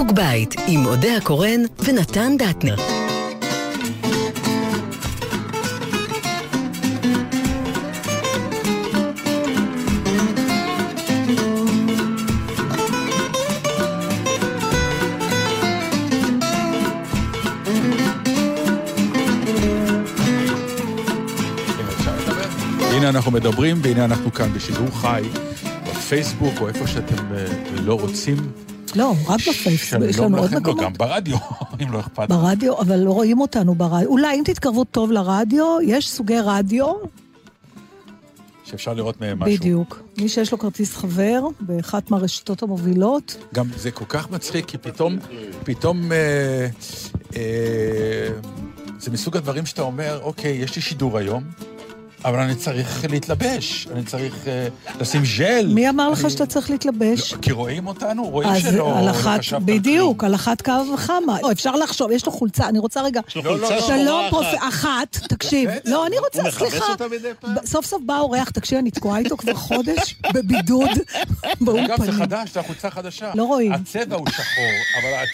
חוג 0.00 0.12
בית 0.12 0.54
עם 0.66 0.86
אודה 0.86 1.16
הקורן 1.16 1.60
ונתן 1.78 2.36
דטנר. 2.38 2.76
הנה 22.92 23.08
אנחנו 23.08 23.30
מדברים, 23.32 23.76
והנה 23.82 24.04
אנחנו 24.04 24.32
כאן 24.32 24.52
בשידור 24.52 24.88
חי, 24.90 25.22
בפייסבוק, 25.86 26.60
או 26.60 26.68
איפה 26.68 26.86
שאתם 26.86 27.34
אה, 27.34 27.46
לא 27.84 27.94
רוצים. 28.00 28.69
לא, 28.96 29.14
רק 29.26 29.40
בפייסבוק, 29.48 30.02
יש 30.08 30.18
לנו 30.18 30.38
עוד 30.38 30.46
לכם, 30.46 30.54
לא, 30.54 30.60
מקומות. 30.60 30.84
גם 30.84 30.92
ברדיו, 30.92 31.36
אם 31.82 31.92
לא 31.92 32.00
אכפת. 32.00 32.28
ברדיו, 32.28 32.80
אבל 32.80 32.96
לא 32.96 33.10
רואים 33.10 33.40
אותנו 33.40 33.74
ברדיו. 33.74 34.08
אולי 34.08 34.38
אם 34.38 34.42
תתקרבו 34.44 34.84
טוב 34.84 35.12
לרדיו, 35.12 35.78
יש 35.82 36.10
סוגי 36.10 36.38
רדיו, 36.44 36.86
שאפשר 38.70 38.94
לראות 38.94 39.20
מהם 39.20 39.38
משהו. 39.38 39.56
בדיוק. 39.56 40.02
מי 40.18 40.28
שיש 40.28 40.52
לו 40.52 40.58
כרטיס 40.58 40.96
חבר, 40.96 41.42
באחת 41.60 42.10
מהרשתות 42.10 42.62
המובילות, 42.62 43.36
גם 43.54 43.66
זה 43.76 43.90
כל 43.90 44.04
כך 44.08 44.30
מצחיק, 44.30 44.66
כי 44.66 44.78
פתאום, 44.78 45.18
פתאום, 45.64 46.12
אה, 46.12 46.66
אה, 47.36 48.28
זה 48.98 49.10
מסוג 49.10 49.36
הדברים 49.36 49.66
שאתה 49.66 49.82
אומר, 49.82 50.20
אוקיי, 50.22 50.52
יש 50.52 50.76
לי 50.76 50.82
שידור 50.82 51.18
היום, 51.18 51.44
אבל 52.24 52.38
אני 52.38 52.54
צריך 52.54 53.04
להתלבש, 53.10 53.88
אני 53.94 54.04
צריך 54.04 54.34
אה, 54.48 54.68
לשים 55.00 55.22
ז'ל. 55.24 55.66
מי 55.74 55.88
אמר 55.88 56.10
לך 56.10 56.30
שאתה 56.30 56.46
צריך 56.46 56.70
להתלבש? 56.70 57.32
לא, 57.32 57.38
כי 57.42 57.52
רואים 57.52 57.86
אותנו, 57.86 58.28
רואים 58.28 58.48
אז 58.48 58.62
שלא 58.62 58.98
על 58.98 59.04
לא 59.06 59.10
אחת, 59.10 59.38
חשבת 59.38 59.68
על 59.68 59.78
בדיוק, 59.78 60.24
על 60.24 60.34
אחת 60.34 60.60
כמה 60.62 60.94
וכמה. 60.94 61.38
לא, 61.42 61.52
אפשר 61.52 61.76
לחשוב, 61.76 62.10
יש 62.10 62.26
לו 62.26 62.32
חולצה, 62.32 62.68
אני 62.68 62.78
רוצה 62.78 63.02
רגע... 63.02 63.20
יש 63.28 63.36
לו 63.36 63.42
חולצה 63.42 63.80
שלום, 63.80 63.98
שחורה 63.98 64.30
פרופ... 64.30 64.46
אחת. 64.68 64.90
אחת, 64.90 65.16
תקשיב. 65.28 65.70
לא, 65.84 66.06
אני 66.06 66.18
רוצה, 66.18 66.40
הוא 66.42 66.48
מכבס 66.48 66.58
סליחה. 66.70 66.86
אותה 66.92 67.08
מדי 67.08 67.28
פעם? 67.40 67.54
ב- 67.54 67.66
סוף 67.66 67.86
סוף 67.86 68.02
בא 68.06 68.18
אורח, 68.18 68.50
תקשיב, 68.50 68.78
אני 68.78 68.90
תקועה 68.90 69.18
איתו 69.18 69.36
כבר 69.36 69.54
חודש, 69.54 70.16
בבידוד, 70.34 70.88
אגב, 70.90 70.98
זה 71.58 71.64
באולפנים. 71.64 72.12
חדש, 72.12 72.54
זו 72.54 72.62
חולצה 72.62 72.90
חדשה. 72.90 73.30
לא 73.34 73.44
רואים. 73.44 73.72
הצבע 73.72 74.16
הוא 74.16 74.26
שחור, 74.30 74.64
אבל 75.02 75.24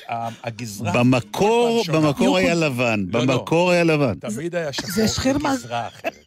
הגזרה... 0.45 0.93
במקור. 0.93 1.83
במקור 1.93 2.37
היה 2.37 2.55
לבן. 2.55 3.05
לא, 3.13 3.21
לא. 3.21 3.27
במקור 3.35 3.71
היה 3.71 3.85
לבן. 3.85 4.15
תמיד 4.15 4.55
היה 4.55 4.73
שחור, 4.73 5.33
בגזרה 5.35 5.87
אחרת. 5.87 6.26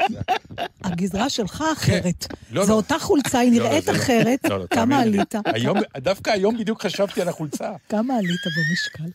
הגזרה 0.83 1.29
שלך 1.29 1.63
אחרת. 1.73 2.27
לא, 2.51 2.65
זו 2.65 2.71
לא. 2.71 2.75
אותה 2.77 2.99
חולצה, 2.99 3.39
היא 3.39 3.59
לא, 3.61 3.67
נראית. 3.69 3.89
אחרת. 3.89 4.45
כמה. 4.69 4.99
עלית? 5.01 5.35
דווקא 5.97 6.29
היום 6.29 6.57
בדיוק 6.57 6.81
חשבתי 6.85 7.21
על 7.21 7.29
החולצה. 7.29 7.71
כמה 7.89 8.15
עלית 8.17 8.39
במשקל? 8.45 9.11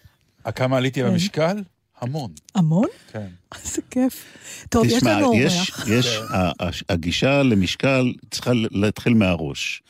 אה, 0.47 0.53
כמה 0.53 0.77
עליתי 0.77 1.03
כן. 1.03 1.11
במשקל? 1.11 1.62
המון, 2.01 2.31
המון? 2.55 2.86
כן. 3.12 3.27
איזה 3.64 3.83
כיף. 3.91 4.25
טוב, 4.69 4.84
יש 4.84 4.92
תשמע, 4.92 5.17
לנו 5.19 5.34
יש, 5.34 5.53
אורח. 5.70 5.89
יש, 5.89 6.06
ה- 6.31 6.64
ה- 6.64 6.70
הגישה 6.89 7.42
למשקל 7.42 8.12
צריכה 8.31 8.51
להתחיל 8.55 9.14
מהראש. 9.14 9.83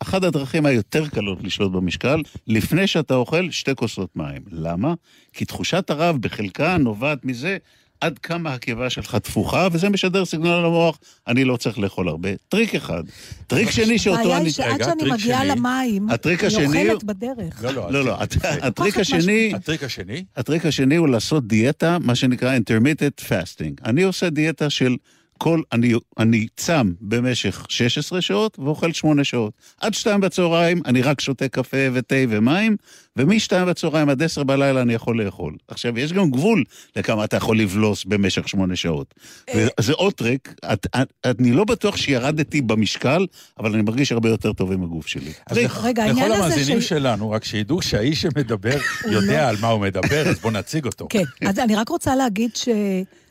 אחת 0.00 0.24
הדרכים 0.24 0.66
היותר 0.66 1.08
קלות 1.08 1.38
לשלוט 1.44 1.72
במשקל, 1.72 2.22
לפני 2.46 2.86
שאתה 2.86 3.14
אוכל 3.14 3.50
שתי 3.50 3.74
כוסות 3.74 4.16
מים. 4.16 4.42
למה? 4.50 4.94
כי 5.32 5.44
תחושת 5.44 5.90
הרעב 5.90 6.16
בחלקה 6.16 6.76
נובעת 6.76 7.24
מזה 7.24 7.56
עד 8.00 8.18
כמה 8.18 8.54
הקיבה 8.54 8.90
שלך 8.90 9.14
תפוחה, 9.14 9.68
וזה 9.72 9.88
משדר 9.88 10.24
סיגנל 10.24 10.56
למוח, 10.56 10.98
אני 11.26 11.44
לא 11.44 11.56
צריך 11.56 11.78
לאכול 11.78 12.08
הרבה. 12.08 12.28
טריק 12.48 12.74
אחד. 12.74 13.02
טריק 13.46 13.70
שני 13.70 13.98
שאותו 13.98 14.20
הבעיה 14.20 14.36
אני... 14.36 14.44
היא 14.44 14.52
שעד 14.52 14.82
שאני 14.84 15.10
מגיעה. 15.10 15.44
למים, 15.44 16.08
אני 16.10 16.34
השני 16.46 16.90
אוכלת 16.90 17.04
בדרך. 17.04 17.62
לא, 17.62 17.72
לא. 17.72 17.92
לא, 17.92 18.04
לא, 18.04 18.22
הט- 18.22 18.44
הטריק 18.44 18.98
השני... 18.98 19.52
הטריק 19.54 19.82
השני? 19.82 20.24
הטריק 20.36 20.66
השני 20.66 20.96
הוא 20.96 21.08
לעשות 21.08 21.46
דיאטה, 21.46 21.98
מה 22.00 22.14
שנקרא 22.14 22.56
intermittent 22.58 23.24
fasting. 23.24 23.84
אני 23.84 24.02
עושה 24.02 24.30
דיאטה 24.30 24.70
של 24.70 24.96
כל, 25.38 25.62
אני, 25.72 25.92
אני 26.18 26.46
צם 26.56 26.92
במשך 27.00 27.66
16 27.68 28.20
שעות 28.20 28.58
ואוכל 28.58 28.92
8 28.92 29.24
שעות. 29.24 29.52
עד 29.80 29.94
2 29.94 30.20
בצהריים 30.20 30.82
אני 30.86 31.02
רק 31.02 31.20
שותה 31.20 31.48
קפה 31.48 31.76
ותה 31.92 32.14
ומים, 32.28 32.76
ומ-2 33.16 33.64
בצהריים 33.68 34.08
עד 34.08 34.22
10 34.22 34.42
בלילה 34.42 34.82
אני 34.82 34.94
יכול 34.94 35.24
לאכול. 35.24 35.54
עכשיו, 35.68 35.98
יש 35.98 36.12
גם 36.12 36.30
גבול 36.30 36.64
לכמה 36.96 37.24
אתה 37.24 37.36
יכול 37.36 37.58
לבלוס 37.58 38.04
במשך 38.04 38.48
8 38.48 38.76
שעות. 38.76 39.14
וזה 39.56 39.92
עוד 39.92 40.12
טריק, 40.12 40.54
את, 40.72 40.86
את, 40.86 41.26
אני 41.40 41.52
לא 41.52 41.64
בטוח 41.64 41.96
שירדתי 41.96 42.60
במשקל, 42.60 43.26
אבל 43.58 43.72
אני 43.72 43.82
מרגיש 43.82 44.12
הרבה 44.12 44.28
יותר 44.28 44.52
טוב 44.52 44.72
עם 44.72 44.82
הגוף 44.82 45.06
שלי. 45.06 45.32
אז 45.46 45.58
רגע, 45.82 46.06
לכל 46.12 46.32
המאזינים 46.32 46.80
של- 46.80 46.86
שלנו, 46.88 47.30
רק 47.30 47.44
שידעו 47.44 47.82
שהאיש 47.82 48.20
שמדבר 48.22 48.76
יודע 49.10 49.48
על 49.48 49.56
מה 49.60 49.68
הוא 49.68 49.80
מדבר, 49.80 50.28
אז 50.28 50.38
בואו 50.38 50.52
נציג 50.52 50.84
אותו. 50.84 51.06
כן, 51.10 51.24
אז 51.46 51.58
אני 51.58 51.76
רק 51.76 51.88
רוצה 51.88 52.16
להגיד 52.16 52.50
ש... 52.56 52.68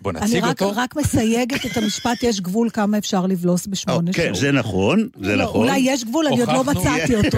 בוא 0.01 0.11
אני 0.11 0.19
נציג 0.19 0.43
רק, 0.43 0.61
אותו. 0.61 0.73
רק 0.75 0.95
מסייגת 0.95 1.65
את 1.65 1.77
המשפט, 1.77 2.23
יש 2.23 2.41
גבול 2.41 2.69
כמה 2.69 2.97
אפשר 2.97 3.25
לבלוס 3.25 3.67
בשמונה 3.67 4.13
כן, 4.13 4.23
שעות. 4.23 4.35
זה 4.35 4.51
נכון, 4.51 5.09
זה 5.21 5.35
לא, 5.35 5.43
נכון. 5.43 5.61
אולי 5.61 5.77
יש 5.79 6.03
גבול, 6.03 6.27
אני 6.27 6.39
עוד 6.39 6.49
לא. 6.49 6.63
מצאתי 6.63 7.15
אותו. 7.25 7.37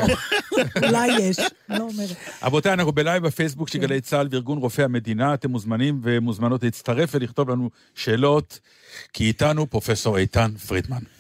אולי 0.87 1.07
יש, 1.07 1.37
לא 1.69 1.77
אומרת. 1.77 2.15
רבותיי, 2.43 2.73
אנחנו 2.73 2.91
בלייב 2.91 3.23
בפייסבוק 3.23 3.69
של 3.69 3.79
כן. 3.79 3.85
גלי 3.85 4.01
צה"ל 4.01 4.27
וארגון 4.31 4.57
רופאי 4.57 4.83
המדינה. 4.83 5.33
אתם 5.33 5.51
מוזמנים 5.51 5.99
ומוזמנות 6.03 6.63
להצטרף 6.63 7.09
ולכתוב 7.13 7.49
לנו 7.49 7.69
שאלות, 7.95 8.59
כי 9.13 9.23
איתנו 9.23 9.69
פרופסור 9.69 10.17
איתן 10.17 10.51
פרידמן. 10.67 11.19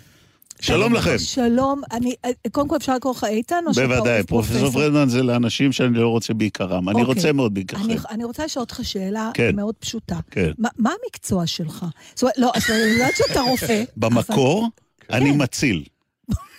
שלום 0.61 0.93
לכם. 0.93 1.17
שלום, 1.17 1.81
אני, 1.91 2.13
קודם 2.51 2.67
כל 2.67 2.75
אפשר 2.77 2.95
לקרוא 2.95 3.13
לך 3.13 3.23
איתן 3.23 3.63
או 3.67 3.73
שאתה 3.73 3.87
בוודאי, 3.87 4.23
פרופסור 4.23 4.71
פרדמן 4.71 5.09
זה 5.09 5.23
לאנשים 5.23 5.71
שאני 5.71 5.97
לא 5.97 6.07
רוצה 6.09 6.33
בעיקרם. 6.33 6.89
אני 6.89 7.01
אוקיי. 7.01 7.15
רוצה 7.15 7.33
מאוד 7.33 7.53
בעיקרכם. 7.53 7.85
אני, 7.85 7.95
אני 8.09 8.23
רוצה 8.23 8.45
לשאול 8.45 8.61
אותך 8.61 8.79
שאלה 8.83 9.31
כן. 9.33 9.55
מאוד 9.55 9.75
פשוטה. 9.79 10.19
כן. 10.31 10.51
מה, 10.57 10.69
מה 10.77 10.91
המקצוע 11.03 11.47
שלך? 11.47 11.85
זאת 12.15 12.23
אומרת, 12.23 12.37
לא, 12.37 12.51
אז 12.55 12.63
אני 12.69 12.91
יודעת 12.91 13.13
שאתה 13.15 13.41
רופא. 13.41 13.83
במקור, 13.97 14.67
אני 15.09 15.31
כן. 15.31 15.41
מציל. 15.41 15.83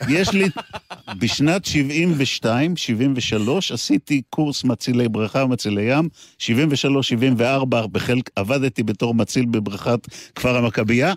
יש 0.09 0.33
לי, 0.33 0.49
בשנת 1.19 1.65
72, 1.65 2.77
73, 2.77 3.73
עשיתי 3.73 4.23
קורס 4.31 4.65
מצילי 4.65 5.09
בריכה 5.09 5.45
ומצילי 5.45 5.83
ים, 5.83 6.09
73, 6.39 7.09
74, 7.09 7.87
בחלק, 7.87 8.31
עבדתי 8.37 8.83
בתור 8.83 9.15
מציל 9.15 9.47
בבריכת 9.47 10.01
כפר 10.35 10.57
המכבייה. 10.57 11.15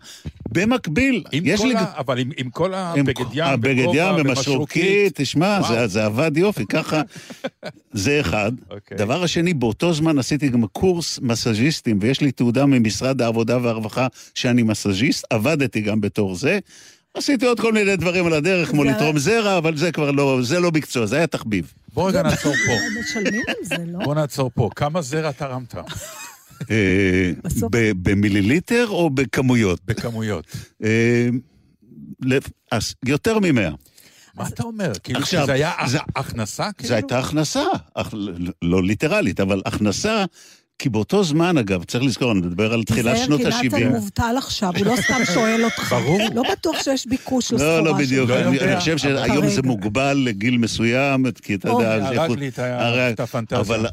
במקביל, 0.51 1.23
יש 1.31 1.61
לי... 1.61 1.75
ה... 1.75 1.85
אבל 1.97 2.19
עם, 2.19 2.31
עם 2.37 2.49
כל 2.49 2.73
הבגד 2.73 3.25
ים, 3.33 3.45
הבגד 3.45 3.87
ים. 3.93 4.15
ומשרוקית, 4.17 5.21
תשמע. 5.21 5.61
זה, 5.61 5.87
זה 5.87 6.05
עבד 6.05 6.37
יופי, 6.37 6.65
ככה, 6.65 7.01
זה 7.93 8.19
אחד. 8.19 8.51
אוקיי. 8.69 8.97
דבר 8.97 9.23
השני, 9.23 9.53
באותו 9.53 9.93
זמן 9.93 10.19
עשיתי 10.19 10.49
גם 10.49 10.67
קורס 10.67 11.19
מסאז'יסטים, 11.21 11.99
ויש 12.01 12.21
לי 12.21 12.31
תעודה 12.31 12.65
ממשרד 12.65 13.21
העבודה 13.21 13.57
והרווחה 13.61 14.07
שאני 14.35 14.63
מסאז'יסט, 14.63 15.25
עבדתי 15.29 15.81
גם 15.81 16.01
בתור 16.01 16.35
זה. 16.35 16.59
עשיתי 17.13 17.45
עוד 17.45 17.59
כל 17.59 17.73
מיני 17.73 17.95
דברים 17.95 18.25
על 18.25 18.33
הדרך, 18.33 18.69
כמו 18.69 18.83
זה- 18.83 18.89
לתרום 18.91 19.17
זרע, 19.17 19.57
אבל 19.57 19.77
זה 19.77 19.91
כבר 19.91 20.11
לא, 20.11 20.39
זה 20.43 20.59
לא 20.59 20.71
מקצוע, 20.71 21.05
זה 21.05 21.15
היה 21.17 21.27
תחביב. 21.27 21.73
בוא 21.93 22.09
רגע 22.09 22.21
נעצור 22.23 22.53
פה. 22.65 22.71
משלמים 22.99 23.41
על 23.47 23.55
זה, 23.63 23.75
לא? 23.87 23.99
בוא 24.05 24.15
נעצור 24.15 24.51
פה. 24.55 24.69
כמה 24.75 25.01
זרע 25.01 25.31
תרמת? 25.31 25.75
אה, 26.71 27.31
במיליליטר 28.01 28.85
או 28.89 29.09
בכמויות? 29.09 29.79
בכמויות. 29.85 30.45
אה, 30.83 31.27
יותר 33.05 33.39
ממאה. 33.39 33.69
מה 34.35 34.47
אתה 34.47 34.63
אומר? 34.63 34.91
כאילו 35.03 35.25
שזה 35.25 35.53
היה 35.53 35.71
זה- 35.87 35.97
הכנסה? 36.15 36.69
כאילו? 36.77 36.87
זו 36.87 36.93
הייתה 36.95 37.19
הכנסה, 37.19 37.63
אך, 37.93 38.13
לא 38.61 38.83
ליטרלית, 38.83 39.39
אבל 39.39 39.61
הכנסה, 39.65 40.25
כי 40.79 40.89
באותו 40.89 41.23
זמן, 41.23 41.57
אגב, 41.57 41.83
צריך 41.83 42.03
לזכור, 42.03 42.31
אני 42.31 42.39
מדבר 42.39 42.73
על 42.73 42.83
תחילת 42.83 43.17
שנות 43.17 43.41
זאב, 43.41 43.51
כי 43.51 43.67
ה-70. 43.67 43.75
נתן 43.77 43.87
מובטל 43.87 44.35
עכשיו, 44.37 44.73
הוא 44.77 44.85
לא 44.85 44.95
סתם 44.95 45.19
שואל 45.33 45.65
אותך. 45.65 45.93
ברור. 45.99 46.19
לא 46.35 46.43
בטוח 46.51 46.83
שיש 46.83 47.07
ביקוש 47.07 47.51
לסחורה 47.51 47.81
לא, 47.81 47.83
לא 47.83 47.97
בדיוק, 47.97 48.29
אני, 48.29 48.79
חושב 48.79 48.97
שהיום 48.97 49.49
זה. 49.49 49.61
מוגבל 49.61 50.17
לגיל 50.25 50.57
מסוים, 50.57 51.25
כי 51.41 51.55
אתה 51.55 51.69
או, 51.69 51.81
יודע... 51.81 51.99
זה 51.99 52.21
הרג 52.21 52.39
לי 52.39 52.49
את 53.13 53.19
הפנטזיה. 53.19 53.59
אבל 53.59 53.85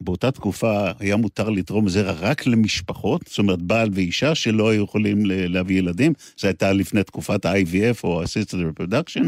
באותה 0.00 0.30
תקופה 0.30 0.90
היה 0.98 1.16
מותר 1.16 1.50
לתרום 1.50 1.88
זרע 1.88 2.12
רק 2.12 2.46
למשפחות, 2.46 3.20
זאת 3.28 3.38
אומרת, 3.38 3.62
בעל 3.62 3.90
ואישה 3.92 4.34
שלא 4.34 4.70
היו 4.70 4.84
יכולים 4.84 5.26
ל- 5.26 5.52
להביא 5.52 5.78
ילדים, 5.78 6.12
זה 6.38 6.48
הייתה 6.48 6.72
לפני 6.72 7.02
תקופת 7.02 7.46
ה-IVF 7.46 8.00
או 8.04 8.22
Assisted 8.22 8.80
Reproduction, 8.80 9.24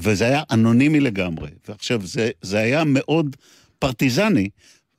וזה 0.00 0.24
היה 0.24 0.42
אנונימי 0.50 1.00
לגמרי. 1.00 1.48
ועכשיו, 1.68 2.00
זה, 2.06 2.30
זה 2.42 2.58
היה 2.58 2.84
מאוד 2.84 3.36
פרטיזני. 3.78 4.48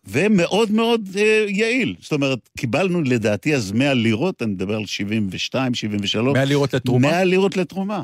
ומאוד 0.07 0.71
מאוד 0.71 1.09
אה, 1.17 1.45
יעיל. 1.47 1.95
זאת 2.01 2.11
אומרת, 2.11 2.39
קיבלנו 2.57 3.01
לדעתי 3.01 3.55
אז 3.55 3.71
100 3.71 3.93
לירות, 3.93 4.41
אני 4.41 4.51
מדבר 4.51 4.75
על 4.75 4.85
72, 4.85 5.73
73. 5.73 6.33
100 6.33 6.45
לירות 6.45 6.73
לתרומה? 6.73 7.07
100 7.11 7.23
לירות 7.23 7.57
לתרומה. 7.57 8.03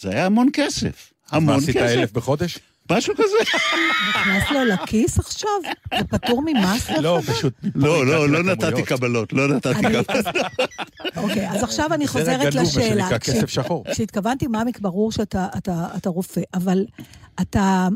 זה 0.00 0.10
היה 0.10 0.26
המון 0.26 0.48
כסף. 0.52 1.12
המון 1.30 1.54
מה, 1.54 1.60
כסף. 1.60 1.68
עשית 1.68 1.76
אלף 1.98 2.12
בחודש? 2.12 2.58
משהו 2.92 3.14
כזה. 3.14 3.58
נכנס 4.10 4.50
לו 4.50 4.64
לכיס 4.64 5.18
עכשיו? 5.18 5.50
זה 5.98 6.04
פטור 6.04 6.42
ממס? 6.46 6.90
לא, 6.90 7.20
פשוט... 7.26 7.52
לא, 7.74 8.06
לא, 8.06 8.28
לא. 8.28 8.42
נתתי 8.42 8.82
קבלות, 8.82 9.32
לא 9.32 9.48
נתתי 9.48 9.74
קבלות. 9.82 10.06
אוקיי, 11.16 11.50
אז 11.50 11.62
עכשיו 11.62 11.94
אני 11.94 12.06
חוזרת 12.08 12.40
גנוב, 12.40 12.54
מה 12.54 12.62
לשאלה. 12.62 13.02
שנקרא 13.02 13.18
כש- 13.18 13.30
כסף 13.30 13.48
שחור. 13.50 13.84
כשהתכוונתי, 13.92 14.46
מה 14.46 14.62
ברור 14.80 15.12
שאתה 15.12 15.46
אתה- 15.58 15.86
אתה 15.96 16.08
רופא, 16.10 16.40
אבל 16.54 16.84
אתה... 17.40 17.88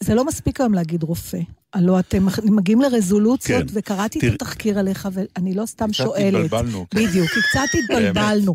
זה 0.00 0.14
לא 0.14 0.24
מספיק 0.24 0.60
היום 0.60 0.74
להגיד 0.74 1.02
רופא. 1.02 1.38
הלוא 1.74 1.98
אתם 2.00 2.26
מגיעים 2.44 2.80
לרזולוציות, 2.80 3.70
כן. 3.70 3.78
וקראתי 3.78 4.18
תראה- 4.18 4.30
את 4.34 4.42
התחקיר 4.42 4.78
עליך, 4.78 5.08
ואני 5.12 5.54
לא 5.54 5.66
סתם 5.66 5.86
קצת 5.86 5.94
שואלת. 5.94 6.34
התבלבלנו. 6.44 6.86
כן. 6.90 6.98
בדיוק, 7.06 7.28
כי 7.28 7.40
קצת 7.50 7.60
התבלבלנו. 7.84 8.54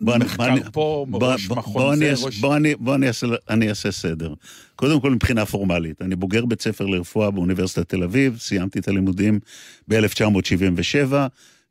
בוא 0.00 0.14
אני- 0.14 0.24
מחקר 0.24 0.36
בוא 0.36 0.46
אני- 0.52 0.60
פה, 0.72 1.06
בוא- 1.08 1.32
ראש 1.32 1.46
בוא- 1.46 1.56
מכון 1.56 1.72
בוא 1.72 1.96
זה, 1.96 2.04
אני- 2.12 2.22
ראש- 2.24 2.38
בוא 2.40 2.56
אני- 2.56 2.74
בוא 2.74 2.94
אני 2.94 3.08
אעשה- 3.08 3.26
אני 3.50 3.68
אעשה 3.68 3.90
סדר. 3.92 4.34
קודם 4.76 5.00
כל 5.00 5.10
מבחינה 5.10 5.46
פורמלית, 5.46 6.02
אני 6.02 6.16
בוגר 6.16 6.46
בית 6.46 6.62
ספר 6.62 6.86
לרפואה 6.86 7.30
באוניברסיטת 7.30 7.88
תל 7.88 8.02
אביב, 8.02 8.38
סיימתי 8.38 8.78
את 8.78 8.88
הלימודים 8.88 9.40
ב-1977, 9.88 11.12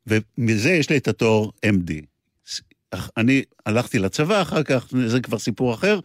ומזה 0.07 0.69
יש 0.71 0.89
לי 0.89 0.97
את 0.97 1.07
התואר 1.07 1.49
MD. 1.65 1.91
אני 3.17 3.43
הלכתי 3.65 3.99
לצבא 3.99 4.41
אחר 4.41 4.63
כך, 4.63 4.87
זה 5.07 5.19
כבר 5.19 5.39
סיפור 5.39 5.73
אחר. 5.73 5.99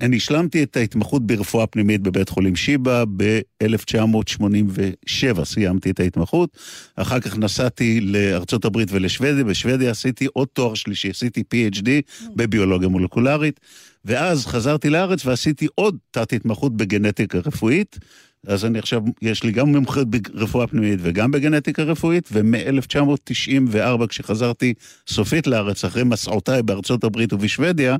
אני 0.00 0.16
השלמתי 0.16 0.62
את 0.62 0.76
ההתמחות 0.76 1.26
ברפואה 1.26 1.66
פנימית 1.66 2.00
בבית 2.00 2.28
חולים 2.28 2.56
שיבא 2.56 3.04
ב-1987, 3.16 5.44
סיימתי 5.44 5.90
את 5.90 6.00
ההתמחות. 6.00 6.56
אחר 6.96 7.20
כך 7.20 7.38
נסעתי 7.38 8.00
לארצות 8.00 8.64
הברית 8.64 8.88
ולשוודיה, 8.92 9.44
בשוודיה 9.44 9.90
עשיתי 9.90 10.26
עוד 10.32 10.48
תואר 10.52 10.74
שלישי, 10.74 11.10
עשיתי 11.10 11.42
PhD 11.54 11.88
בביולוגיה 12.36 12.88
מולקולרית, 12.88 13.60
ואז 14.04 14.46
חזרתי 14.46 14.90
לארץ 14.90 15.26
ועשיתי 15.26 15.66
עוד 15.74 15.96
תת-התמחות 16.10 16.76
בגנטיקה 16.76 17.38
רפואית. 17.38 17.98
אז 18.46 18.64
אני 18.64 18.78
עכשיו, 18.78 19.02
יש 19.22 19.42
לי 19.42 19.52
גם 19.52 19.68
מומחיות 19.68 20.08
ברפואה 20.10 20.66
פנימית 20.66 20.98
וגם 21.02 21.30
בגנטיקה 21.30 21.82
רפואית, 21.82 22.28
ומ-1994, 22.32 24.06
כשחזרתי 24.08 24.74
סופית 25.08 25.46
לארץ, 25.46 25.84
אחרי 25.84 26.04
מסעותיי 26.04 26.62
בארצות 26.62 27.04
הברית 27.04 27.32
ובשוודיה, 27.32 27.96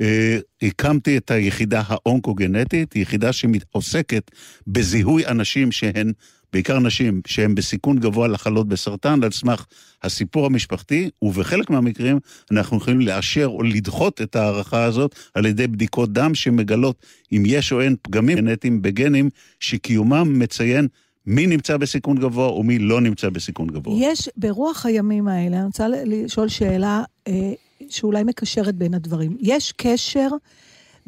אה, 0.00 0.38
הקמתי 0.62 1.16
את 1.16 1.30
היחידה 1.30 1.82
האונקוגנטית, 1.86 2.96
יחידה 2.96 3.30
שעוסקת 3.32 4.30
בזיהוי 4.66 5.26
אנשים 5.26 5.72
שהן, 5.72 6.12
בעיקר 6.52 6.78
נשים, 6.78 7.20
שהן 7.26 7.54
בסיכון 7.54 7.98
גבוה 7.98 8.28
לחלות 8.28 8.68
בסרטן, 8.68 9.24
על 9.24 9.30
סמך 9.30 9.66
הסיפור 10.02 10.46
המשפחתי, 10.46 11.10
ובחלק 11.22 11.70
מהמקרים 11.70 12.18
אנחנו 12.50 12.76
יכולים 12.76 13.00
לאשר 13.00 13.46
או 13.46 13.62
לדחות 13.62 14.22
את 14.22 14.36
ההערכה 14.36 14.84
הזאת 14.84 15.14
על 15.34 15.46
ידי 15.46 15.66
בדיקות 15.66 16.12
דם 16.12 16.34
שמגלות 16.34 17.06
אם 17.32 17.42
יש 17.46 17.72
או 17.72 17.80
אין 17.80 17.96
פגמים 18.02 18.38
גנטיים 18.38 18.82
בגנים 18.82 19.30
שקיומם 19.60 20.38
מציין 20.38 20.88
מי 21.26 21.46
נמצא 21.46 21.76
בסיכון 21.76 22.16
גבוה 22.16 22.52
ומי 22.52 22.78
לא 22.78 23.00
נמצא 23.00 23.28
בסיכון 23.28 23.66
גבוה. 23.66 23.96
יש, 24.00 24.28
ברוח 24.36 24.86
הימים 24.86 25.28
האלה, 25.28 25.56
אני 25.56 25.66
רוצה 25.66 25.86
לשאול 25.88 26.48
שאלה 26.48 27.02
אה, 27.28 27.52
שאולי 27.88 28.24
מקשרת 28.24 28.74
בין 28.74 28.94
הדברים. 28.94 29.36
יש 29.40 29.72
קשר 29.76 30.28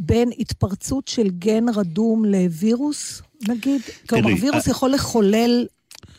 בין 0.00 0.31
התפרצות 0.38 1.08
של 1.08 1.29
גן 1.31 1.64
רדום 1.75 2.25
לווירוס, 2.25 3.23
נגיד? 3.49 3.81
כלומר, 4.08 4.31
וירוס 4.41 4.67
יכול 4.67 4.91
לחולל 4.91 5.67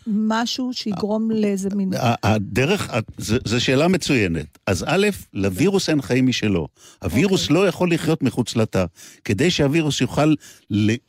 משהו 0.08 0.74
שיגרום 0.74 1.32
לאיזה 1.32 1.70
מין... 1.76 1.92
הדרך, 2.24 2.92
זו 3.18 3.62
שאלה 3.62 3.88
מצוינת. 3.88 4.58
אז 4.68 4.86
א', 4.88 5.08
לווירוס 5.34 5.90
אין 5.90 6.02
חיים 6.02 6.28
משלו. 6.28 6.68
הווירוס 7.04 7.44
אוקיי. 7.44 7.56
לא 7.56 7.68
יכול 7.68 7.94
לחיות 7.94 8.24
מחוץ 8.24 8.56
לתא. 8.56 8.86
כדי 9.26 9.52
שהווירוס 9.52 10.02
יוכל 10.02 10.34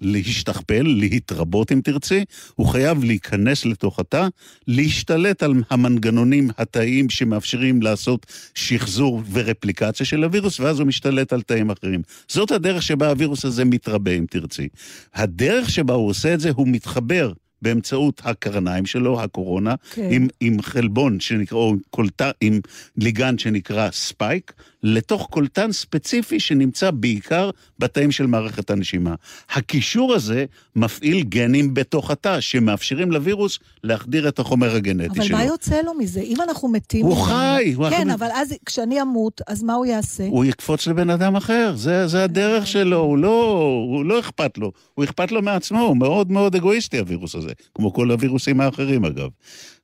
להשתכפל, 0.01 0.83
להתרבות 0.83 1.73
אם 1.73 1.81
תרצי, 1.85 2.25
הוא 2.55 2.67
חייב 2.67 3.05
להיכנס 3.05 3.65
לתוך 3.65 3.99
התא, 3.99 4.27
להשתלט 4.69 5.43
על 5.43 5.55
המנגנונים 5.71 6.51
התאיים 6.59 7.11
שמאפשרים 7.11 7.83
לעשות 7.83 8.27
שחזור 8.55 9.23
ורפליקציה 9.33 10.07
של 10.07 10.25
הווירוס, 10.25 10.61
ואז 10.61 10.79
הוא 10.79 10.87
משתלט 10.87 11.33
על 11.33 11.43
תאים 11.43 11.71
אחרים. 11.71 12.03
זאת 12.29 12.51
הדרך 12.51 12.83
שבה 12.83 13.09
הווירוס 13.09 13.45
הזה 13.45 13.65
מתרבה 13.65 14.11
אם 14.11 14.25
תרצי. 14.31 14.69
הדרך 15.15 15.71
שבה 15.71 15.95
הוא 15.95 16.09
עושה 16.09 16.35
את 16.35 16.41
זה, 16.41 16.51
הוא 16.51 16.69
מתחבר. 16.69 17.33
באמצעות 17.63 18.23
הקרניים 18.25 18.87
שלו, 18.87 19.21
הקורונה, 19.21 19.75
כן. 19.91 20.09
עם, 20.11 20.29
עם 20.41 20.63
חלבון 20.63 21.21
שנקרא, 21.21 21.59
או 21.59 21.75
קולטן, 21.91 22.31
עם 22.41 22.61
ליגנד 22.97 23.39
שנקרא 23.39 23.91
spike, 23.91 24.53
לתוך 24.83 25.27
קולטן 25.31 25.73
ספציפי 25.73 26.41
שנמצא 26.41 26.91
בעיקר 26.91 27.51
בתאים 27.79 28.11
של 28.11 28.27
מערכת 28.27 28.71
הנשימה. 28.71 29.15
הקישור 29.51 30.15
הזה 30.15 30.45
מפעיל 30.77 31.23
גנים 31.23 31.75
בתוך 31.75 32.11
התא, 32.11 32.41
שמאפשרים 32.41 33.13
לווירוס 33.13 33.59
להחדיר 33.85 34.29
את 34.29 34.39
החומר 34.39 34.75
הגנטי 34.77 35.09
אבל 35.19 35.25
שלו. 35.29 35.37
מה 35.37 35.45
יוצא 35.45 35.81
לו 35.83 35.95
מזה? 35.95 36.21
אם 36.21 36.37
אנחנו 36.49 36.69
מתים... 36.69 37.05
הוא 37.07 37.17
חי, 37.17 37.73
הוא 37.77 37.89
כן, 37.91 38.11
החי- 38.11 38.15
אבל 38.15 38.29
אז 38.35 38.55
כשאני 38.67 39.03
אמות, 39.03 39.41
אז 39.47 39.63
מה 39.63 39.75
הוא 39.75 39.87
יעשה? 39.87 40.25
הוא 40.27 40.45
יקפוץ 40.45 40.87
לבן 40.87 41.11
אדם 41.11 41.37
אחר, 41.37 41.73
זה, 41.77 42.07
זה 42.07 42.25
הדרך 42.25 42.67
שלו, 42.67 42.97
הוא 42.99 43.19
לא, 43.19 43.53
הוא 43.89 44.05
לא 44.05 44.21
אכפת 44.21 44.59
לו, 44.59 44.73
הוא 44.95 45.05
אכפת 45.05 45.33
לו 45.33 45.43
מעצמו, 45.43 45.81
הוא 45.81 45.97
מאוד 45.97 46.31
מאוד 46.33 46.55
אגואיסטי 46.57 46.99
הווירוס 46.99 47.35
הזה, 47.35 47.51
כמו 47.75 47.93
כל 47.93 48.11
הווירוסים 48.11 48.61
האחרים 48.61 49.05
אגב. 49.05 49.29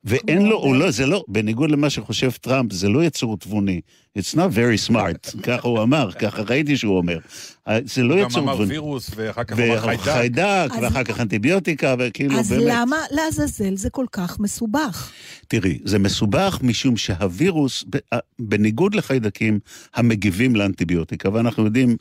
ואין 0.04 0.46
לו, 0.46 0.56
הוא. 0.56 0.76
לא, 0.76 0.90
זה 0.90 1.06
לא, 1.06 1.24
בניגוד 1.28 1.70
למה 1.70 1.90
שחושב 1.90 2.30
טראמפ, 2.30 2.72
זה 2.72 2.88
לא 2.88 3.04
יצור 3.04 3.36
תבוני. 3.36 3.80
It's 4.18 4.34
not 4.34 4.50
very 4.54 4.87
smart, 4.90 5.40
ככה 5.42 5.68
הוא 5.68 5.82
אמר, 5.82 6.12
ככה 6.12 6.42
ראיתי 6.42 6.76
שהוא 6.76 6.96
אומר. 6.96 7.18
זה 7.84 8.02
לא 8.02 8.14
הוא 8.14 8.22
גם 8.22 8.28
יצור 8.30 8.42
אמר. 8.42 8.58
וירוס, 8.68 9.10
ואחר 9.16 9.44
כך 9.44 9.58
הוא 9.58 9.64
אמר 9.66 9.80
חיידק. 9.80 10.00
וחיידק, 10.02 10.68
אז- 10.72 10.82
ואחר 10.82 11.04
כך 11.04 11.20
אנטיביוטיקה, 11.20 11.94
וכאילו 11.98 12.38
אז 12.38 12.48
באמת. 12.52 12.64
למה 12.66 12.96
לעזאזל 13.10 13.76
זה 13.76 13.90
כל 13.90 14.06
כך 14.12 14.40
מסובך? 14.40 15.10
תראי, 15.48 15.78
זה 15.84 15.98
מסובך 15.98 16.58
משום 16.62 16.96
שהווירוס, 16.96 17.84
בניגוד 18.38 18.94
לחיידקים 18.94 19.58
המגיבים 19.94 20.56
לאנטיביוטיקה, 20.56 21.32
ואנחנו 21.32 21.64
יודעים 21.64 21.96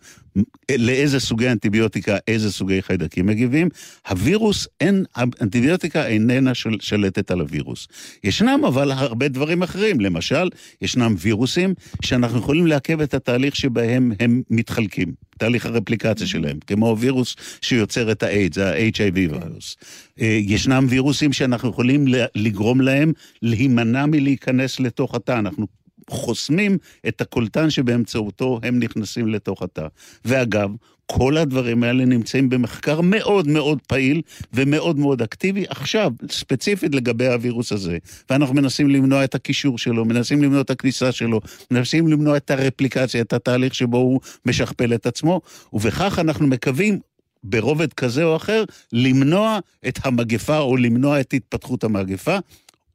לאיזה 0.78 1.20
סוגי 1.20 1.50
אנטיביוטיקה, 1.50 2.18
איזה 2.28 2.52
סוגי 2.52 2.82
חיידקים 2.82 3.26
מגיבים, 3.26 3.70
הווירוס, 4.10 4.68
אין, 4.82 5.04
האנטיביוטיקה 5.16 6.06
איננה 6.08 6.54
של, 6.54 6.70
שלטת 6.80 7.32
על 7.32 7.40
הווירוס. 7.40 7.88
ישנם 8.24 8.62
אבל 8.68 8.92
הרבה 8.92 9.28
דברים 9.28 9.64
אחרים, 9.64 10.02
למשל, 10.02 10.50
ישנם 10.82 11.16
וירוסים 11.20 11.74
שאנחנו 12.02 12.40
יכולים 12.40 12.68
לעכב 12.78 13.02
את 13.02 13.14
התהליך 13.14 13.56
שבהם 13.56 14.12
הם 14.20 14.42
מתחלקים. 14.50 15.14
תהליך 15.38 15.66
הרפליקציה 15.66 16.28
שלהם, 16.28 16.58
כמו 16.68 16.96
וירוס 17.00 17.36
שיוצר 17.62 18.12
את 18.12 18.24
האיידס, 18.24 18.58
ה-HIV 18.58 19.14
וירוס. 19.14 19.78
ישנם 20.18 20.86
וירוסים 20.90 21.34
שאנחנו 21.34 21.70
יכולים 21.70 22.06
לגרום 22.36 22.82
להם 22.82 23.14
להימנע 23.42 24.06
מלהיכנס 24.06 24.80
לתוך 24.80 25.16
התא. 25.16 25.40
אנחנו 25.40 25.68
חוסמים 26.10 26.78
את 27.08 27.22
הקולטן 27.22 27.70
שבאמצעותו 27.70 28.60
הם 28.64 28.80
נכנסים 28.80 29.28
לתוך 29.28 29.62
התא. 29.62 29.88
ואגב, 30.26 30.70
כל 31.12 31.38
הדברים 31.38 31.84
האלה 31.84 32.06
נמצאים 32.06 32.50
במחקר 32.50 33.02
מאוד 33.02 33.48
מאוד 33.48 33.80
פעיל 33.88 34.22
ומאוד 34.54 35.00
מאוד 35.00 35.22
אקטיבי 35.22 35.66
עכשיו, 35.70 36.12
ספציפית 36.30 36.96
לגבי 36.96 37.28
הווירוס 37.28 37.72
הזה. 37.72 37.98
ואנחנו 38.30 38.56
מנסים 38.56 38.90
למנוע 38.90 39.24
את 39.24 39.36
הקישור 39.36 39.78
שלו, 39.78 40.06
מנסים 40.06 40.44
למנוע 40.44 40.62
את 40.62 40.70
הכניסה 40.70 41.12
שלו, 41.12 41.42
מנסים 41.72 42.08
למנוע 42.08 42.38
את 42.38 42.52
הרפליקציה, 42.52 43.22
את 43.22 43.34
התהליך 43.34 43.76
שבו 43.76 43.98
הוא 43.98 44.20
משכפל 44.46 44.94
את 44.94 45.06
עצמו, 45.06 45.42
ובכך 45.74 46.20
אנחנו 46.20 46.48
מקווים 46.48 47.00
ברובד 47.44 47.94
כזה 47.94 48.24
או 48.24 48.36
אחר, 48.36 48.64
למנוע 48.94 49.60
את 49.88 50.00
המגפה 50.04 50.58
או 50.58 50.78
למנוע 50.78 51.20
את 51.20 51.34
התפתחות 51.34 51.84
המגפה, 51.84 52.38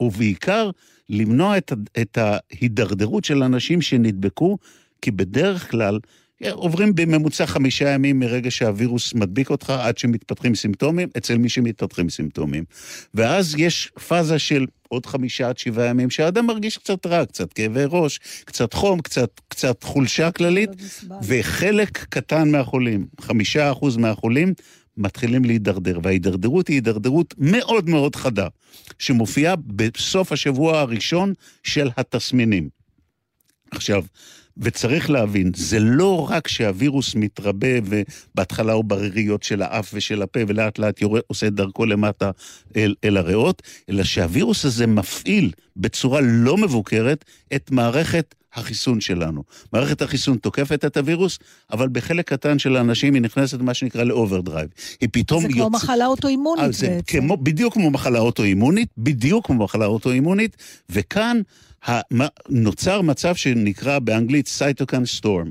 ובעיקר 0.00 0.70
למנוע 1.08 1.58
את, 1.58 1.72
את 2.00 2.18
ההידרדרות 2.18 3.24
של 3.24 3.42
אנשים 3.42 3.82
שנדבקו, 3.82 4.58
כי 5.02 5.10
בדרך 5.10 5.70
כלל 5.70 5.98
עוברים 6.50 6.94
בממוצע 6.94 7.46
חמישה 7.46 7.88
ימים 7.88 8.18
מרגע 8.18 8.50
שהווירוס 8.50 9.14
מדביק 9.14 9.50
אותך 9.50 9.70
עד 9.70 9.98
שמתפתחים 9.98 10.54
סימפטומים, 10.54 11.08
אצל 11.16 11.38
מי 11.38 11.48
שמתפתחים 11.48 12.10
סימפטומים. 12.10 12.64
ואז 13.14 13.54
יש 13.58 13.92
פאזה 14.08 14.38
של 14.38 14.66
עוד 14.88 15.06
חמישה 15.06 15.48
עד 15.48 15.58
שבעה 15.58 15.86
ימים 15.86 16.10
שהאדם 16.10 16.46
מרגיש 16.46 16.78
קצת 16.78 17.06
רע, 17.06 17.26
קצת 17.26 17.52
כאבי 17.52 17.84
ראש, 17.88 18.18
קצת 18.44 18.74
חום, 18.74 19.00
קצת, 19.00 19.40
קצת 19.48 19.82
חולשה 19.82 20.30
כללית, 20.30 20.70
וחלק 21.22 21.98
קטן 21.98 22.50
מהחולים, 22.50 23.06
חמישה 23.20 23.72
אחוז 23.72 23.96
מהחולים, 23.96 24.54
מתחילים 24.96 25.44
להידרדר, 25.44 25.98
וההידרדרות 26.02 26.68
היא 26.68 26.76
הידרדרות 26.76 27.34
מאוד 27.38 27.88
מאוד 27.88 28.16
חדה, 28.16 28.48
שמופיעה 28.98 29.56
בסוף 29.56 30.32
השבוע 30.32 30.80
הראשון 30.80 31.32
של 31.62 31.90
התסמינים. 31.96 32.68
עכשיו, 33.70 34.04
וצריך 34.56 35.10
להבין, 35.10 35.50
זה 35.56 35.78
לא 35.80 36.30
רק 36.30 36.48
שהווירוס 36.48 37.14
מתרבה 37.14 37.68
ובהתחלה 37.84 38.72
הוא 38.72 38.84
בריריות 38.84 39.42
של 39.42 39.62
האף 39.62 39.90
ושל 39.94 40.22
הפה 40.22 40.40
ולאט 40.48 40.78
לאט 40.78 41.02
יורה, 41.02 41.20
עושה 41.26 41.46
את 41.46 41.54
דרכו 41.54 41.86
למטה 41.86 42.30
אל, 42.76 42.94
אל 43.04 43.16
הריאות, 43.16 43.62
אלא 43.90 44.04
שהווירוס 44.04 44.64
הזה 44.64 44.86
מפעיל 44.86 45.52
בצורה 45.76 46.20
לא 46.20 46.56
מבוקרת 46.56 47.24
את 47.54 47.70
מערכת 47.70 48.34
החיסון 48.54 49.00
שלנו. 49.00 49.42
מערכת 49.72 50.02
החיסון 50.02 50.36
תוקפת 50.36 50.84
את 50.84 50.96
הווירוס, 50.96 51.38
אבל 51.72 51.88
בחלק 51.92 52.28
קטן 52.28 52.58
של 52.58 52.76
האנשים 52.76 53.14
היא 53.14 53.22
נכנסת 53.22 53.58
למה 53.58 53.74
שנקרא 53.74 54.04
ל 54.04 54.10
overdrive. 54.10 54.68
היא 55.00 55.08
פתאום 55.12 55.40
זה 55.42 55.48
יוצאת... 55.48 55.60
כמו 55.60 55.70
מחלה 55.70 56.06
אוטואימונית 56.06 56.64
אז 56.64 56.78
זה 56.78 56.88
בעצם. 56.88 57.20
כמו, 57.20 57.36
בדיוק 57.36 57.74
כמו 57.74 57.90
מחלה 57.90 58.18
אוטואימונית, 58.18 58.88
בדיוק 58.98 59.46
כמו 59.46 59.64
מחלה 59.64 59.86
אוטואימונית, 59.86 60.56
וכאן 60.90 61.40
נוצר 62.48 63.02
מצב 63.02 63.34
שנקרא 63.34 63.98
באנגלית 63.98 64.48
cytokine 64.48 65.04
storm, 65.04 65.50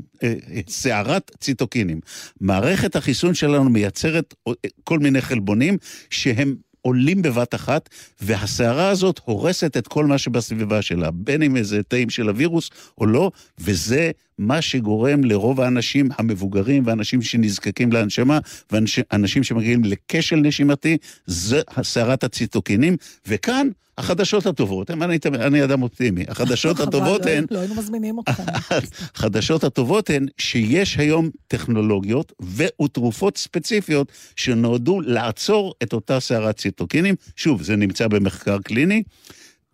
סערת 0.68 1.32
ציטוקינים. 1.40 2.00
מערכת 2.42 2.96
החיסון 2.96 3.34
שלנו 3.34 3.70
מייצרת 3.70 4.34
אה, 4.48 4.54
כל 4.84 5.00
מיני 5.00 5.22
חלבונים 5.22 5.78
שהם 6.10 6.56
עולים 6.82 7.22
בבת 7.22 7.56
אחת, 7.56 7.90
והסערה 8.22 8.90
הזאת 8.90 9.20
הורסת 9.26 9.78
את 9.78 9.88
כל 9.88 10.06
מה 10.06 10.18
שבסביבה 10.18 10.82
שלה, 10.82 11.12
בין 11.12 11.44
אם 11.44 11.58
איזה 11.58 11.84
תאים 11.84 12.10
של 12.10 12.30
הווירוס 12.30 12.70
או 12.98 13.06
לא, 13.06 13.32
וזה 13.60 14.12
מה 14.38 14.62
שגורם 14.62 15.24
לרוב 15.24 15.62
האנשים 15.62 16.10
המבוגרים 16.18 16.84
ואנשים 16.86 17.22
שנזקקים 17.22 17.92
להנשמה, 17.92 18.40
ואנשים 18.72 19.44
שמגיעים 19.44 19.82
לכשל 19.84 20.36
נשימתי, 20.36 20.98
זה 21.26 21.62
סערת 21.84 22.24
הציטוקינים, 22.24 22.98
וכאן 23.28 23.68
החדשות 23.98 24.46
הטובות, 24.46 24.92
אני, 24.92 25.18
אני 25.36 25.64
אדם 25.64 25.84
אופטימי, 25.84 26.26
החדשות 26.28 26.80
הטובות 26.88 27.26
לא- 27.26 27.32
הן... 27.32 27.46
לא 27.52 27.60
היינו 27.60 27.76
מזמינים 27.76 28.18
אותך. 28.18 28.42
החדשות 29.16 29.64
הטובות 29.64 30.10
הן 30.10 30.26
שיש 30.38 30.98
היום 30.98 31.30
טכנולוגיות 31.48 32.34
ותרופות 32.56 33.38
ספציפיות 33.38 34.12
שנועדו 34.36 35.02
לעצור 35.02 35.74
את 35.84 35.94
אותה 35.94 36.20
סערת 36.20 36.58
ציטוקינים. 36.58 37.16
שוב, 37.36 37.62
זה 37.64 37.76
נמצא 37.76 38.08
במחקר 38.08 38.58
קליני, 38.60 39.04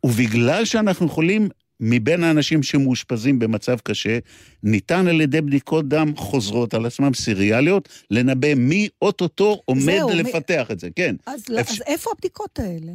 ובגלל 0.03 0.65
שאנחנו 0.65 1.05
יכולים, 1.05 1.49
מבין 1.79 2.23
האנשים 2.23 2.63
שמאושפזים 2.63 3.39
במצב 3.39 3.77
קשה, 3.83 4.19
ניתן 4.63 5.07
על 5.07 5.21
ידי 5.21 5.41
בדיקות 5.41 5.87
דם 5.87 6.13
חוזרות 6.17 6.73
על 6.73 6.85
עצמם, 6.85 7.13
סיריאליות, 7.13 7.89
לנבא 8.11 8.55
מי 8.55 8.87
אוטוטו 9.01 9.61
עומד 9.65 9.81
זהו, 9.83 10.09
מי- 10.09 10.15
לפתח 10.15 10.67
את 10.71 10.79
זה, 10.79 10.87
כן. 10.95 11.15
אז 11.25 11.49
לא- 11.49 11.59
אפשר- 11.61 11.73
אז 11.73 11.81
איפה 11.87 12.11
הבדיקות 12.15 12.59
האלה? 12.59 12.91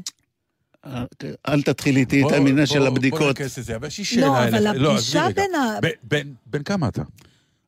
אל 1.48 1.62
תתחיל 1.62 1.96
איתי 1.96 2.22
את 2.26 2.32
העניין 2.32 2.66
של 2.66 2.78
בוא- 2.78 2.88
בוא 2.88 2.96
הבדיקות. 2.96 3.38
ניכנס 3.38 3.58
לזה, 3.58 3.76
אבל 3.76 3.86
יש 3.86 3.98
לי 3.98 4.04
שאלה 4.04 4.26
לא, 4.26 4.38
אליך. 4.42 4.54
אבל 4.54 4.66
עזבי 4.66 4.88
הפגישה. 5.18 5.28
בין 6.02 6.24
ה... 6.24 6.32
בן 6.46 6.62
כמה 6.62 6.88
אתה? 6.88 7.02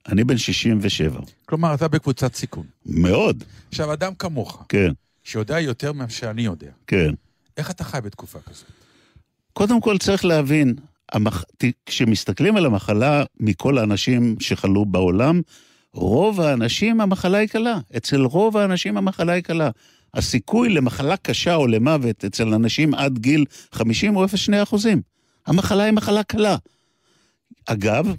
אני 0.09 0.25
בן 0.25 0.39
67. 0.39 1.21
כלומר, 1.47 1.75
אתה 1.75 1.89
בקבוצת 1.89 2.35
סיכון. 2.35 2.67
מאוד, 2.87 3.45
עכשיו, 3.69 3.93
אדם 3.93 4.15
כמוך, 4.15 4.65
כן, 4.69 4.93
שיודע 5.25 5.61
יותר 5.61 5.93
ממה 5.93 6.09
שאני 6.09 6.43
יודע, 6.43 6.71
כן. 6.87 7.11
איך 7.57 7.71
אתה 7.71 7.85
חי 7.85 7.99
בתקופה 8.05 8.39
כזאת? 8.41 8.65
קודם 9.53 9.81
כל 9.81 9.99
צריך 9.99 10.25
להבין, 10.25 10.75
המח... 11.15 11.45
כשמסתכלים 11.87 12.57
על 12.57 12.67
המחלה 12.67 13.25
מכל 13.41 13.79
האנשים 13.79 14.37
שחלו 14.41 14.85
בעולם, 14.85 15.41
רוב 15.93 16.41
האנשים 16.41 17.01
המחלה 17.01 17.39
היא 17.39 17.49
קלה. 17.49 17.79
אצל 17.97 18.21
רוב 18.21 18.57
האנשים 18.57 18.97
המחלה 18.97 19.33
היא 19.33 19.43
קלה. 19.43 19.71
הסיכוי 20.15 20.69
למחלה 20.69 21.17
קשה 21.17 21.55
או 21.55 21.67
למוות 21.67 22.25
אצל 22.25 22.55
אנשים 22.55 22.95
עד 22.95 23.19
גיל 23.19 23.45
50 23.73 24.15
הוא 24.15 24.25
0.2 24.25 24.63
אחוזים. 24.63 25.03
המחלה 25.47 25.83
היא 25.83 25.93
מחלה 25.93 26.23
קלה. 26.23 26.57
אגב, 27.67 28.15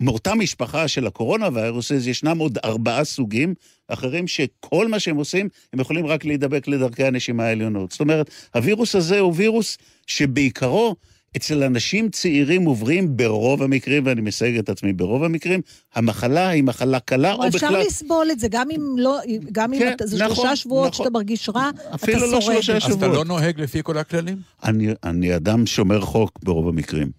מאותה 0.00 0.34
משפחה 0.34 0.88
של 0.88 1.06
הקורונה 1.06 1.48
והווירוסס 1.52 2.06
ישנם 2.06 2.38
עוד 2.38 2.58
ארבעה 2.64 3.04
סוגים 3.04 3.54
אחרים 3.88 4.28
שכל 4.28 4.88
מה 4.88 5.00
שהם 5.00 5.16
עושים, 5.16 5.48
הם 5.72 5.80
יכולים 5.80 6.06
רק 6.06 6.24
להידבק 6.24 6.68
לדרכי 6.68 7.04
הנשימה 7.04 7.44
העליונות. 7.44 7.90
זאת 7.90 8.00
אומרת, 8.00 8.30
הווירוס 8.54 8.94
הזה 8.94 9.20
הוא 9.20 9.32
וירוס 9.36 9.78
שבעיקרו 10.06 10.96
אצל 11.36 11.62
אנשים 11.62 12.08
צעירים 12.08 12.66
ובריאים 12.66 13.16
ברוב 13.16 13.62
המקרים, 13.62 14.06
ואני 14.06 14.20
מסייג 14.20 14.58
את 14.58 14.68
עצמי 14.68 14.92
ברוב 14.92 15.24
המקרים, 15.24 15.60
המחלה 15.94 16.48
היא 16.48 16.62
מחלה 16.62 17.00
קלה 17.00 17.32
או 17.32 17.46
אפשר 17.48 17.66
בכלל... 17.66 17.82
לסבול 17.86 18.26
את 18.32 18.40
זה, 18.40 18.48
גם 18.50 18.68
אם 18.70 18.80
לא, 18.98 19.18
גם 19.52 19.72
אם 19.72 19.78
כן, 19.78 19.92
אתה- 19.96 20.06
זה 20.06 20.24
נכון, 20.24 20.34
שלושה 20.36 20.56
שבועות 20.56 20.92
נכון. 20.92 21.04
שאתה 21.06 21.18
מרגיש 21.18 21.48
רע, 21.48 21.70
אתה 21.88 21.94
אפילו 21.94 22.20
לא 22.32 22.40
שורד. 22.40 22.54
שלושה 22.54 22.76
אז 22.76 22.82
אתה 22.84 22.92
שבועות. 22.92 23.14
לא 23.16 23.24
נוהג 23.24 23.60
לפי 23.60 23.80
כל 23.82 23.98
הכללים? 23.98 24.36
אני, 24.64 24.88
אני 25.04 25.36
אדם 25.36 25.66
שומר 25.66 26.00
חוק 26.00 26.38
ברוב 26.42 26.68
המקרים. 26.68 27.10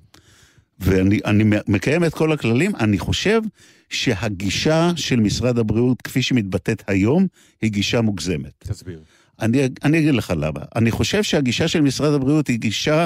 ואני 0.80 1.20
אני 1.26 1.44
מקיים 1.68 2.04
את 2.06 2.14
כל 2.14 2.32
הכללים. 2.32 2.76
אני 2.76 3.00
חושב 3.00 3.42
שהגישה 3.90 4.92
של 4.96 5.20
משרד 5.20 5.58
הבריאות, 5.60 6.02
כפי 6.02 6.22
שמתבטאת 6.22 6.84
היום, 6.88 7.28
היא 7.62 7.72
גישה 7.72 8.02
מוגזמת. 8.02 8.52
תסביר. 8.60 9.00
אני, 9.42 9.60
אני 9.84 10.00
אגיד 10.00 10.14
לך 10.14 10.34
למה. 10.38 10.60
אני 10.76 10.92
חושב 10.92 11.24
שהגישה 11.24 11.68
של 11.68 11.82
משרד 11.82 12.14
הבריאות 12.14 12.48
היא 12.48 12.60
גישה, 12.60 13.06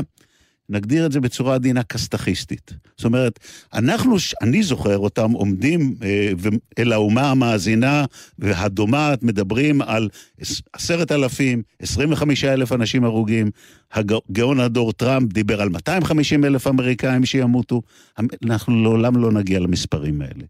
נגדיר 0.69 1.05
את 1.05 1.12
זה 1.12 1.19
בצורה 1.19 1.55
עדינה, 1.55 1.84
קסטחיסטית. 1.84 2.74
זאת 2.98 3.05
אומרת, 3.05 3.39
אנחנו, 3.74 4.15
אני 4.41 4.63
זוכר 4.63 4.98
אותם 4.98 5.31
עומדים 5.31 5.95
אה, 6.03 6.31
אל 6.79 6.93
האומה 6.93 7.31
המאזינה 7.31 8.05
והדומעת, 8.39 9.24
מדברים 9.24 9.81
על 9.81 10.10
עש- 10.41 10.62
עשרת 10.74 11.12
אלפים, 11.12 11.62
עשרים 11.79 12.12
וחמישה 12.12 12.53
אלף 12.53 12.72
אנשים 12.72 13.03
הרוגים. 13.03 13.51
הגאון 13.93 14.60
הדור 14.60 14.93
טראמפ 14.93 15.34
דיבר 15.34 15.62
על 15.62 15.69
250 15.69 16.45
אלף 16.45 16.67
אמריקאים 16.67 17.25
שימותו. 17.25 17.81
אנחנו 18.45 18.84
לעולם 18.84 19.17
לא 19.17 19.31
נגיע 19.31 19.60
למספרים 19.60 20.22
האלה. 20.22 20.43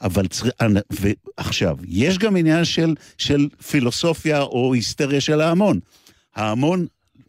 אבל 0.00 0.26
צר... 0.26 0.48
ועכשיו, 0.90 1.76
יש 1.88 2.18
גם 2.18 2.36
עניין 2.36 2.64
של, 2.64 2.94
של 3.18 3.48
פילוסופיה 3.70 4.42
או 4.42 4.74
היסטריה 4.74 5.20
של 5.20 5.40
ההמון. 5.40 5.80
ההמון, 6.36 6.86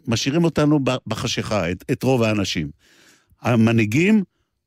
משאירים 0.08 0.44
אותנו 0.44 0.80
בחשיכה, 1.08 1.72
את, 1.72 1.84
את 1.92 2.04
רוב 2.04 2.24
האנשים. 2.24 2.70
המנהיגים 3.42 4.24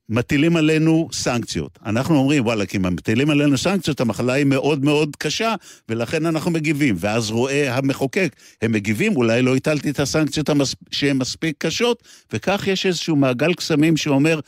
מטילים 0.08 0.56
עלינו 0.56 1.08
סנקציות. 1.12 1.78
אנחנו 1.86 2.16
אומרים, 2.16 2.44
וואלה, 2.44 2.66
כי 2.66 2.76
אם 2.76 2.82
מטילים 2.82 3.30
עלינו 3.30 3.58
סנקציות, 3.58 4.00
המחלה 4.00 4.32
היא 4.32 4.44
מאוד 4.44 4.84
מאוד 4.84 5.16
קשה, 5.16 5.54
ולכן 5.88 6.26
אנחנו 6.26 6.50
מגיבים. 6.50 6.94
ואז 6.98 7.30
רואה 7.30 7.76
המחוקק, 7.76 8.36
הם 8.62 8.72
מגיבים, 8.72 9.16
אולי 9.16 9.42
לא 9.42 9.56
הטלתי 9.56 9.90
את 9.90 10.00
הסנקציות 10.00 10.48
המס... 10.48 10.74
שהן 10.90 11.16
מספיק 11.16 11.54
קשות, 11.58 12.02
וכך 12.32 12.64
יש 12.66 12.86
איזשהו 12.86 13.16
מעגל 13.16 13.54
קסמים 13.54 13.96
שאומר, 13.96 14.40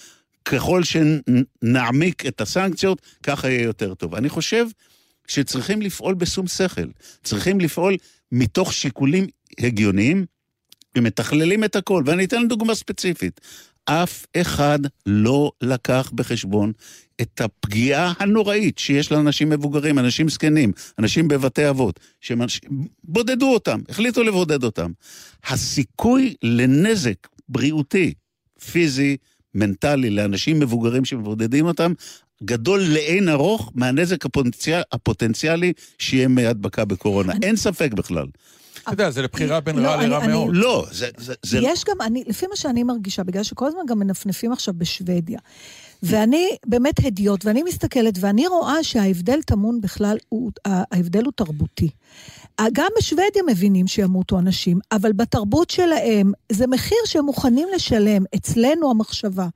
ככל 0.45 0.83
שנעמיק 0.85 2.27
את 2.27 2.41
הסנקציות, 2.41 3.03
ככה 3.23 3.49
יהיה 3.51 3.63
יותר 3.63 3.95
טוב. 3.95 4.15
אני 4.15 4.29
חושב 4.29 4.67
שצריכים 5.29 5.83
לפעול 5.83 6.15
בשום 6.15 6.47
שכל. 6.47 6.89
צריכים 7.25 7.61
לפעול 7.61 7.97
מתוך 8.33 8.73
שיקולים 8.73 9.27
הגיוניים, 9.61 10.27
ומתכללים 10.97 11.65
את 11.65 11.77
הכל. 11.77 12.03
ואני 12.07 12.25
אתן 12.25 12.49
דוגמה 12.49 12.75
ספציפית. 12.75 13.41
אף 13.85 14.27
אחד 14.37 14.79
לא 15.07 15.53
לקח 15.63 16.11
בחשבון 16.15 16.73
את 17.21 17.41
הפגיעה 17.41 18.13
הנוראית 18.19 18.79
שיש 18.79 19.13
לאנשים 19.13 19.51
מבוגרים, 19.51 19.99
אנשים 19.99 20.29
זקנים, 20.29 20.73
אנשים 20.99 21.29
בבתי 21.29 21.69
אבות, 21.69 22.01
שבודדו 22.21 23.55
אותם, 23.55 23.81
החליטו 23.89 24.23
לבודד 24.23 24.65
אותם. 24.65 24.91
הסיכוי 25.47 26.35
לנזק 26.43 27.29
בריאותי, 27.49 28.15
פיזי, 28.71 29.17
מנטלי, 29.55 30.11
לאנשים 30.11 30.61
מבוגרים 30.61 31.05
שמבודדים 31.05 31.67
אותם, 31.67 31.93
גדול 32.45 32.81
לאין 32.81 33.29
ארוך 33.29 33.73
מהנזק 33.75 34.27
הפוטנציאל, 34.27 34.83
הפוטנציאלי 34.93 35.73
שיהיה 35.99 36.29
מהדבקה 36.29 36.85
בקורונה. 36.85 37.33
אין 37.43 37.57
ספק 37.57 37.93
בכלל. 37.93 38.27
אתה 38.83 38.93
יודע, 38.93 39.11
זה 39.11 39.23
לבחירה 39.23 39.61
בין 39.61 39.77
לא, 39.77 39.89
רע 39.89 40.07
לרע 40.07 40.27
מאוד. 40.27 40.51
לא, 40.53 40.87
זה... 40.91 41.59
יש 41.63 41.85
גם, 41.85 41.97
אני, 42.01 42.25
לפי 42.27 42.47
מה 42.47 42.57
שאני 42.57 42.83
מרגישה, 42.83 43.25
בגלל 43.25 43.43
שכל 43.43 43.67
הזמן 43.67 43.81
גם 43.89 43.99
מנפנפים 43.99 44.53
עכשיו 44.53 44.75
בשוודיה, 44.75 45.39
ואני 46.03 46.49
באמת 46.67 46.95
הדיוט, 47.05 47.45
ואני 47.45 47.63
מסתכלת, 47.63 48.15
ואני 48.21 48.47
רואה 48.47 48.85
שההבדל 48.85 49.43
טמון 49.43 49.81
בכלל, 49.81 50.17
הוא, 50.29 50.51
ההבדל 50.65 51.25
הוא 51.25 51.33
תרבותי. 51.37 51.91
גם 52.73 52.89
בשוודיה 52.99 53.43
מבינים 53.47 53.87
שימותו 53.87 54.39
אנשים, 54.39 54.79
אבל 54.93 55.13
בתרבות 55.13 55.71
שלהם 55.71 56.33
זה 56.53 56.67
מחיר 56.67 56.99
שהם 57.05 57.25
מוכנים 57.25 57.69
לשלם. 57.75 58.23
אצלנו 58.35 58.91
המחשבה 58.91 59.49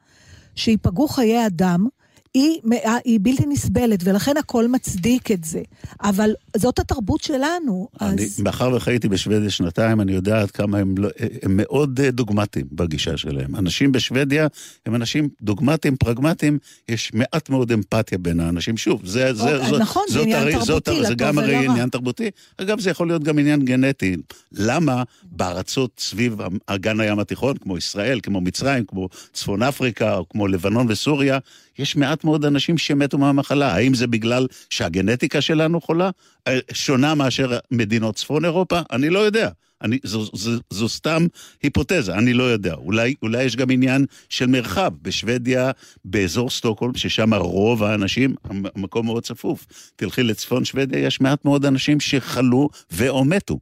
שיפגעו 0.54 1.08
חיי 1.08 1.46
אדם, 1.46 1.86
היא, 2.34 2.60
היא 3.04 3.18
בלתי 3.22 3.46
נסבלת, 3.46 4.00
ולכן 4.04 4.36
הכל 4.36 4.68
מצדיק 4.68 5.30
את 5.30 5.44
זה. 5.44 5.62
אבל 6.02 6.34
זאת 6.56 6.78
התרבות 6.78 7.20
שלנו, 7.20 7.88
אני, 8.00 8.24
אז... 8.24 8.40
מאחר 8.40 8.72
וחייתי 8.76 9.08
בשוודיה 9.08 9.50
שנתיים, 9.50 10.00
אני 10.00 10.12
יודע 10.12 10.40
עד 10.40 10.50
כמה 10.50 10.78
הם, 10.78 10.94
לא, 10.98 11.08
הם 11.42 11.56
מאוד 11.56 12.00
אה, 12.00 12.10
דוגמטיים 12.10 12.66
בגישה 12.72 13.16
שלהם. 13.16 13.56
אנשים 13.56 13.92
בשוודיה 13.92 14.46
הם 14.86 14.94
אנשים 14.94 15.28
דוגמטיים, 15.42 15.96
פרגמטיים, 15.96 16.58
יש 16.88 17.10
מעט 17.14 17.50
מאוד 17.50 17.72
אמפתיה 17.72 18.18
בין 18.18 18.40
האנשים. 18.40 18.76
שוב, 18.76 19.06
זה, 19.06 19.34
זה, 19.34 19.56
אוקיי, 19.56 19.70
זאת, 19.70 19.80
נכון, 19.80 20.02
זה 20.08 20.20
עניין 20.20 20.42
הרי, 20.42 20.52
תרבותי, 20.52 20.66
זאת, 20.66 20.88
לטוב 20.88 21.06
זה 21.06 21.14
גם 21.14 21.38
הרי 21.38 21.58
ולרע. 21.58 21.72
עניין 21.72 21.88
תרבותי. 21.88 22.30
אגב, 22.56 22.80
זה 22.80 22.90
יכול 22.90 23.06
להיות 23.06 23.24
גם 23.24 23.38
עניין 23.38 23.64
גנטי. 23.64 24.16
למה 24.52 25.02
בארצות 25.24 25.90
סביב 25.98 26.36
אגן 26.66 27.00
הים 27.00 27.18
התיכון, 27.18 27.56
כמו 27.56 27.78
ישראל, 27.78 28.20
כמו 28.22 28.40
מצרים, 28.40 28.84
כמו 28.84 29.08
צפון 29.32 29.62
אפריקה, 29.62 30.16
או 30.16 30.28
כמו 30.28 30.48
לבנון 30.48 30.86
וסוריה, 30.90 31.38
יש 31.78 31.96
מעט 31.96 32.24
מאוד 32.24 32.44
אנשים 32.44 32.78
שמתו 32.78 33.18
מהמחלה. 33.18 33.74
האם 33.74 33.94
זה 33.94 34.06
בגלל 34.06 34.46
שהגנטיקה 34.70 35.40
שלנו 35.40 35.80
חולה? 35.80 36.10
אה, 36.48 36.58
שונה 36.72 37.14
מאשר 37.14 37.58
מדינות 37.70 38.16
צפון 38.16 38.44
אירופה? 38.44 38.80
אני 38.92 39.10
לא 39.10 39.18
יודע. 39.18 39.48
אני, 39.82 39.98
זו, 40.02 40.24
זו, 40.32 40.50
זו 40.70 40.88
סתם 40.88 41.26
היפותזה, 41.62 42.14
אני 42.14 42.32
לא 42.32 42.42
יודע. 42.42 42.74
אולי, 42.74 43.14
אולי 43.22 43.44
יש 43.44 43.56
גם 43.56 43.70
עניין 43.70 44.06
של 44.28 44.46
מרחב. 44.46 44.92
בשוודיה, 45.02 45.70
באזור 46.04 46.50
סטוקהולם, 46.50 46.94
ששם 46.94 47.34
רוב 47.34 47.84
האנשים, 47.84 48.34
המקום 48.44 49.06
מאוד 49.06 49.22
צפוף. 49.22 49.66
תלכי 49.96 50.22
לצפון 50.22 50.64
שוודיה, 50.64 50.98
יש 50.98 51.20
מעט 51.20 51.44
מאוד 51.44 51.66
אנשים 51.66 52.00
שחלו 52.00 52.68
ו/או 52.92 53.24
מתו. 53.24 53.58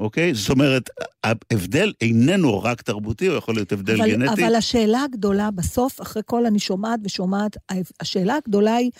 אוקיי? 0.00 0.34
זאת 0.34 0.50
אומרת, 0.50 0.90
ההבדל 1.24 1.92
איננו 2.00 2.62
רק 2.62 2.82
תרבותי, 2.82 3.26
הוא 3.26 3.36
יכול 3.36 3.54
להיות 3.54 3.72
הבדל 3.72 4.00
אבל, 4.02 4.10
גנטי. 4.10 4.44
אבל 4.46 4.54
השאלה 4.54 5.02
הגדולה, 5.04 5.50
בסוף, 5.50 6.00
אחרי 6.00 6.22
כל 6.26 6.46
אני 6.46 6.58
שומעת 6.58 7.00
ושומעת, 7.04 7.56
השאלה 8.00 8.36
הגדולה 8.44 8.74
היא, 8.74 8.90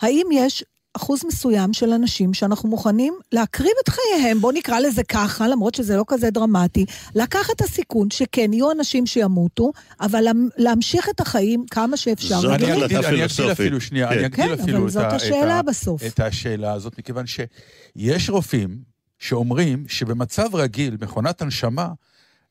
האם 0.00 0.26
יש 0.32 0.64
אחוז 0.96 1.20
מסוים 1.26 1.72
של 1.72 1.90
אנשים 1.92 2.34
שאנחנו 2.34 2.68
מוכנים 2.68 3.14
להקריב 3.32 3.72
את 3.84 3.88
חייהם, 3.88 4.40
בואו 4.40 4.52
נקרא 4.52 4.78
לזה 4.80 5.02
ככה, 5.04 5.48
למרות 5.48 5.74
שזה 5.74 5.96
לא 5.96 6.04
כזה 6.06 6.30
דרמטי, 6.30 6.84
לקחת 7.14 7.50
את 7.56 7.60
הסיכון 7.60 8.10
שכן 8.10 8.52
יהיו 8.52 8.70
אנשים 8.72 9.06
שימותו, 9.06 9.70
אבל 10.00 10.24
להמשיך 10.56 11.08
את 11.08 11.20
החיים 11.20 11.64
כמה 11.70 11.96
שאפשר. 11.96 12.40
זאת 12.40 12.50
אני 12.54 12.64
החלטה 12.70 12.84
אגדיל, 12.84 12.96
אני 12.98 13.06
אגדיל 13.06 13.16
פילוסופית. 13.28 13.50
אפילו 13.50 13.80
שנייה, 13.80 14.08
כן. 14.08 14.18
אני 14.18 14.26
אגדיל 14.26 14.46
כן, 14.56 14.62
אפילו 14.62 14.78
אבל 14.78 14.86
את 14.86 14.92
זאת 14.92 15.02
ה- 15.02 15.14
השאלה 15.14 15.60
את 15.60 15.64
ה- 15.64 15.70
בסוף. 15.70 16.02
את 16.06 16.20
השאלה 16.20 16.72
הזאת, 16.72 16.98
מכיוון 16.98 17.24
שיש 17.26 18.30
רופאים 18.30 18.91
שאומרים 19.22 19.84
שבמצב 19.88 20.54
רגיל, 20.54 20.96
מכונת 21.00 21.42
הנשמה, 21.42 21.88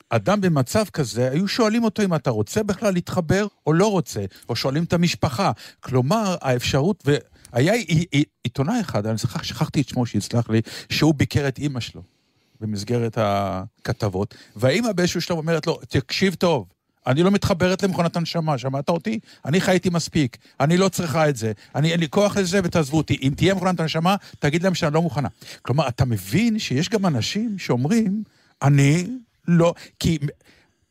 אדם 0.10 0.42
במצב 0.42 0.84
כזה, 0.94 1.30
היו 1.32 1.48
שואלים 1.48 1.84
אותו 1.84 2.04
אם 2.04 2.16
אתה 2.16 2.30
רוצה 2.30 2.64
בכלל 2.64 2.94
להתחבר 2.94 3.48
או 3.68 3.74
לא 3.74 3.92
רוצה, 3.92 4.22
או 4.50 4.56
שואלים 4.56 4.84
את 4.84 4.94
המשפחה. 4.94 5.52
כלומר, 5.80 6.36
האפשרות, 6.42 7.04
והיה 7.06 7.74
עי- 7.74 8.06
עי- 8.12 8.24
עיתונאי 8.44 8.82
אחד, 8.82 9.06
אני 9.06 9.18
שכח, 9.18 9.44
שכחתי 9.44 9.82
את 9.82 9.88
שמו, 9.90 10.06
שיסלח 10.06 10.50
לי, 10.50 10.62
שהוא 10.90 11.14
ביקר 11.16 11.48
את 11.48 11.58
אימא 11.60 11.80
שלו 11.80 12.02
במסגרת 12.62 13.18
הכתבות, 13.22 14.36
והאימא 14.56 14.92
באיזשהו 14.92 15.22
שלב 15.22 15.38
אומרת 15.38 15.68
לו, 15.68 15.80
תקשיב 15.90 16.34
טוב, 16.36 16.66
אני 17.08 17.24
לא 17.24 17.32
מתחברת 17.32 17.84
למכונת 17.84 18.16
הנשמה, 18.16 18.58
שמעת 18.58 18.90
אותי? 18.90 19.20
אני 19.46 19.62
חייתי 19.62 19.90
מספיק, 19.90 20.38
אני 20.60 20.78
לא 20.78 20.90
צריכה 20.90 21.30
את 21.30 21.36
זה, 21.36 21.52
אני 21.76 21.92
אין 21.92 22.00
לי 22.00 22.10
כוח 22.10 22.38
לזה 22.38 22.60
ותעזבו 22.64 22.98
אותי. 22.98 23.18
אם 23.22 23.34
תהיה 23.36 23.54
מכונת 23.54 23.80
הנשמה, 23.80 24.16
תגיד 24.40 24.64
להם 24.64 24.76
שאני 24.76 24.94
לא 24.94 25.02
מוכנה. 25.02 25.28
כלומר, 25.62 25.88
אתה 25.88 26.06
מבין 26.06 26.60
שיש 26.60 26.90
גם 26.90 27.06
אנשים 27.06 27.60
שאומרים, 27.60 28.24
אני 28.62 29.08
לא... 29.48 29.74
כי 30.00 30.18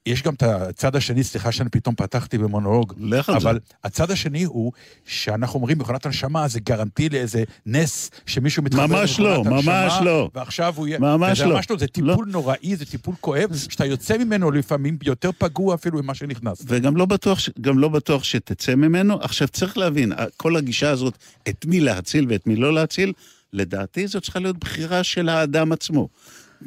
יש 0.06 0.22
גם 0.22 0.34
את 0.34 0.42
הצד 0.42 0.96
השני, 0.96 1.24
סליחה 1.24 1.52
שאני 1.52 1.70
פתאום 1.70 1.94
פתחתי 1.94 2.38
במונולוג, 2.38 2.94
לך 2.98 3.28
על 3.28 3.40
זה. 3.40 3.48
אבל 3.48 3.58
הצד 3.84 4.10
השני 4.10 4.44
הוא 4.44 4.72
שאנחנו 5.04 5.54
אומרים 5.54 5.78
מכונת 5.78 6.06
הנשמה 6.06 6.48
זה 6.48 6.60
גרנטי 6.60 7.08
לאיזה 7.08 7.44
נס 7.66 8.10
שמישהו 8.26 8.62
מתחבר 8.62 8.86
ממש 8.86 9.20
לא, 9.20 9.34
למכונת 9.36 9.52
הנשמה, 9.52 9.84
ממש 9.84 9.98
לא. 10.04 10.30
ועכשיו 10.34 10.74
הוא 10.76 10.86
יהיה... 10.86 10.98
ממש 10.98 11.40
לא. 11.40 11.54
ממש 11.54 11.70
לא, 11.70 11.76
זה 11.76 11.86
טיפול 11.86 12.28
נוראי, 12.28 12.76
זה 12.76 12.86
טיפול 12.86 13.14
כואב, 13.20 13.56
שאתה 13.68 13.86
יוצא 13.86 14.18
ממנו 14.18 14.50
לפעמים 14.50 14.98
יותר 15.02 15.30
פגוע 15.38 15.74
אפילו 15.74 16.02
ממה 16.02 16.14
שנכנס. 16.14 16.62
וגם 16.66 16.96
לא 16.96 17.06
בטוח, 17.06 17.38
לא 17.64 17.88
בטוח 17.88 18.24
שתצא 18.24 18.74
ממנו. 18.74 19.18
עכשיו, 19.22 19.48
צריך 19.48 19.78
להבין, 19.78 20.12
כל 20.36 20.56
הגישה 20.56 20.90
הזאת, 20.90 21.18
את 21.48 21.64
מי 21.66 21.80
להציל 21.80 22.26
ואת 22.28 22.46
מי 22.46 22.56
לא 22.56 22.74
להציל, 22.74 23.12
לדעתי 23.52 24.06
זו 24.06 24.20
צריכה 24.20 24.38
להיות 24.38 24.58
בחירה 24.58 25.04
של 25.04 25.28
האדם 25.28 25.72
עצמו. 25.72 26.08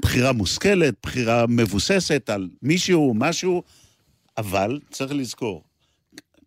בחירה 0.01 0.31
מושכלת, 0.31 0.93
בחירה 1.03 1.45
מבוססת 1.47 2.29
על 2.29 2.49
מישהו, 2.61 3.13
משהו, 3.15 3.63
אבל 4.37 4.79
צריך 4.91 5.11
לזכור, 5.13 5.63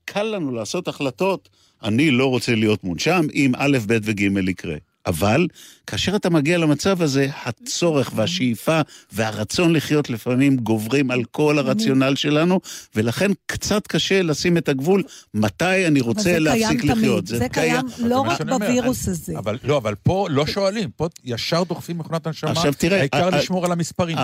קל 0.04 0.22
לנו 0.22 0.54
לעשות 0.54 0.88
החלטות, 0.88 1.48
אני 1.82 2.10
לא 2.10 2.26
רוצה 2.26 2.54
להיות 2.54 2.84
מונשם, 2.84 3.26
אם 3.34 3.52
א', 3.56 3.78
ב' 3.86 3.98
וג' 4.02 4.48
יקרה. 4.48 4.76
אבל 5.06 5.46
כאשר 5.86 6.16
אתה 6.16 6.30
מגיע 6.30 6.58
למצב 6.58 7.02
הזה, 7.02 7.28
הצורך 7.44 8.12
והשאיפה 8.14 8.80
והרצון 9.12 9.72
לחיות 9.72 10.10
לפעמים 10.10 10.56
גוברים 10.56 11.10
על 11.10 11.24
כל 11.24 11.58
הרציונל 11.58 12.14
שלנו, 12.14 12.60
ולכן 12.94 13.30
קצת 13.46 13.86
קשה 13.86 14.22
לשים 14.22 14.56
את 14.56 14.68
הגבול 14.68 15.02
מתי 15.34 15.86
אני 15.86 16.00
רוצה 16.00 16.22
זה 16.22 16.30
קיים 16.30 16.42
להפסיק 16.44 16.80
תמיד. 16.80 16.90
לחיות. 16.96 17.26
זה 17.26 17.48
קיים 17.48 17.86
לא 17.86 17.92
זה 17.98 18.08
מה 18.08 18.32
רק 18.32 18.38
שאני 18.38 18.52
אומר, 18.52 18.66
בווירוס 18.66 19.08
הזה. 19.08 19.38
אבל 19.38 19.58
לא, 19.64 19.76
אבל 19.76 19.94
פה 19.94 20.26
לא 20.30 20.46
שואלים, 20.46 20.90
פה 20.90 21.08
ישר 21.24 21.62
דוחפים 21.64 21.98
מכונת 21.98 22.26
הנשמה, 22.26 22.52
העיקר 22.90 23.30
לשמור 23.30 23.64
על 23.64 23.72
המספרים. 23.72 24.18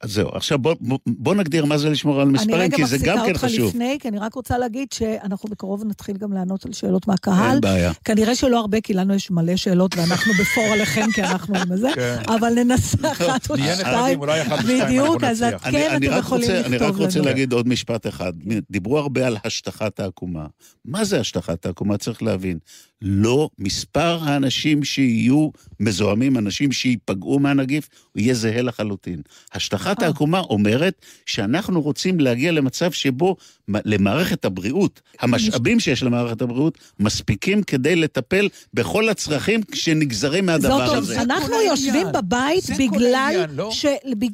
אז 0.00 0.12
זהו, 0.12 0.28
עכשיו 0.28 0.58
בוא, 0.58 0.74
בוא, 1.06 1.34
נגדיר 1.34 1.64
מה 1.64 1.78
זה 1.78 1.90
לשמור 1.90 2.20
על 2.20 2.28
אני 2.28 2.32
מספרים, 2.32 2.60
רגע 2.60 2.76
כי 2.76 2.86
זה 2.86 2.98
גם 2.98 3.02
מפסיקה 3.02 3.24
כן 3.24 3.30
אותך 3.30 3.44
חשוב. 3.44 3.68
לפני, 3.68 3.98
כי 4.00 4.08
אני 4.08 4.18
רק 4.18 4.34
רוצה 4.34 4.58
להגיד 4.58 4.92
שאנחנו 4.92 5.48
בקרוב 5.48 5.84
נתחיל 5.84 6.16
גם 6.16 6.32
לענות 6.32 6.66
על 6.66 6.72
שאלות 6.72 7.08
מהקהל. 7.08 7.50
אין 7.50 7.60
בעיה. 7.60 7.92
כנראה 8.04 8.34
שלא 8.34 8.58
הרבה, 8.58 8.80
כי 8.80 8.94
לנו 8.94 9.14
יש 9.14 9.30
מלא 9.30 9.56
שאלות, 9.56 9.96
ואנחנו 9.96 10.32
בפור 10.40 10.64
עליכם, 10.64 11.12
כי 11.14 11.22
אנחנו 11.22 11.56
עם 11.56 11.76
זה, 11.76 11.88
כן. 11.94 12.16
אבל 12.26 12.52
ננסה 12.54 12.98
אחת 13.12 13.50
או 13.50 13.56
שתיים. 13.56 13.80
נחמדים, 13.80 14.20
אולי 14.20 14.42
אחת 14.42 14.58
ושתיים 14.58 14.80
אנחנו 14.80 14.86
בדיוק, 14.88 15.24
אז 15.24 15.44
כן, 15.70 15.90
אני 15.90 16.08
אתם 16.08 16.18
יכולים 16.18 16.44
רוצה, 16.50 16.66
אני 16.66 16.76
רק 16.76 16.82
לכתוב 16.82 17.00
רוצה 17.00 17.18
לנו. 17.18 17.28
להגיד 17.28 17.52
עוד 17.52 17.68
משפט 17.68 18.06
אחד. 18.06 18.32
דיברו 18.70 18.98
הרבה 18.98 19.26
על 19.26 19.36
השטחת 19.44 20.00
העקומה. 20.00 20.46
מה 20.84 21.04
זה 21.04 21.20
השטחת 21.20 21.66
העקומה? 21.66 21.96
צריך 21.98 22.22
להבין. 22.22 22.58
לא 23.02 23.48
מספר 23.58 24.18
האנשים 24.22 24.84
שיהיו 24.84 25.48
מזוהמים, 25.80 26.38
אנשים 26.38 26.72
שייפגעו 26.72 27.38
מהנגיף, 27.38 27.88
יהיה 28.16 28.34
זהה 28.34 28.62
לחלוטין. 28.62 29.22
השטחת. 29.64 30.02
העקומה 30.02 30.40
אומרת 30.40 30.94
שאנחנו 31.26 31.82
רוצים 31.82 32.20
להגיע 32.20 32.52
למצב 32.52 32.92
שבו 32.92 33.36
למערכת 33.68 34.44
הבריאות, 34.44 35.00
המשאבים 35.20 35.80
שיש 35.80 36.02
למערכת 36.02 36.42
הבריאות, 36.42 36.78
מספיקים 37.00 37.62
כדי 37.62 37.96
לטפל 37.96 38.48
בכל 38.74 39.08
הצרכים 39.08 39.60
שנגזרים 39.74 40.46
מהדבר 40.46 40.68
זאת 40.68 40.80
הזה. 40.80 40.90
אומרת, 40.90 41.04
זה 41.04 41.34
אנחנו 41.34 41.60
יושבים. 41.60 42.06
בבית 42.12 42.64
בגלל 42.78 43.44
לא? 43.56 43.70
ש... 43.70 43.86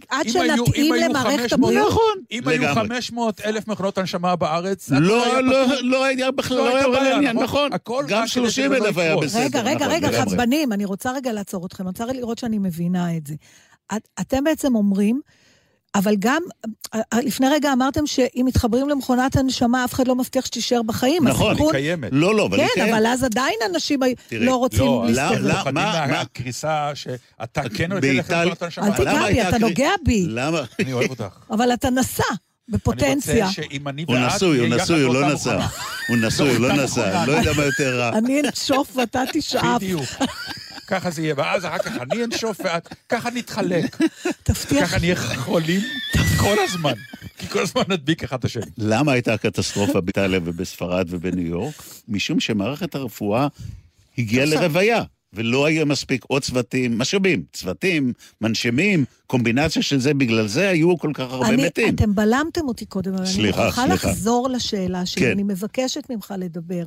עד 0.09 0.29
שנתאים 0.29 0.95
למערכת 0.95 1.41
500 1.41 1.53
הבריאות. 1.53 1.89
נכון, 1.89 2.15
אם 2.33 2.49
היו 2.49 2.63
לגמרי. 2.63 2.75
500 2.75 3.41
אלף 3.41 3.69
מכונות 3.69 3.99
הנשמה 3.99 4.37
בארץ, 4.37 4.91
לא, 4.91 5.43
לא. 5.43 5.67
לא 5.83 6.05
היה 6.05 6.31
בכלל, 6.31 6.57
לא 6.59 6.65
לא 6.69 6.77
היה 6.77 6.89
בעיה, 6.89 7.17
עניין, 7.17 7.37
נכון? 7.39 7.71
נכון. 7.73 8.05
גם 8.09 8.23
רק 8.23 8.25
כדי 8.25 8.29
30 8.29 8.65
שזה 8.65 8.79
לא 8.79 8.87
אלף 8.87 8.99
היה. 8.99 9.17
בסדר. 9.17 9.41
רגע, 9.43 9.61
רגע, 9.61 9.87
נכון, 9.87 9.93
רגע. 9.93 10.23
חצבנים, 10.23 10.73
אני 10.73 10.85
רוצה 10.85 11.13
רגע 11.13 11.33
לעצור 11.33 11.67
אתכם, 11.67 11.83
אני 11.83 11.89
רוצה 11.89 12.05
לראות 12.05 12.39
שאני 12.39 12.59
מבינה 12.59 13.17
את 13.17 13.27
זה. 13.27 13.35
את, 13.97 14.09
אתם 14.21 14.45
בעצם 14.45 14.75
אומרים, 14.75 15.21
אבל 15.95 16.15
גם, 16.19 16.43
אה, 16.95 17.01
לפני 17.23 17.47
רגע 17.49 17.73
אמרתם 17.73 18.07
שאם 18.07 18.43
מתחברים 18.47 18.89
למכונת 18.89 19.37
הנשמה, 19.37 19.85
אף 19.85 19.95
אחד 19.95 20.09
לא 20.09 20.15
מבטיח 20.17 20.47
שתישאר 20.47 20.83
בחיים. 20.83 21.29
נכון, 21.29 21.47
היא 21.47 21.53
הסיכון- 21.55 21.73
קיימת. 21.73 22.09
לא, 22.13 22.35
לא, 22.35 22.47
אבל 22.47 22.61
היא 22.61 22.67
כן, 22.69 22.73
קיימת. 22.75 22.93
אבל 22.95 23.07
אז 23.07 23.25
עדיין 23.25 23.55
אנשים 23.75 24.01
תראי, 24.29 24.45
לא 24.47 24.57
רוצים 24.57 24.79
לא, 24.85 25.05
להסתובב. 25.09 25.41
למה- 25.47 25.55
פוחדים 25.55 25.75
מה- 25.75 25.93
מה- 25.93 26.07
מהקריסה 26.07 26.91
שאתה 26.95 27.63
כן 27.75 27.93
רוצה 27.93 28.01
באיטל- 28.01 28.21
לחיות 28.21 28.47
מכונת 28.47 28.63
הנשמה. 28.63 28.87
אל 28.87 29.05
למה 29.09 29.27
תיגע 29.29 29.43
בי, 29.43 29.49
אתה 29.49 29.59
נוגע 29.59 29.91
בי, 30.05 30.27
למה? 30.29 30.61
אני 30.81 30.93
אוהב 30.93 31.11
אותך. 31.11 31.25
אבל 31.51 31.73
אתה 31.75 31.91
נסע 31.91 32.23
בפוטנציה. 32.69 33.35
אני 33.35 33.41
רוצה 33.43 33.53
שאם 33.53 33.89
אני 33.89 34.05
הוא 34.09 34.17
נשוי, 34.19 34.59
הוא 34.59 34.67
נהיה 34.69 34.77
יחד 34.77 34.85
נשוי, 34.85 35.03
הוא 35.03 35.15
לא 35.15 35.33
נסע. 35.33 35.67
הוא 36.09 36.17
נשוי, 36.17 36.51
הוא 36.51 36.59
לא 36.59 36.73
נסע. 36.73 37.01
מכונה. 37.09 37.27
לא 37.27 37.33
יודע 37.33 37.53
מה 37.57 37.65
יותר 37.65 37.99
רע. 38.01 38.19
אני 38.19 38.41
אנשוף 38.41 38.97
ואתה 38.97 39.23
תשאף. 39.33 39.77
בדיוק. 39.77 40.03
ככה 40.91 41.11
זה 41.11 41.23
יהיה, 41.23 41.35
ואז 41.37 41.65
אחר 41.65 41.79
כך 41.79 41.93
אני 42.01 42.25
אנשוף 42.25 42.61
ואת, 42.65 42.95
ככה 43.09 43.31
נתחלק. 43.31 43.97
תבטיח 44.43 44.89
ככה 44.89 44.99
נהיה 44.99 45.17
חולים 45.17 45.81
כל 46.41 46.57
הזמן. 46.69 46.93
כי 47.39 47.49
כל 47.49 47.63
הזמן 47.63 47.83
נדביק 47.89 48.25
אחד 48.25 48.39
את 48.39 48.45
השני. 48.45 48.63
למה 48.79 49.13
הייתה 49.13 49.35
הקטסטרופה 49.35 50.01
באיטליה 50.01 50.41
ובספרד 50.45 51.07
ובניו 51.11 51.47
יורק? 51.47 51.75
משום 52.09 52.41
שמערכת 52.41 52.95
הרפואה 52.95 53.49
הגיעה. 54.19 54.45
לרוויה, 54.47 55.03
ולא 55.33 55.67
היה 55.67 55.85
מספיק 55.85 56.25
עוד 56.29 56.43
צוותים, 56.43 56.99
משאבים, 56.99 57.43
צוותים, 57.53 58.13
מנשמים, 58.41 59.05
קומבינציה 59.27 59.83
של 59.83 60.01
זה, 60.01 60.15
בגלל 60.15 60.47
זה 60.47 60.69
היו 60.69 60.99
כל 60.99 61.11
כך 61.15 61.33
הרבה 61.33 61.49
אני, 61.49 61.67
מתים. 61.67 61.95
אתם 61.95 62.15
בלמתם 62.15 62.69
אותי 62.69 62.85
קודם, 62.85 63.15
אבל 63.15 63.27
סליחה, 63.27 63.39
אני 63.63 63.67
מוכרחה 63.67 63.87
סליחה. 63.87 64.09
לחזור 64.09 64.49
לשאלה 64.49 65.07
שלי. 65.07 65.23
כן. 65.23 65.31
אני 65.31 65.43
מבקשת 65.43 66.11
ממך 66.11 66.35
לדבר 66.39 66.85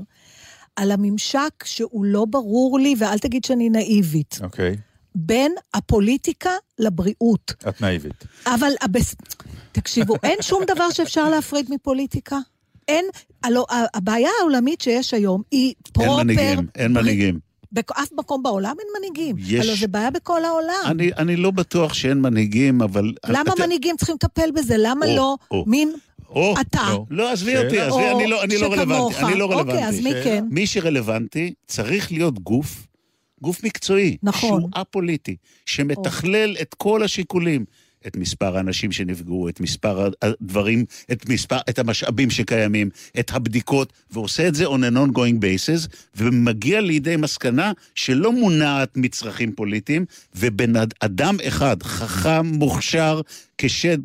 על 0.76 0.92
הממשק 0.92 1.64
שהוא 1.64 2.06
לא 2.06 2.26
ברור 2.26 2.80
לי, 2.80 2.96
ואל 2.98 3.18
תגיד 3.20 3.44
שאני 3.44 3.70
נאיבית, 3.70 4.40
אוקיי, 4.44 4.78
בין 5.16 5.52
הפוליטיקה 5.74 6.52
לבריאות. 6.80 7.54
את 7.70 7.82
נאיבית. 7.82 8.24
אבל 8.46 8.72
הבס... 8.82 9.16
תקשיבו, 9.72 10.16
אין 10.24 10.38
שום 10.42 10.64
דבר 10.68 10.90
שאפשר 10.90 11.30
להפריד 11.30 11.66
מפוליטיקה. 11.70 12.38
אין, 12.88 13.06
הלא, 13.44 13.66
הבעיה 13.94 14.30
העולמית 14.42 14.82
שיש 14.82 15.14
היום 15.14 15.42
היא 15.52 15.68
אין 15.68 15.94
פרופר... 15.94 16.24
מנהיגים, 16.24 16.68
אין 16.76 16.94
מנהיגים. 16.94 17.53
באף 17.74 18.10
מקום 18.18 18.44
בעולם 18.44 18.76
אין 18.80 18.88
מנהיגים. 18.98 19.36
יש- 19.40 19.66
הלוא 19.66 19.76
זה 19.80 19.88
בעיה 19.88 20.12
בכל 20.12 20.46
העולם. 20.46 20.74
אני, 20.86 21.12
אני 21.18 21.36
לא 21.36 21.52
בטוח 21.52 21.94
שאין 21.94 22.22
מנהיגים, 22.22 22.82
אבל... 22.82 23.14
למה 23.28 23.42
אתה- 23.54 23.64
מנהיגים 23.66 23.96
צריכים 23.98 24.16
לטפל 24.16 24.52
בזה? 24.56 24.76
למה 24.78 25.06
או, 25.06 25.16
לא 25.16 25.36
או. 25.52 25.64
מין 25.68 25.94
או, 26.30 26.56
אתה? 26.62 26.82
לא. 26.90 27.06
לא, 27.10 27.32
עזבי 27.32 27.52
שאלה. 27.52 27.64
אותי, 27.66 27.80
עזבי, 27.80 27.94
או 28.12 28.20
אני 28.20 28.28
לא, 28.28 28.44
אני 28.44 28.58
לא. 28.58 28.68
רלוונטי. 28.74 29.18
אני 29.20 29.36
לא 29.40 29.46
רלוונטי. 29.46 29.72
אוקיי, 29.72 29.88
אז 29.88 30.00
מי 30.00 30.10
שאלה. 30.12 30.24
כן? 30.24 30.46
מי 30.50 30.68
שרלוונטי 30.68 31.54
צריך 31.68 32.12
להיות 32.12 32.40
גוף, 32.40 32.88
גוף 33.42 33.64
מקצועי. 33.64 34.18
נכון. 34.24 34.60
שהוא 34.62 34.70
א-פוליטי, 34.76 35.36
שמתכלל 35.66 36.56
את 36.62 36.74
כל 36.74 37.04
השיקולים, 37.04 37.66
את 38.08 38.18
מספר 38.18 38.58
האנשים 38.58 38.92
שנפגעו, 38.92 39.50
את 39.50 39.60
מספר 39.60 40.10
הדברים, 40.22 40.86
את 41.12 41.30
מספר, 41.30 41.58
את 41.70 41.80
המשאבים 41.80 42.30
שקיימים, 42.30 42.90
את 43.20 43.32
הבדיקות, 43.34 43.94
ועושה 44.12 44.48
את 44.48 44.56
זה 44.56 44.66
on 44.66 44.70
an 44.70 44.96
ongoing 44.96 45.44
basis, 45.44 45.96
ומגיע 46.16 46.82
לידי 46.82 47.16
מסקנה 47.16 47.72
שלא 47.96 48.32
מונעת 48.32 48.98
מצרכים 48.98 49.52
פוליטיים, 49.52 50.06
ובן 50.36 50.74
אדם 51.00 51.38
אחד, 51.48 51.84
חכם, 51.84 52.46
מוכשר, 52.46 53.22
כשד 53.58 54.00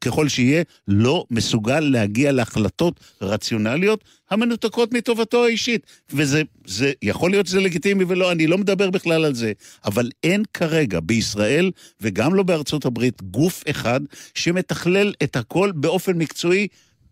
ככל 0.00 0.28
שיהיה, 0.28 0.62
לא 0.88 1.24
מסוגל 1.30 1.80
להגיע 1.80 2.32
להחלטות 2.32 3.00
רציונליות 3.22 4.04
המנותקות 4.30 4.94
מטובתו 4.94 5.44
האישית. 5.44 5.86
וזה 6.12 6.42
זה, 6.66 6.92
יכול 7.02 7.30
להיות 7.30 7.46
שזה 7.46 7.60
לגיטימי 7.60 8.04
ולא, 8.08 8.32
אני 8.32 8.46
לא 8.46 8.58
מדבר 8.58 8.90
בכלל 8.90 9.24
על 9.24 9.34
זה. 9.34 9.52
אבל 9.84 10.10
אין 10.24 10.42
כרגע 10.54 11.00
בישראל, 11.00 11.70
וגם 12.00 12.34
לא 12.34 12.42
בארצות 12.42 12.84
הברית, 12.84 13.22
גוף 13.22 13.64
אחד 13.70 14.00
שמתכלל 14.34 15.12
את 15.22 15.36
הכל 15.36 15.72
באופן 15.72 16.18
מקצועי. 16.18 16.68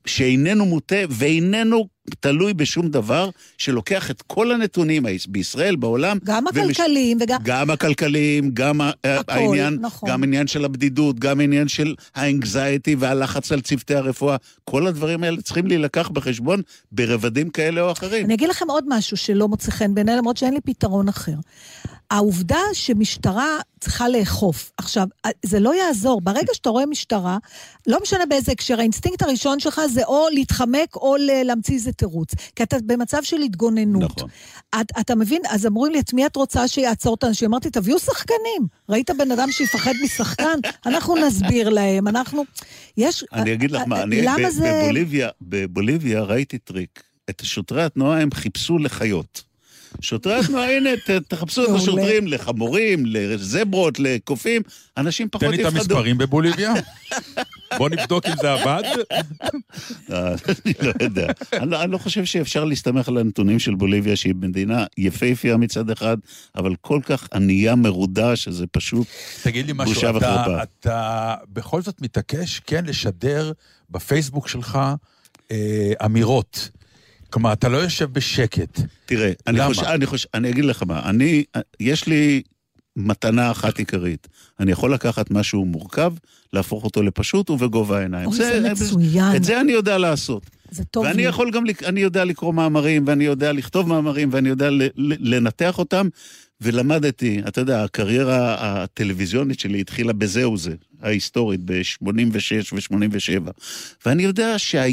שאיננו 0.06 0.66
מוטה 0.66 0.96
ואיננו 1.10 1.88
תלוי 2.20 2.54
בשום 2.54 2.88
דבר, 2.88 3.30
שלוקח 3.58 4.10
את 4.10 4.22
כל 4.22 4.52
הנתונים 4.52 5.06
בישראל, 5.28 5.76
בעולם. 5.76 6.18
גם 6.24 6.46
הכלכליים 6.46 7.18
וגם... 7.20 7.38
גם 7.42 7.70
הכלכליים, 7.70 8.50
גם 8.54 8.80
הכל, 8.80 9.32
העניין, 9.32 9.78
נכון. 9.80 10.10
גם 10.10 10.22
העניין 10.22 10.46
של 10.46 10.64
הבדידות, 10.64 11.18
גם 11.18 11.40
העניין 11.40 11.68
של 11.68 11.94
האנגזייטי 12.14 12.94
והלחץ 12.94 13.52
על 13.52 13.60
צוותי 13.60 13.94
הרפואה. 13.94 14.36
כל 14.64 14.86
הדברים 14.86 15.24
האלה 15.24 15.42
צריכים 15.42 15.66
להילקח 15.66 16.08
בחשבון 16.08 16.62
ברבדים 16.92 17.50
כאלה 17.50 17.80
או 17.80 17.92
אחרים. 17.92 18.24
אני 18.24 18.34
אגיד 18.34 18.48
לכם 18.48 18.66
עוד 18.68 18.84
משהו 18.88 19.16
שלא 19.16 19.48
מוצא 19.48 19.70
חן 19.70 19.94
בעיניי, 19.94 20.16
למרות 20.16 20.36
שאין 20.36 20.54
לי 20.54 20.60
פתרון 20.60 21.08
אחר. 21.08 21.34
העובדה 22.10 22.60
שמשטרה 22.72 23.56
צריכה 23.80 24.08
לאכוף. 24.08 24.72
עכשיו, 24.76 25.06
זה 25.44 25.60
לא 25.60 25.74
יעזור. 25.74 26.20
ברגע 26.20 26.54
שאתה 26.54 26.70
רואה 26.70 26.86
משטרה, 26.86 27.38
לא 27.86 27.98
משנה 28.02 28.26
באיזה 28.26 28.52
הקשר, 28.52 28.78
האינסטינקט 28.78 29.22
הראשון 29.22 29.60
שלך 29.60 29.80
זה 29.88 30.04
או 30.04 30.26
להתחמק 30.32 30.96
או 30.96 31.16
להמציא 31.44 31.74
איזה 31.74 31.92
תירוץ. 31.98 32.34
כי 32.56 32.62
אתה 32.62 32.76
במצב 32.86 33.22
של 33.22 33.36
התגוננות. 33.36 34.16
נכון. 34.16 34.30
את, 34.80 34.86
אתה 35.00 35.14
מבין? 35.14 35.42
אז 35.48 35.66
אמרו 35.66 35.86
לי, 35.86 36.00
את 36.00 36.12
מי 36.12 36.26
את 36.26 36.36
רוצה 36.36 36.68
שיעצור 36.68 37.14
את 37.14 37.24
האנשים? 37.24 37.48
אמרתי, 37.48 37.70
תביאו 37.70 37.98
שחקנים. 37.98 38.66
ראית 38.88 39.10
בן 39.18 39.30
אדם 39.30 39.48
שיפחד 39.50 39.92
משחקן? 40.04 40.58
אנחנו 40.86 41.16
נסביר 41.16 41.68
להם, 41.68 42.08
אנחנו... 42.08 42.44
יש... 42.96 43.24
אני 43.32 43.54
אגיד 43.54 43.70
לך 43.70 43.82
מה, 43.86 44.02
אני 44.02 44.22
למה 44.22 44.48
ב- 44.48 44.50
זה... 44.50 44.80
בבוליביה, 44.82 45.28
בבוליביה 45.42 46.22
ראיתי 46.22 46.58
טריק. 46.58 47.02
את 47.30 47.42
שוטרי 47.44 47.84
התנועה 47.84 48.20
הם 48.20 48.28
תחפשו 48.34 48.78
לחיות. 48.78 49.47
שוטרי 50.00 50.34
התנועה, 50.34 50.76
הנה, 50.76 50.90
תחפשו 51.28 51.64
את. 51.64 51.68
השוטרים 51.76 52.26
לחמורים, 52.26 53.06
לזברות, 53.06 53.98
לקופים, 54.00 54.62
אנשים 54.96 55.28
פחות 55.28 55.44
תן 55.44 55.50
לי 55.50 55.56
את 55.56 55.60
יפחדו. 55.60 55.78
המספרים 55.78 56.18
בבוליביה. 56.18 56.74
בוא 57.78 57.88
נבדוק 57.88 58.26
אם 58.26 58.32
זה 58.40 58.52
עבד. 58.52 58.82
אה, 60.12 60.34
אני 60.48 60.72
לא 60.82 60.92
יודע. 61.02 61.26
אני 61.52 61.70
לא- 61.70 61.82
אני 61.82 61.92
לא 61.92 61.98
חושב 61.98 62.24
שאפשר 62.24 62.64
להסתמך 62.64 63.08
על 63.08 63.18
הנתונים 63.18 63.58
של 63.58 63.74
בוליביה, 63.74 64.16
שהיא 64.16 64.34
מדינה 64.40 64.84
יפהפייה 64.98 65.56
מצד 65.56 65.90
אחד, 65.90 66.16
אבל 66.56 66.74
כל 66.80 67.00
כך 67.04 67.28
ענייה 67.34 67.74
מרודה, 67.74 68.36
שזה 68.36 68.66
פשוט... 68.66 69.06
תגיד 69.42 69.66
לי 69.66 69.72
משהו, 69.76 69.94
בושה 69.94 70.10
אתה, 70.10 70.16
וחרפה. 70.16 70.62
אתה 70.62 71.34
בכל 71.52 71.82
זאת 71.82 72.00
מתעקש 72.02 72.60
כן 72.66 72.84
לשדר 72.84 73.52
בפייסבוק 73.90 74.48
שלך 74.48 74.78
אה, 75.50 75.92
אמירות. 76.04 76.68
כלומר, 77.30 77.52
אתה 77.52 77.68
לא 77.68 77.76
יושב 77.76 78.10
בשקט. 78.12 78.80
תראה, 79.06 79.32
אני 79.46 79.58
למה? 79.58 79.68
חושב, 79.68 79.82
אני 79.84 80.06
חושב, 80.06 80.28
אני 80.34 80.50
אגיד 80.50 80.64
לך 80.64 80.82
מה, 80.82 81.10
אני, 81.10 81.44
יש 81.80 82.06
לי 82.06 82.42
מתנה 82.96 83.50
אחת 83.50 83.78
עיקרית. 83.78 84.28
אני 84.60 84.72
יכול 84.72 84.94
לקחת 84.94 85.30
משהו 85.30 85.64
מורכב, 85.64 86.12
להפוך 86.52 86.84
אותו 86.84 87.02
לפשוט 87.02 87.50
ובגובה 87.50 87.98
העיניים. 87.98 88.26
אוי, 88.26 88.36
זה 88.36 88.60
מצוין. 88.72 89.36
את 89.36 89.44
זה 89.44 89.60
אני 89.60 89.72
יודע 89.72 89.98
לעשות. 89.98 90.42
זה 90.70 90.84
טוב 90.84 91.04
ואני 91.04 91.16
לי. 91.16 91.22
יכול 91.22 91.50
גם, 91.50 91.64
לק- 91.66 91.82
אני 91.82 92.00
יודע 92.00 92.24
לקרוא 92.24 92.54
מאמרים, 92.54 93.04
ואני 93.06 93.24
יודע 93.24 93.52
לכתוב 93.52 93.88
מאמרים, 93.88 94.28
ואני 94.32 94.48
יודע 94.48 94.70
ל- 94.70 94.82
ל- 94.82 95.34
לנתח 95.34 95.78
אותם, 95.78 96.08
ולמדתי, 96.60 97.40
אתה 97.48 97.60
יודע, 97.60 97.84
הקריירה 97.84 98.56
הטלוויזיונית 98.58 99.60
שלי 99.60 99.80
התחילה 99.80 100.12
בזהו 100.12 100.56
זה, 100.56 100.74
ההיסטורית, 101.02 101.60
ב-86 101.64 102.72
ו-87. 102.72 103.50
ואני 104.06 104.22
יודע 104.22 104.54
שה... 104.58 104.84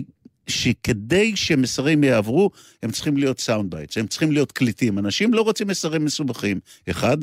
שכדי 0.48 1.36
שמסרים 1.36 2.04
יעברו, 2.04 2.52
הם 2.84 2.92
צריכים 2.92 3.18
להיות 3.18 3.40
sound 3.40 3.76
bites, 3.76 3.98
הם 3.98 4.08
צריכים 4.08 4.32
להיות 4.32 4.52
קליטים. 4.52 5.00
אנשים 5.00 5.34
לא 5.34 5.42
רוצים 5.42 5.68
מסרים 5.68 6.06
מסובכים. 6.06 6.60
אחד, 6.90 7.18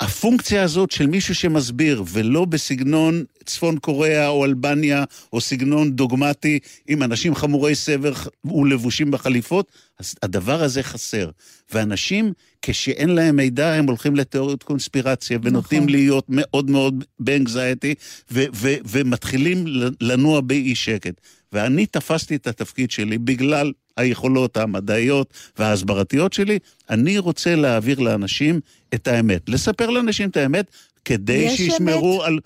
הפונקציה 0.00 0.62
הזאת 0.62 0.90
של 0.90 1.06
מישהו 1.06 1.34
שמסביר, 1.34 2.04
ולא 2.08 2.44
בסגנון 2.44 3.24
צפון 3.44 3.78
קוריאה 3.78 4.28
או 4.28 4.44
אלבניה, 4.44 5.04
או 5.32 5.40
סגנון 5.40 5.92
דוגמטי 5.92 6.58
עם 6.88 7.02
אנשים 7.02 7.34
חמורי 7.34 7.74
סבר 7.74 8.12
ולבושים 8.44 9.10
בחליפות, 9.10 9.72
אז 9.98 10.14
הדבר 10.22 10.62
הזה 10.62 10.82
חסר. 10.82 11.30
ואנשים, 11.72 12.32
כשאין 12.62 13.08
להם 13.08 13.36
מידע, 13.36 13.74
הם 13.74 13.86
הולכים 13.86 14.16
לתיאוריות 14.16 14.62
קונספירציה, 14.62 15.38
ונוטים 15.42 15.82
נכון. 15.82 15.92
להיות 15.92 16.24
מאוד 16.28 16.70
מאוד 16.70 17.04
באנגזייטי, 17.20 17.94
ו- 18.30 18.44
ו- 18.54 18.76
ומתחילים 18.84 19.64
לנוע 20.00 20.40
באי 20.40 20.74
שקט. 20.74 21.20
ואני 21.52 21.86
תפסתי 21.86 22.34
את 22.36 22.46
התפקיד 22.46 22.90
שלי 22.90 23.18
בגלל 23.18 23.72
היכולות 23.98 24.56
המדעיות 24.56 25.26
וההסברתיות 25.58 26.32
שלי, 26.32 26.58
אני 26.90 27.18
רוצה 27.18 27.54
להעביר 27.54 27.98
לאנשים 28.00 28.60
את 28.94 29.08
האמת. 29.08 29.48
לספר 29.48 29.90
לאנשים 29.90 30.28
את 30.28 30.36
האמת 30.36 30.66
כדי 31.04 31.32
יש 31.32 31.56
שישמרו 31.56 32.20
אמת. 32.20 32.26
על... 32.26 32.38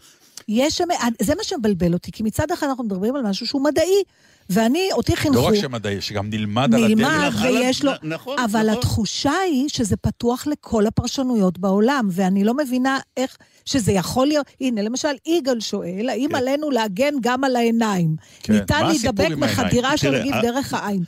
יש 0.49 0.79
שם... 0.79 0.85
זה 1.23 1.35
מה 1.35 1.45
שמבלבל 1.45 1.93
אותי, 1.93 2.13
כי 2.13 2.23
מצד 2.23 2.51
אחד 2.51 2.67
אנחנו 2.67 2.85
מדברים 2.85 3.17
על 3.17 3.23
משהו 3.23 3.47
שהוא 3.47 3.65
מדעי, 3.65 4.03
ואני, 4.51 4.89
אותי 4.93 5.17
חינכו... 5.17 5.39
לא 5.39 5.47
רק 5.47 5.55
שמדעי, 5.55 6.01
שגם 6.01 6.31
נלמד 6.31 6.75
על 6.75 6.89
נלמד 6.89 7.05
הדרך. 7.05 7.43
ויש 7.43 7.85
לו... 7.85 7.93
נ- 7.93 8.09
נכון, 8.13 8.39
אבל 8.39 8.61
נכון. 8.67 8.79
התחושה 8.79 9.33
היא 9.33 9.69
שזה 9.69 9.97
פתוח 9.97 10.47
לכל 10.47 10.87
הפרשנויות 10.87 11.59
בעולם, 11.59 12.09
ואני 12.13 12.45
לא 12.45 12.55
מבינה 12.55 12.99
איך... 13.17 13.37
שזה 13.65 13.93
יכול 13.93 14.27
להיות... 14.27 14.47
הנה, 14.61 14.83
למשל, 14.83 15.09
יגאל 15.27 15.61
שואל, 15.61 16.09
האם 16.09 16.29
כן. 16.29 16.35
עלינו 16.35 16.71
להגן 16.71 17.15
גם 17.21 17.45
על 17.45 17.57
העיניים? 17.57 18.17
כן. 18.43 18.53
ניתן 18.53 18.87
להידבק? 18.87 19.29
מחדירה 19.37 19.97
של 19.97 20.15
ה- 20.15 20.43
דרך 20.43 20.75
העין. 20.75 21.03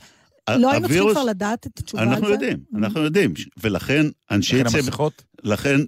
לא 0.49 0.71
היינו 0.71 0.87
צריכים 0.87 1.11
כבר 1.11 1.23
לדעת 1.23 1.67
את 1.67 1.79
התשובה 1.79 2.03
על 2.03 2.09
זה? 2.09 2.15
אנחנו 2.15 2.29
יודעים, 2.29 2.57
אנחנו 2.75 3.01
יודעים. 3.01 3.33
ולכן 3.63 4.05
אנשי 4.31 4.55
לכן 4.55 4.69
צוות... 4.69 4.83
המסכות. 4.83 5.23
לכן, 5.43 5.79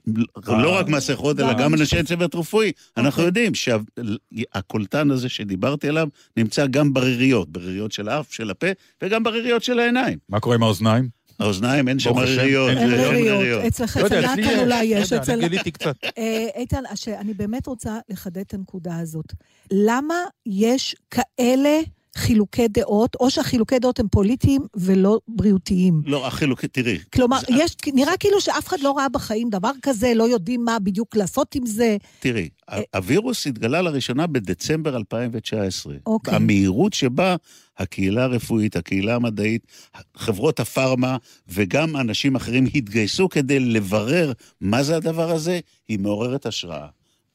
לא 0.48 0.76
רק 0.76 0.88
מסכות, 0.88 1.40
אלא 1.40 1.54
גם. 1.54 1.74
אנשי 1.74 2.04
צוות 2.04 2.36
רפואי. 2.36 2.72
אנחנו 2.98 3.10
אוקיי. 3.10 3.26
יודעים 3.26 3.52
שהקולטן 3.56 5.12
הזה 5.12 5.30
שדיברתי 5.30 5.88
עליו 5.90 6.08
נמצא 6.38 6.68
גם 6.68 6.94
בריריות, 6.94 7.50
בריריות 7.50 7.92
של 7.92 8.10
האף, 8.10 8.34
של 8.34 8.50
הפה, 8.52 8.68
וגם 9.02 9.24
בריריות 9.24 9.64
של 9.64 9.80
העיניים. 9.80 10.18
מה 10.30 10.40
קורה 10.40 10.56
עם 10.56 10.64
האוזניים? 10.64 11.10
האוזניים, 11.40 11.88
אין 11.88 12.00
שם 12.00 12.18
ריריות. 12.18 12.70
אין 12.70 12.90
ריריות. 12.90 13.64
לא 13.64 13.68
אצל 14.06 14.22
נתן 14.22 14.60
אולי 14.60 14.94
לא 14.94 15.00
יש, 15.00 15.14
אצל... 15.14 15.32
אני 15.32 15.50
גיליתי 15.50 15.72
קצת. 15.72 15.96
אה, 16.18 16.48
איתן, 16.56 16.84
אני 17.08 17.34
באמת 17.34 17.68
רוצה 17.68 18.00
לחדד 18.10 18.38
את 18.38 18.54
הנקודה 18.54 18.98
הזאת. 19.00 19.34
למה 19.72 20.16
יש 20.46 20.96
כאלה 21.12 21.80
חילוקי 22.18 22.68
דעות, 22.68 23.16
או 23.20 23.30
שהחילוקי 23.30 23.80
דעות 23.80 24.00
הם 24.00 24.08
פוליטיים 24.08 24.62
ולא 24.76 25.20
בריאותיים? 25.28 26.02
לא, 26.06 26.28
החילוק, 26.28 26.66
תראי. 26.66 26.98
כלומר, 27.14 27.40
זה- 27.40 27.46
יש, 27.50 27.76
נראה 27.94 28.18
כאילו 28.18 28.42
שאף 28.42 28.68
אחד 28.68 28.78
לא 28.82 28.92
ראה 28.98 29.10
בחיים 29.10 29.50
דבר 29.50 29.72
כזה, 29.82 30.14
לא 30.16 30.24
יודעים 30.24 30.66
מה 30.66 30.80
בדיוק 30.80 31.16
לעשות 31.16 31.56
עם 31.56 31.66
זה. 31.66 31.98
תראי, 32.20 32.50
אה, 32.70 32.82
הווירוס 32.96 33.48
התגלה 33.48 33.82
לראשונה 33.82 34.28
בדצמבר 34.28 34.98
2019. 34.98 35.96
אוקיי. 36.06 36.36
המהירות 36.36 36.94
שבה 36.94 37.36
הקהילה 37.78 38.24
הרפואית, 38.24 38.76
הקהילה 38.76 39.16
המדעית, 39.16 39.68
חברות 40.16 40.60
הפארמה 40.60 41.18
וגם 41.50 41.98
אנשים 41.98 42.36
אחרים 42.36 42.66
התגייסו 42.76 43.30
כדי 43.30 43.60
לברר 43.60 44.32
מה 44.62 44.84
זה 44.84 44.96
הדבר 44.96 45.32
הזה, 45.32 45.60
היא 45.88 46.00
מעוררת 46.00 46.46
השראה. 46.46 46.88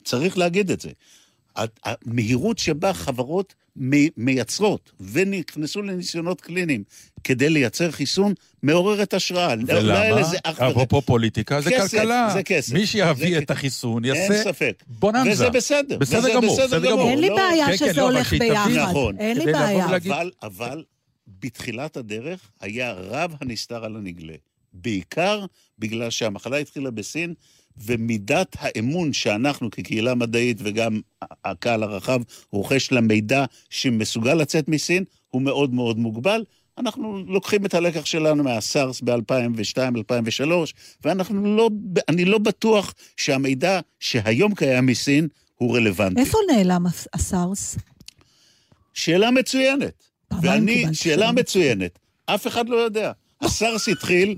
צריך 0.04 0.38
להגיד 0.38 0.70
את 0.70 0.80
זה. 0.80 0.90
המהירות 1.84 2.58
שבה 2.58 2.92
חברות 2.92 3.54
מי- 3.76 4.08
מייצרות 4.16 4.92
ונכנסו 5.00 5.82
לניסיונות 5.82 6.40
קליניים 6.40 6.84
כדי 7.24 7.50
לייצר 7.50 7.90
חיסון, 7.90 8.32
מעוררת 8.62 9.14
השראה. 9.14 9.54
לא 9.54 9.62
ולמה? 9.78 10.20
אפרופו 10.70 11.02
פוליטיקה, 11.02 11.60
זה 11.60 11.70
כסף, 11.70 11.90
כלכלה. 11.90 12.30
זה 12.32 12.42
כסף. 12.42 12.72
מי 12.72 12.86
שיביא 12.86 13.30
זה- 13.30 13.38
את 13.38 13.50
החיסון 13.50 14.04
אין 14.04 14.14
יעשה 14.14 14.44
ספק. 14.44 14.82
בוננזה. 14.86 15.30
וזה 15.30 15.50
בסדר. 15.50 15.98
בסדר 15.98 16.18
וזה 16.18 16.30
גמור, 16.34 16.54
בסדר 16.56 16.66
בסדר 16.78 16.90
גמור. 16.90 17.08
אין 17.10 17.18
לי 17.20 17.28
לא, 17.28 17.36
בעיה 17.36 17.66
כן, 17.66 17.72
כן, 17.72 17.76
שזה 17.76 18.00
לא, 18.00 18.06
אבל 18.08 18.14
הולך. 18.16 18.32
ביחד. 18.32 18.70
נכון. 18.70 19.18
אין 19.18 19.38
לי 19.38 19.52
בעיה. 19.52 19.86
אבל, 19.96 20.30
אבל, 20.42 20.84
בתחילת 21.40 21.96
הדרך 21.96 22.50
היה 22.60 22.92
רב 22.92 23.34
הנסתר 23.40 23.84
על 23.84 23.96
הנגלה. 23.96 24.34
בעיקר 24.72 25.44
בגלל 25.78 26.10
שהמחלה 26.10 26.56
התחילה 26.56 26.90
בסין, 26.90 27.34
ומידת 27.78 28.56
האמון 28.60 29.12
שאנחנו 29.12 29.70
כקהילה 29.70 30.14
מדעית 30.14 30.56
וגם 30.60 31.00
הקהל 31.44 31.82
הרחב 31.82 32.20
רוכש 32.50 32.92
למידע 32.92 33.44
שמסוגל 33.70 34.34
לצאת 34.34 34.68
מסין, 34.68 35.04
הוא 35.30 35.42
מאוד 35.42 35.74
מאוד 35.74 35.98
מוגבל. 35.98 36.44
אנחנו 36.78 37.24
לוקחים 37.26 37.66
את 37.66 37.74
הלקח 37.74 38.04
שלנו 38.04 38.44
מהסארס 38.44 39.00
ב-2002-2003, 39.00 40.50
ואנחנו 41.04 41.56
לא, 41.56 41.70
אני 42.08 42.24
לא 42.24 42.38
בטוח 42.38 42.94
שהמידע 43.16 43.80
שהיום 44.00 44.54
קיים 44.54 44.86
מסין 44.86 45.28
הוא 45.56 45.76
רלוונטי. 45.76 46.20
איפה 46.20 46.38
נעלם 46.52 46.86
הס- 46.86 47.08
הסארס? 47.14 47.76
שאלה 48.94 49.30
מצוינת. 49.30 50.04
ואני, 50.42 50.84
שאלה. 50.92 51.32
מצוינת. 51.32 51.98
אף 52.26 52.46
אחד 52.46 52.68
לא 52.68 52.76
יודע. 52.76 53.12
הסארס 53.42 53.88
התחיל, 53.88 54.34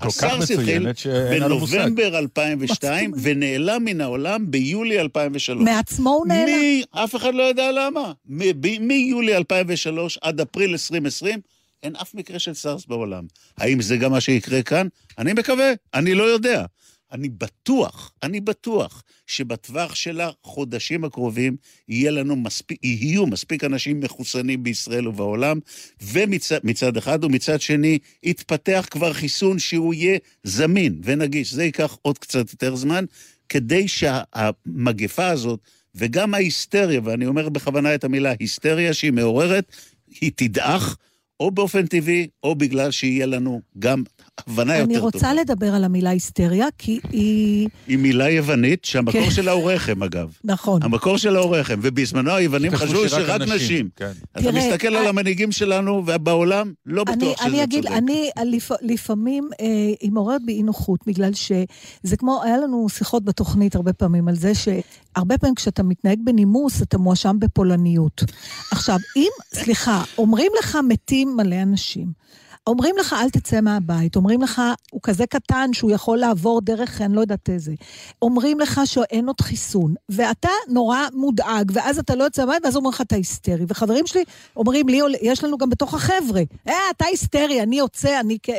הסארס 0.00 0.50
התחיל. 0.50 0.86
בנובמבר 1.30 2.18
2002, 2.18 3.12
ונעלם 3.22 3.84
מן 3.84 4.00
העולם 4.00 4.50
ביולי 4.50 5.00
2003. 5.00 5.62
מעצמו 5.64 6.10
הוא 6.10 6.26
נעלם? 6.26 6.44
מי, 6.46 6.82
אף 6.90 7.16
אחד 7.16 7.34
לא 7.34 7.42
יודע 7.42 7.72
למה. 7.72 8.12
מ- 8.26 8.60
ב- 8.60 8.78
מיולי 8.80 9.36
2003 9.36 10.18
עד 10.22 10.40
אפריל 10.40 10.70
2020, 10.70 11.40
אין 11.82 11.96
אף 11.96 12.14
מקרה 12.14 12.38
של 12.38 12.54
סארס 12.54 12.86
בעולם. 12.86 13.24
האם 13.58 13.80
זה 13.82 13.96
גם 13.96 14.10
מה 14.10 14.20
שיקרה 14.20 14.62
כאן? 14.62 14.86
אני 15.18 15.32
מקווה, 15.32 15.72
אני 15.94 16.14
לא 16.14 16.24
יודע. 16.24 16.64
אני 17.12 17.28
בטוח, 17.28 18.12
אני 18.22 18.40
בטוח, 18.40 19.02
שבטווח 19.26 19.94
של 19.94 20.20
החודשים 20.20 21.04
הקרובים 21.04 21.56
יהיה 21.88 22.10
לנו 22.10 22.36
מספיק, 22.36 22.84
יהיו 22.84 23.26
מספיק 23.26 23.64
אנשים 23.64 24.00
מחוסנים 24.00 24.62
בישראל 24.62 25.08
ובעולם, 25.08 25.58
ומצד 26.02 26.58
מצד 26.64 26.96
אחד, 26.96 27.24
ומצד 27.24 27.60
שני, 27.60 27.98
יתפתח 28.22 28.86
כבר 28.90 29.12
חיסון 29.12 29.58
שהוא 29.58 29.94
יהיה 29.94 30.18
זמין 30.44 31.00
ונגיש. 31.04 31.52
זה 31.52 31.64
ייקח 31.64 31.98
עוד 32.02 32.18
קצת 32.18 32.52
יותר 32.52 32.76
זמן, 32.76 33.04
כדי 33.48 33.88
שהמגפה 33.88 35.28
הזאת, 35.28 35.60
וגם 35.94 36.34
ההיסטריה, 36.34 37.00
ואני 37.04 37.26
אומר 37.26 37.48
בכוונה 37.48 37.94
את 37.94 38.04
המילה 38.04 38.32
היסטריה 38.40 38.94
שהיא 38.94 39.12
מעוררת, 39.12 39.72
היא 40.20 40.32
תדעך, 40.36 40.96
או 41.40 41.50
באופן 41.50 41.86
טבעי, 41.86 42.26
או 42.42 42.54
בגלל 42.54 42.90
שיהיה 42.90 43.26
לנו 43.26 43.60
גם 43.78 44.02
הבנה 44.40 44.72
יותר 44.76 44.84
אני 44.84 44.94
טובה. 44.94 45.04
רוצה 45.04 45.34
לדבר 45.34 45.74
על 45.74 45.84
המילה 45.84 46.10
היסטריה, 46.10 46.66
כי 46.78 47.00
היא... 47.10 47.68
היא 47.88 47.98
מילה 47.98 48.30
יוונית 48.30 48.84
שהמקור 48.84 49.24
כן. 49.24 49.30
שלה 49.30 49.52
הוא 49.52 49.72
רחם, 49.72 50.02
אגב. 50.02 50.32
נכון. 50.44 50.82
המקור 50.82 51.16
שלה 51.18 51.38
הוא 51.38 51.56
רחם, 51.56 51.78
ובזמנו 51.82 52.30
היוונים 52.30 52.76
חשבו 52.76 53.08
שרק 53.08 53.40
נשים. 53.40 53.88
כן. 53.96 54.10
אתה 54.32 54.40
תראה, 54.42 54.52
מסתכל 54.68 54.86
על 54.88 54.96
אני- 54.96 55.08
המנהיגים 55.08 55.52
שלנו 55.52 56.02
ובעולם, 56.06 56.72
לא 56.86 57.04
אני, 57.08 57.16
בטוח 57.16 57.36
שזה 57.38 57.46
אני 57.48 57.62
אגיד, 57.62 57.82
צודק. 57.84 57.96
אני 57.96 58.30
לפ, 58.44 58.70
לפעמים, 58.82 59.48
אה, 59.60 59.66
היא 60.00 60.12
מעוררת 60.12 60.40
בי 60.44 60.52
אי 60.52 60.62
נוחות, 60.62 61.00
בגלל 61.06 61.32
שזה 61.32 62.16
כמו, 62.18 62.42
היה 62.44 62.58
לנו 62.58 62.88
שיחות 62.88 63.24
בתוכנית 63.24 63.74
הרבה 63.74 63.92
פעמים 63.92 64.28
על 64.28 64.34
זה 64.36 64.52
שהרבה 64.54 65.38
פעמים 65.38 65.54
כשאתה 65.54 65.82
מתנהג 65.82 66.18
בנימוס, 66.24 66.82
אתה 66.82 66.98
מואשם 66.98 67.36
בפולניות. 67.38 68.24
עכשיו, 68.72 68.96
אם, 69.16 69.30
סליחה, 69.54 70.02
אומרים 70.18 70.52
לך 70.60 70.78
מתים 70.88 71.36
מלא 71.36 71.62
אנשים, 71.62 72.26
אומרים 72.66 72.94
לך, 72.96 73.12
אל 73.12 73.30
תצא 73.30 73.60
מהבית, 73.60 74.16
אומרים 74.16 74.42
לך, 74.42 74.62
הוא 74.90 75.00
כזה 75.02 75.26
קטן 75.26 75.72
שהוא 75.72 75.90
יכול 75.90 76.18
לעבור 76.18 76.60
דרך, 76.60 77.00
אני 77.00 77.14
לא 77.16 77.20
יודעת 77.20 77.50
איזה. 77.50 77.74
אומרים 78.22 78.60
לך 78.60 78.80
שאין 78.84 79.26
עוד 79.26 79.40
חיסון, 79.40 79.94
ואתה 80.08 80.48
נורא 80.68 80.98
מודאג, 81.12 81.72
ואז 81.74 81.98
אתה 81.98 82.14
לא 82.14 82.24
יוצא 82.24 82.44
מהבית, 82.44 82.64
ואז 82.64 82.76
אומרים 82.76 82.92
לך, 82.92 83.00
אתה 83.00 83.16
היסטרי. 83.16 83.64
וחברים 83.68 84.06
שלי 84.06 84.24
אומרים 84.56 84.88
לי, 84.88 85.00
יש 85.22 85.44
לנו 85.44 85.58
גם 85.58 85.70
בתוך 85.70 85.94
החבר'ה, 85.94 86.42
אה, 86.68 86.74
אתה 86.96 87.04
היסטרי, 87.04 87.62
אני 87.62 87.78
יוצא, 87.78 88.20
אני 88.20 88.38
כ... 88.42 88.50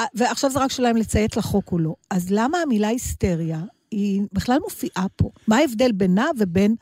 אה, 0.00 0.06
ועכשיו 0.14 0.50
זה 0.50 0.58
רק 0.58 0.70
שאלה 0.70 0.90
אם 0.90 0.96
לציית 0.96 1.36
לחוק 1.36 1.72
או 1.72 1.78
לא. 1.78 1.94
אז 2.10 2.26
למה 2.30 2.58
המילה 2.58 2.88
היסטריה 2.88 3.60
היא 3.90 4.22
בכלל 4.32 4.58
מופיעה 4.62 5.06
פה? 5.16 5.30
מה 5.48 5.56
ההבדל 5.56 5.92
בינה 5.92 6.26
ובין, 6.38 6.74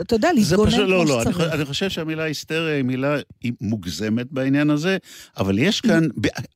אתה 0.00 0.14
יודע, 0.14 0.32
להתגונן 0.32 0.70
פשוט, 0.70 0.80
כמו 0.80 0.90
לא, 0.90 1.06
לא, 1.06 1.14
אני, 1.14 1.20
שצריך? 1.22 1.36
חושב- 1.36 1.50
אני 1.50 1.64
חושב 1.64 1.90
שהמילה 1.90 2.22
היסטריה 2.22 2.76
היא 2.76 2.84
מילה 2.84 3.16
היא 3.42 3.52
מוגזמת 3.60 4.26
בעניין 4.30 4.70
הזה, 4.70 4.96
אבל 5.36 5.58
יש 5.58 5.80
כאן, 5.80 6.08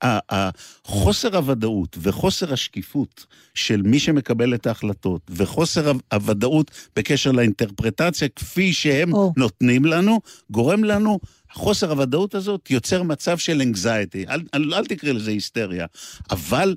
ה- 0.05 0.51
חוסר 0.85 1.37
הוודאות 1.37 1.97
וחוסר 2.03 2.53
השקיפות 2.53 3.27
של 3.55 3.83
מי 3.83 3.99
שמקבל 3.99 4.55
את 4.55 4.67
ההחלטות, 4.67 5.23
וחוסר 5.31 5.93
הוודאות 6.13 6.71
בקשר 6.97 7.33
לאינטרפרטציה 7.33 8.29
כפי 8.37 8.73
שהם 8.73 9.13
או. 9.13 9.33
נותנים 9.37 9.85
לנו, 9.85 10.21
גורם 10.51 10.85
לנו... 10.85 11.19
חוסר 11.53 11.91
הוודאות 11.91 12.35
הזאת 12.35 12.71
יוצר 12.71 13.03
מצב 13.03 13.39
של 13.39 13.61
anxiety, 13.73 14.31
אל, 14.31 14.41
אל, 14.55 14.75
אל 14.75 14.85
תקרא 14.87 15.13
לזה 15.13 15.31
היסטריה, 15.31 15.87
אבל 16.31 16.75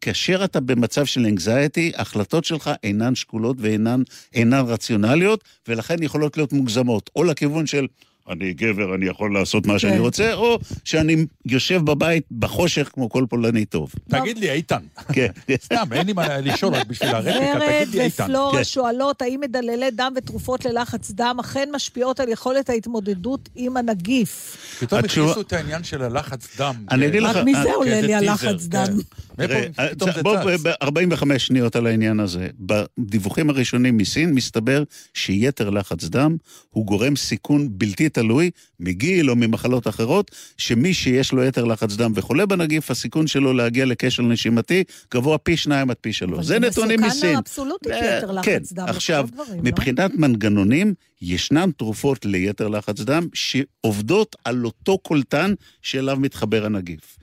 כאשר 0.00 0.44
אתה 0.44 0.60
במצב 0.60 1.04
של 1.04 1.26
anxiety, 1.26 1.98
ההחלטות 1.98 2.44
שלך 2.44 2.70
אינן 2.82 3.14
שקולות 3.14 3.56
ואינן 3.60 4.02
אינן 4.34 4.64
רציונליות, 4.66 5.44
ולכן 5.68 6.02
יכולות 6.02 6.36
להיות 6.36 6.52
מוגזמות, 6.52 7.10
או 7.16 7.24
לכיוון 7.24 7.66
של 7.66 7.86
אני 8.30 8.52
גבר, 8.52 8.94
אני 8.94 9.06
יכול 9.06 9.34
לעשות 9.34 9.66
מה 9.66 9.78
שאני 9.78 9.92
כן. 9.92 9.98
רוצה, 10.00 10.34
או 10.34 10.58
שאני 10.84 11.16
יושב 11.46 11.80
בבית 11.84 12.24
בחושך 12.38 12.90
כמו 12.92 13.08
כל 13.10 13.24
פולני 13.28 13.64
טוב. 13.64 13.92
תגיד 14.10 14.38
לי, 14.38 14.50
איתן, 14.50 14.82
כן. 15.12 15.26
סתם, 15.64 15.84
אין 15.92 16.06
לי 16.06 16.12
מה 16.12 16.38
לשאול, 16.40 16.74
רק 16.74 16.86
בשביל 16.86 17.08
הרפליקה, 17.08 17.38
ורד 17.60 17.84
תגיד 17.84 17.94
לי, 17.94 18.00
איתן. 18.04 18.24
ופלורה 18.24 18.58
כן. 18.58 18.64
שואלות 18.64 19.22
האם 19.22 19.40
מדללי 19.40 19.90
דם 19.90 20.12
ותרופות 20.16 20.64
ללחץ 20.64 21.10
דם 21.10 21.36
אכן 21.40 21.68
משפיעות 21.74 22.20
על 22.20 22.28
יכולת 22.28 22.70
ההתמודדות 22.70 23.48
עם 23.56 23.76
הנגיף. 23.76 24.56
פתאום 24.80 25.00
הכניסו 25.04 25.40
את 25.40 25.52
העניין 25.52 25.84
של 25.84 26.02
הלחץ 26.02 26.56
דם. 26.58 26.74
אני 26.90 27.06
אגיד 27.06 27.22
רק 27.22 27.36
לך- 27.36 27.44
מזה 27.44 27.68
אה, 27.70 27.74
עולה 27.74 28.00
לי 28.00 28.14
הלחץ 28.14 28.62
כן. 28.62 28.68
דם. 28.68 28.98
מאיפה 29.38 29.54
תראה, 29.72 29.88
פתאום 29.94 30.10
זה 30.14 30.22
בוא 30.22 30.36
צץ? 30.56 30.62
ב-45 30.62 31.38
שניות 31.38 31.76
על 31.76 31.86
העניין 31.86 32.20
הזה. 32.20 32.48
בדיווחים 32.58 33.50
הראשונים 33.50 33.96
מסין 33.96 34.34
מסתבר 34.34 34.82
שיתר 35.14 35.70
לחץ 35.70 36.04
דם 36.04 36.36
הוא 36.70 36.86
גורם 36.86 37.16
סיכון 37.16 37.68
בלתי 37.70 38.08
תלוי 38.20 38.50
מגיל 38.80 39.30
או 39.30 39.36
ממחלות 39.36 39.88
אחרות, 39.88 40.30
שמי 40.56 40.94
שיש 40.94 41.32
לו 41.32 41.44
יתר 41.44 41.64
לחץ 41.64 41.96
דם 41.96 42.12
וחולה 42.14 42.46
בנגיף, 42.46 42.90
הסיכון 42.90 43.26
שלו 43.26 43.52
להגיע 43.52 43.84
לכשל 43.84 44.22
נשימתי 44.22 44.84
גבוה 45.14 45.38
פי 45.38 45.56
שניים 45.56 45.90
עד 45.90 45.96
פי 46.00 46.12
שלוש. 46.12 46.32
אבל 46.32 46.42
זה 46.42 46.54
זה 46.54 46.58
נתונים 46.58 47.00
מסוכן 47.00 47.16
מסין. 47.16 47.36
אבסולוטית 47.36 47.92
אה, 47.92 48.18
יתר 48.18 48.30
לחץ 48.30 48.44
כן, 48.44 48.60
דם, 48.72 48.84
עכשיו, 48.88 49.28
לכל 49.32 49.42
הדברים, 49.42 49.64
לא? 49.64 49.70
מבחינת 49.70 50.14
מנגנונים, 50.14 50.94
ישנן 51.22 51.70
תרופות 51.70 52.24
ליתר 52.24 52.68
לחץ 52.68 53.00
דם 53.00 53.28
שעובדות 53.34 54.36
על 54.44 54.64
אותו 54.64 54.98
קולטן 54.98 55.54
שאליו 55.82 56.16
מתחבר 56.20 56.66
הנגיף. 56.66 57.18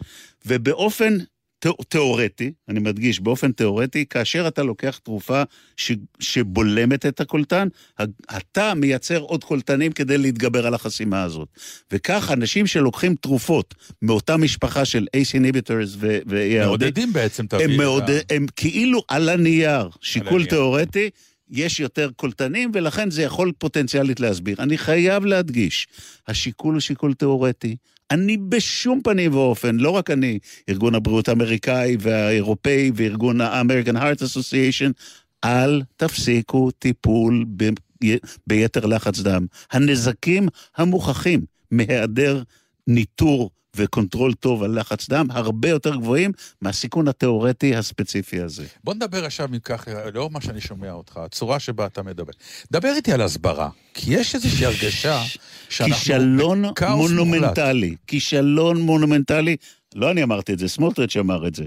ובאופן 0.46 1.18
תיאורטי, 1.90 2.52
אני 2.70 2.80
מדגיש, 2.80 3.20
באופן 3.20 3.52
תיאורטי, 3.52 4.06
כאשר 4.06 4.48
אתה 4.48 4.64
לוקח 4.64 5.00
תרופה 5.04 5.44
ש, 5.78 5.92
שבולמת 6.20 7.06
את 7.06 7.22
הקולטן, 7.22 7.68
אתה 8.38 8.74
מייצר 8.74 9.20
עוד 9.20 9.44
קולטנים 9.44 9.92
כדי 9.92 10.18
להתגבר 10.18 10.68
על 10.68 10.74
החסימה 10.74 11.24
הזאת. 11.24 11.48
וכך, 11.92 12.32
אנשים 12.34 12.68
שלוקחים 12.68 13.16
תרופות 13.16 13.76
מאותה 14.02 14.38
משפחה 14.38 14.86
של 14.86 15.08
ACE 15.18 15.36
inhibitors 15.36 15.96
ו- 15.98 16.20
מעודדים 16.66 17.14
בעצם 17.14 17.46
את 17.46 17.54
הם, 17.54 17.78
מעוד... 17.78 18.04
הם 18.30 18.46
כאילו 18.56 19.04
על 19.08 19.30
הנייר, 19.30 19.90
שיקול 20.02 20.32
הנייר. 20.34 20.50
תיאורטי, 20.50 21.10
יש 21.50 21.80
יותר 21.80 22.10
קולטנים, 22.16 22.72
ולכן 22.74 23.12
זה 23.12 23.24
יכול 23.24 23.52
פוטנציאלית 23.58 24.20
להסביר. 24.20 24.56
אני 24.60 24.78
חייב 24.78 25.26
להדגיש, 25.26 25.88
השיקול 26.28 26.74
הוא 26.74 26.82
שיקול 26.82 27.14
תיאורטי. 27.14 27.76
אני 28.12 28.38
בשום 28.38 29.02
פנים 29.04 29.34
ואופן, 29.36 29.78
לא 29.78 29.90
רק 29.90 30.12
אני, 30.12 30.40
ארגון 30.70 30.96
הבריאות 30.96 31.30
האמריקאי 31.30 31.98
והאירופאי 32.00 32.92
וארגון 32.96 33.42
ה-American 33.42 33.96
Heart 33.96 34.22
Association, 34.22 34.92
אל 35.44 35.82
תפסיקו 35.98 36.72
טיפול 36.72 37.46
ב... 37.58 37.70
ביתר 38.48 38.86
לחץ 38.86 39.20
דם. 39.20 39.46
הנזקים 39.72 40.48
המוכחים 40.78 41.42
מהיעדר 41.72 42.44
ניטור 42.88 43.52
ו 43.78 43.85
control 43.85 44.34
טוב 44.34 44.64
על 44.64 44.80
לחץ 44.80 45.10
דם 45.10 45.28
הרבה 45.30 45.70
יותר 45.70 45.96
גבוהים 45.96 46.32
מהסיכון 46.62 47.08
התיאורטי 47.08 47.76
הספציפי 47.76 48.42
הזה. 48.42 48.66
בוא 48.84 48.94
נדבר 48.94 49.26
עכשיו 49.26 49.48
מכך, 49.52 49.88
לאור 50.14 50.32
מה 50.32 50.42
שאני 50.42 50.62
שומע 50.62 50.92
אותך, 50.92 51.18
הצורה 51.18 51.60
שבה 51.60 51.86
אתה 51.86 52.04
מדבר. 52.04 52.34
דבר 52.72 52.90
איתי 52.96 53.12
על 53.12 53.22
הסברה, 53.22 53.70
כי 53.94 54.14
יש 54.14 54.36
איזושהי 54.36 54.66
הרגשה 54.66 55.24
שאנחנו... 55.70 55.96
כישלון 55.96 56.66
מונומנטלי. 56.96 57.96
כישלון 58.08 58.82
מונומנטלי. 58.82 59.56
לא 59.96 60.12
אני 60.12 60.24
אמרתי 60.24 60.54
את 60.54 60.60
זה, 60.60 60.68
סמוטריץ' 60.68 61.18
אמר 61.18 61.48
את 61.48 61.56
זה. 61.56 61.66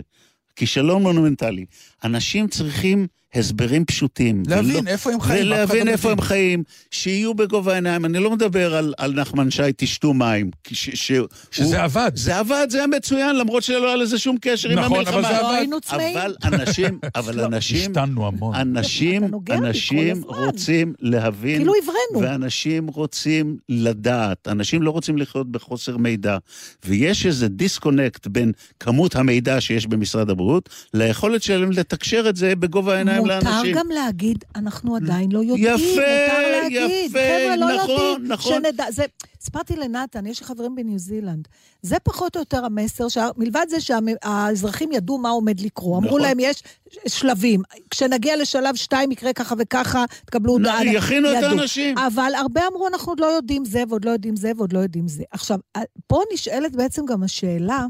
כישלון 0.56 1.02
מונומנטלי. 1.02 1.64
אנשים 2.04 2.48
צריכים 2.48 3.06
הסברים 3.34 3.84
פשוטים. 3.84 4.42
להבין 4.48 4.76
ולא- 4.76 4.88
איפה 4.90 5.12
הם 5.12 5.20
חיים, 5.20 5.46
ולהבין 5.46 5.86
לא 5.86 5.92
איפה 5.92 6.08
מבין. 6.08 6.18
הם 6.18 6.24
חיים, 6.24 6.62
שיהיו 6.90 7.34
בגובה 7.34 7.72
העיניים. 7.72 8.04
אני 8.04 8.18
לא 8.18 8.30
מדבר 8.30 8.74
על, 8.74 8.94
על 8.98 9.12
נחמן 9.12 9.50
שי, 9.50 9.62
תשתו 9.76 10.14
מים. 10.14 10.50
ש, 10.72 10.90
ש, 10.94 11.12
שזה 11.50 11.76
הוא- 11.76 11.84
עבד. 11.84 12.10
זה 12.14 12.38
עבד, 12.38 12.66
זה 12.70 12.78
היה 12.78 12.86
מצוין, 12.86 13.36
למרות 13.36 13.62
שלא 13.62 13.86
היה 13.86 13.96
לזה 13.96 14.18
שום 14.18 14.36
קשר 14.40 14.68
עם 14.70 14.78
נכון, 14.78 14.96
המלחמה. 14.96 15.18
אבל 15.18 15.28
זה 15.28 15.42
לא 15.42 15.48
עבד. 15.48 15.56
היינו 15.58 15.80
צמאים. 15.80 16.16
אבל 16.16 16.34
אנשים, 16.44 16.98
אבל 17.14 17.40
אנשים, 17.40 17.90
השתנו 17.90 18.26
המון. 18.26 18.54
אנשים, 18.54 19.22
אנשים 19.50 20.16
הזמן. 20.16 20.44
רוצים 20.44 20.92
להבין, 21.00 21.56
כאילו 21.56 21.72
עברנו. 21.82 22.28
ואנשים 22.30 22.86
רוצים 22.86 23.56
לדעת, 23.68 24.48
אנשים 24.48 24.82
לא 24.82 24.90
רוצים 24.90 25.18
לחיות 25.18 25.52
בחוסר 25.52 25.96
מידע. 25.96 26.38
ויש 26.84 27.26
איזה 27.26 27.48
דיסקונקט 27.48 28.26
בין 28.26 28.52
כמות 28.80 29.16
המידע 29.16 29.60
שיש 29.60 29.86
במשרד 29.86 30.30
הבריאות, 30.30 30.68
ליכולת 30.94 31.42
שלהם 31.42 31.72
לתקשר 31.72 32.26
את 32.28 32.36
זה 32.36 32.56
בגובה 32.56 32.94
העיניים 32.94 33.19
מותר 33.20 33.38
לאנשים. 33.50 33.76
גם 33.76 33.86
להגיד, 33.90 34.44
אנחנו 34.56 34.96
עדיין 34.96 35.32
לא 35.32 35.38
יודעים. 35.38 35.64
יפה, 35.74 35.80
מותר 35.90 36.60
להגיד. 36.62 36.90
יפה, 37.06 37.18
חבר'ה, 37.18 37.56
לא 37.56 37.76
נכון, 37.76 37.90
יודעים. 37.90 38.32
נכון. 38.32 38.52
שנדע, 38.64 38.84
זה, 38.90 39.04
סיפרתי 39.40 39.76
לנתן, 39.76 40.26
יש 40.26 40.40
לי 40.40 40.46
חברים 40.46 40.74
בניו 40.74 40.98
זילנד. 40.98 41.48
זה 41.82 41.96
פחות 42.02 42.36
או 42.36 42.40
יותר 42.40 42.64
המסר, 42.64 43.08
שה- 43.08 43.28
מלבד 43.36 43.66
זה 43.68 43.80
שהאזרחים 43.80 44.92
ידעו 44.92 45.18
מה 45.18 45.28
עומד 45.30 45.60
לקרות. 45.60 45.96
אמרו 46.02 46.08
נכון. 46.08 46.20
להם, 46.22 46.40
יש 46.40 46.62
שלבים. 47.08 47.62
כשנגיע 47.90 48.36
לשלב 48.36 48.74
שתיים 48.76 49.10
יקרה 49.12 49.32
ככה 49.32 49.54
וככה, 49.58 50.04
תקבלו 50.24 50.52
הודעה. 50.52 50.84
לא, 50.84 50.90
יכינו 50.90 51.28
את. 51.38 51.42
האנשים. 51.42 51.98
אבל 51.98 52.32
הרבה 52.38 52.60
אמרו, 52.72 52.88
אנחנו 52.88 53.12
עוד 53.12 53.20
לא 53.20 53.26
יודעים 53.26 53.64
זה, 53.64 53.82
ועוד 53.88 54.04
לא 54.04 54.10
יודעים 54.10 54.36
זה, 54.36 54.52
ועוד 54.56 54.72
לא 54.72 54.78
יודעים 54.78 55.08
זה. 55.08 55.22
עכשיו, 55.30 55.58
פה 56.06 56.22
נשאלת 56.32 56.76
בעצם 56.76 57.06
גם 57.06 57.22
השאלה, 57.22 57.84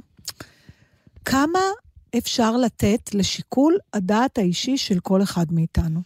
כמה 1.24 1.60
אפשר 2.18 2.56
לתת 2.56 3.10
לשיקול 3.14 3.78
הדעת 3.94 4.38
האישי 4.38 4.76
של 4.76 5.00
כל 5.00 5.22
אחד 5.22 5.46
מאיתנו? 5.52 6.00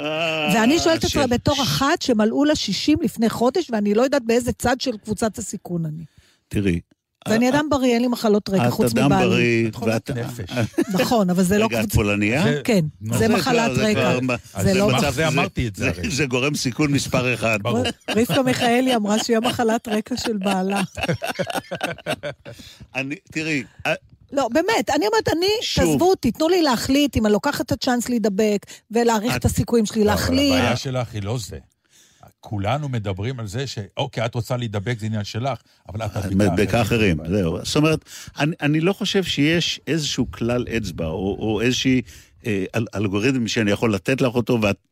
אה, 0.00 0.50
ואני 0.54 0.78
שואלת 0.78 1.04
את 1.04 1.10
זה 1.10 1.26
בתור 1.26 1.62
אחת 1.62 2.02
שמלאו 2.02 2.44
לה 2.44 2.54
60 2.56 2.98
לפני 3.02 3.28
חודש, 3.30 3.70
ואני 3.70 3.94
לא 3.94 4.02
יודעת 4.02 4.22
באיזה 4.24 4.52
צד 4.52 4.80
של 4.80 4.96
קבוצת 4.96 5.38
הסיכון 5.38 5.86
אני. 5.86 6.04
תראי. 6.48 6.80
ואני 7.28 7.48
את- 7.48 7.54
אדם 7.54 7.66
בריא, 7.70 7.92
אין 7.94 8.02
לי 8.02 8.08
מחלות 8.08 8.48
רקע, 8.48 8.70
חוץ 8.70 8.92
אדם 8.92 9.06
מבעלי. 9.06 9.26
בריא, 9.28 9.68
את 9.68 9.74
חולת 9.74 10.10
ואת... 10.10 10.18
נפש. 10.18 10.50
נכון, 11.00 11.30
אבל 11.30 11.42
זה 11.42 11.58
לא 11.58 11.64
רגע, 11.64 11.76
את 11.76 11.80
קבוצה... 11.80 11.94
פולניה? 11.96 12.44
כן, 12.64 12.84
נו, 13.00 13.18
זה 13.18 13.28
מחלת 13.28 13.74
זה 13.74 13.88
רקע. 13.90 14.18
זה 14.62 14.74
לא... 14.74 14.88
מצב- 14.96 15.12
זה 15.12 15.28
אמרתי 15.28 15.68
את 15.68 15.76
זה 15.76 15.88
הרי. 15.88 16.10
זה 16.10 16.26
גורם 16.26 16.54
סיכון 16.54 16.92
מספר 16.92 17.34
אחד. 17.34 17.58
ברור. 17.62 17.84
רבקה 18.10 18.42
מיכאלי 18.42 18.96
אמרה 18.96 19.24
שיהיה 19.24 19.40
מחלת 19.40 19.88
רקע 19.88 20.16
של 20.16 20.36
בעלה. 20.36 20.82
אני, 22.94 23.14
תראי, 23.32 23.62
אה, 23.86 23.94
לא, 24.32 24.48
באמת, 24.52 24.90
אני 24.96 25.06
אומרת, 25.06 25.28
אני, 25.28 25.46
שוב. 25.62 25.84
תעזבו 25.84 26.10
אותי, 26.10 26.32
תנו 26.32 26.48
לי 26.48 26.62
להחליט 26.62 27.16
אם 27.16 27.26
אני 27.26 27.32
לוקחת 27.32 27.60
את 27.66 27.72
הצ'אנס 27.72 28.08
להידבק, 28.08 28.66
ולהעריך 28.90 29.32
את- 29.32 29.40
את 29.40 29.44
הסיכויים 29.44 29.86
שלי 29.86 30.04
לא, 30.04 30.12
אבל 30.12 30.20
להחליט. 30.20 30.52
הבעיה 30.54 30.76
שלך 30.76 31.14
היא 31.14 31.22
לא 31.22 31.38
זה. 31.38 31.58
כולנו 32.40 32.88
מדברים 32.88 33.40
על 33.40 33.46
זה 33.46 33.66
שאוקיי, 33.66 34.24
את 34.26 34.34
רוצה 34.34 34.56
להידבק, 34.56 34.96
זה 35.00 35.06
עניין 35.06 35.24
שלך, 35.24 35.58
אבל 35.88 36.02
את. 36.02 36.16
מדבקה 36.34 36.82
אחרים, 36.82 37.16
זהו. 37.28 37.58
זאת 37.64 37.76
אומרת, 37.76 38.04
אני, 38.38 38.56
אני 38.62 38.80
לא 38.80 38.92
חושב 38.92 39.24
שיש 39.24 39.80
איזשהו 39.86 40.26
כלל 40.30 40.64
אצבע, 40.76 41.06
או, 41.06 41.36
או 41.40 41.60
איזשהי 41.60 42.02
אה, 42.46 42.64
אל, 42.74 42.86
אלגוריתם 42.94 43.48
שאני 43.48 43.70
יכול 43.70 43.94
לתת 43.94 44.20
לך 44.20 44.34
אותו, 44.34 44.58
ואת 44.62 44.76
את 44.76 44.89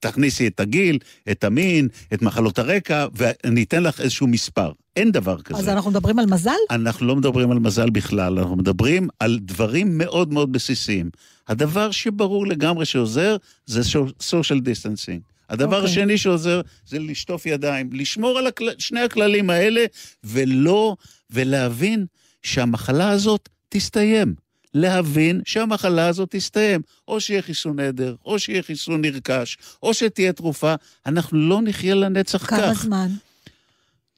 תכניסי 0.00 0.46
את 0.46 0.60
הגיל, 0.60 0.98
את 1.30 1.44
המין, 1.44 1.88
את 2.14 2.22
מחלות 2.22 2.58
הרקע, 2.58 3.06
ואני 3.14 3.62
אתן 3.62 3.82
לך 3.82 4.00
איזשהו 4.00 4.26
מספר. 4.26 4.72
אין 4.96 5.12
דבר 5.12 5.42
כזה. 5.42 5.58
אז 5.58 5.68
אנחנו 5.68 5.90
מדברים 5.90 6.18
על 6.18 6.26
מזל? 6.26 6.50
אנחנו 6.70 7.06
לא 7.06 7.16
מדברים 7.16 7.50
על 7.50 7.58
מזל 7.58 7.90
בכלל, 7.90 8.38
אנחנו 8.38 8.56
מדברים 8.56 9.08
על 9.20 9.38
דברים 9.42 9.98
מאוד 9.98 10.32
מאוד 10.32 10.52
בסיסיים. 10.52 11.10
הדבר 11.48 11.90
שברור 11.90 12.46
לגמרי 12.46 12.84
שעוזר 12.86 13.36
זה 13.66 13.80
social 14.20 14.58
distancing. 14.60 15.20
הדבר 15.48 15.76
אוקיי. 15.76 15.90
השני 15.90 16.18
שעוזר 16.18 16.60
זה 16.86 16.98
לשטוף 16.98 17.46
ידיים, 17.46 17.90
לשמור 17.92 18.38
על 18.38 18.46
הכלל, 18.46 18.74
שני 18.78 19.00
הכללים 19.00 19.50
האלה, 19.50 19.84
ולא, 20.24 20.96
ולהבין 21.30 22.06
שהמחלה 22.42 23.10
הזאת 23.10 23.48
תסתיים. 23.68 24.34
להבין 24.74 25.40
שהמחלה 25.44 26.06
הזאת 26.06 26.28
תסתיים. 26.30 26.80
או 27.08 27.20
שיהיה 27.20 27.42
חיסון 27.42 27.80
עדר, 27.80 28.14
או 28.24 28.38
שיהיה 28.38 28.62
חיסון 28.62 29.00
נרכש, 29.00 29.56
או 29.82 29.94
שתהיה 29.94 30.32
תרופה. 30.32 30.74
אנחנו 31.06 31.38
לא 31.38 31.60
נחיה 31.64 31.94
לנצח 31.94 32.38
כך. 32.46 32.50
כמה 32.56 32.74
זמן? 32.74 33.08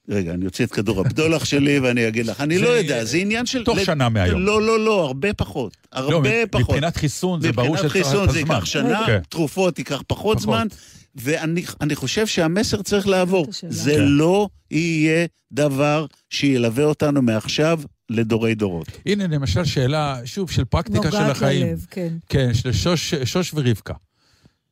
רגע, 0.08 0.34
אני 0.34 0.46
אוציא 0.46 0.64
את 0.64 0.72
כדור 0.72 1.00
הבדולח 1.00 1.44
שלי 1.44 1.78
ואני 1.82 2.08
אגיד 2.08 2.26
לך. 2.26 2.40
אני 2.40 2.58
זה- 2.58 2.64
לא 2.64 2.68
יודע, 2.68 3.04
זה 3.04 3.16
עניין 3.16 3.46
של... 3.46 3.64
תוך 3.64 3.78
שנה 3.80 4.08
מהיום. 4.08 4.40
לא, 4.40 4.62
לא, 4.62 4.80
לא, 4.80 5.04
הרבה 5.04 5.32
פחות. 5.34 5.76
הרבה 5.92 6.40
לא, 6.40 6.46
פחות. 6.50 6.68
מבחינת 6.74 6.96
חיסון, 6.96 7.40
זה 7.40 7.52
ברור 7.52 7.68
מבחינת 7.74 7.90
שצריך 7.90 8.06
חיסון 8.06 8.24
את 8.28 8.32
זה 8.32 8.38
הזמן. 8.38 8.54
ייקח 8.54 8.64
שנה, 8.64 9.02
כן. 9.06 9.18
תרופות 9.28 9.78
ייקח 9.78 10.02
פחות. 10.06 10.38
זמן, 10.38 10.66
ואני 11.14 11.64
אני 11.80 11.94
חושב 11.94 12.26
שהמסר 12.26 12.82
צריך 12.82 13.06
לעבור. 13.08 13.46
זה 13.68 13.92
כן. 13.94 14.02
לא 14.02 14.48
יהיה 14.70 15.26
דבר 15.52 16.06
שילווה 16.30 16.84
אותנו 16.84 17.22
מעכשיו 17.22 17.80
לדורי 18.10 18.54
דורות. 18.54 18.86
הנה, 19.06 19.26
למשל, 19.26 19.64
שאלה, 19.64 20.20
שוב, 20.24 20.50
של 20.50 20.64
פרקטיקה 20.64 21.10
של 21.10 21.18
נוגעת 21.18 21.30
החיים. 21.36 21.66
ללב, 21.66 21.86
כן. 21.90 22.12
כן, 22.28 22.54
של 22.54 22.72
שוש, 22.72 23.14
שוש 23.14 23.54
ורבקה. 23.54 23.94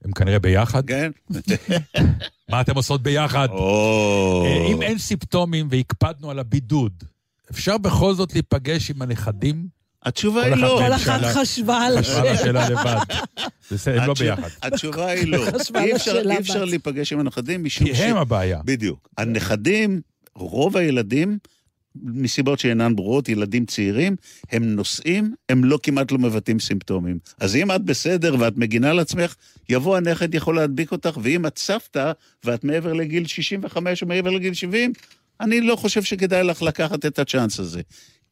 הם 0.04 0.12
כנראה 0.12 0.38
ביחד. 0.38 0.86
כן? 0.86 1.10
מה 2.50 2.60
אתם 2.60 2.74
עושות 2.74 3.02
ביחד? 3.02 3.48
או... 3.50 4.44
אה, 4.46 4.72
אם 4.72 4.82
אין 4.82 4.98
סימפטומים 4.98 5.68
והקפדנו 5.70 6.30
על 6.30 6.38
הבידוד, 6.38 6.92
אפשר 7.50 7.78
בכל 7.78 8.14
זאת 8.14 8.32
להיפגש 8.32 8.90
עם 8.90 9.02
הנכדים? 9.02 9.66
התשובה 10.02 10.42
היא 10.42 10.54
לא. 10.54 10.80
כל 10.86 10.92
אחת 10.92 11.20
חשבה 11.34 11.76
על 11.76 12.02
חשבה 12.02 12.20
על 12.20 12.28
השאלה. 12.28 12.68
לבד. 12.68 12.96
בסדר, 13.70 14.02
הם 14.02 14.08
לא 14.08 14.14
ביחד. 14.14 14.48
התשובה 14.62 15.06
היא 15.06 15.26
לא. 15.26 15.38
חשבה 15.58 15.80
על 15.80 16.30
אי 16.30 16.38
אפשר-. 16.38 16.64
להיפגש 16.64 17.12
עם 17.12 17.20
הנכדים 17.20 17.64
משום 17.64 17.86
כי 17.86 17.92
הם 17.92 18.16
הבעיה. 18.16 18.60
בדיוק. 18.64 19.08
הנכדים, 19.18 20.00
רוב 20.34 20.76
הילדים, 20.76 21.38
מסיבות 22.02 22.58
שאינן 22.58 22.96
ברורות, 22.96 23.28
ילדים 23.28 23.66
צעירים, 23.66 24.16
הם 24.50 24.74
נוסעים, 24.74 25.34
הם 25.48 25.64
לא 25.64 25.78
כמעט 25.82 26.12
לא 26.12 26.18
מבטאים 26.18 26.58
סימפטומים. 26.58 27.18
אז 27.40 27.56
אם 27.56 27.70
את 27.70 27.84
בסדר 27.84 28.36
ואת 28.38 28.56
מגינה 28.56 28.90
על 28.90 28.98
עצמך, 28.98 29.34
יבוא 29.68 29.96
הנכד 29.96 30.34
יכול 30.34 30.56
להדביק 30.56 30.92
אותך, 30.92 31.18
ואם 31.22 31.46
את 31.46 31.58
סבתא 31.58 32.12
ואת 32.44 32.64
מעבר 32.64 32.92
לגיל 32.92 33.26
65 33.26 34.02
או 34.02 34.06
מעבר 34.06 34.30
לגיל 34.30 34.54
70, 34.54 34.92
אני 35.40 35.60
לא 35.60 35.76
חושב 35.76 36.02
שכדאי 36.02 36.44
לך 36.44 36.62
לקחת 36.62 37.06
את 37.06 37.18
הצ'אנס 37.18 37.60
הזה. 37.60 37.80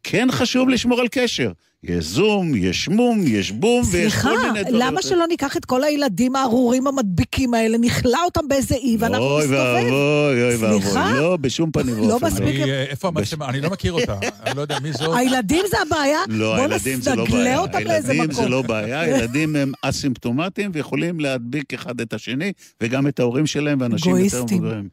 כן 0.03 0.29
חשוב 0.31 0.69
לשמור 0.69 1.01
על 1.01 1.09
קשר. 1.11 1.53
יש 1.85 2.05
זום, 2.05 2.55
יש 2.57 2.89
מום, 2.89 3.23
יש 3.27 3.53
בום, 3.53 3.83
ויש 3.91 4.13
סליחה, 4.13 4.29
כל 4.29 4.47
מיני 4.47 4.65
דברים. 4.65 4.81
למה 4.81 5.03
שלא 5.03 5.27
ניקח 5.27 5.57
את 5.57 5.65
כל 5.65 5.85
הילדים 5.85 6.37
הארורים 6.37 6.87
המדביקים 6.87 7.55
האלה, 7.55 7.79
נכלא 7.79 8.19
אותם 8.25 8.49
באיזה 8.49 8.75
אי, 8.75 8.97
ואנחנו 8.99 9.27
אוי 9.27 9.43
נסתובב? 9.43 9.59
ואבוי, 9.59 10.43
אוי 10.43 10.57
ואבוי. 10.57 10.83
סליחה? 10.83 11.13
לא, 11.13 11.37
בשום 11.37 11.71
פנים 11.71 11.97
לא 11.99 12.03
ואופן. 12.03 12.27
מספיק. 12.27 12.43
אני, 12.61 12.71
אה, 12.71 12.83
איפה 12.83 13.09
המצלמה? 13.09 13.49
אני 13.49 13.61
לא 13.61 13.71
מכיר 13.71 13.93
אותה. 13.93 14.19
אני 14.47 14.57
לא 14.57 14.61
יודע 14.63 14.79
מי 14.79 14.93
זאת. 14.93 15.17
הילדים 15.17 15.65
זה 15.71 15.77
הבעיה? 15.87 16.19
לא, 16.29 16.57
בוא 16.57 16.63
הילדים 16.63 17.01
זה 17.01 17.15
לא 17.15 17.25
בעיה. 17.25 17.59
אותם 17.59 17.79
לאיזה 17.79 18.13
הילדים 18.13 18.33
זה 18.33 18.41
מקום. 18.41 18.53
לא 18.53 18.63
בעיה, 18.63 19.01
הילדים 19.05 19.57
הם 19.57 19.73
אסימפטומטיים 19.83 20.71
ויכולים 20.75 21.21
להדביק 21.21 21.75
אחד 21.75 22.01
את 22.01 22.13
השני, 22.13 22.53
וגם 22.81 23.07
את 23.07 23.21
ההורים 23.21 23.47
שלהם 23.47 23.81
ואנשים 23.81 24.17
יותר. 24.17 24.45
מבוגרים. 24.45 24.89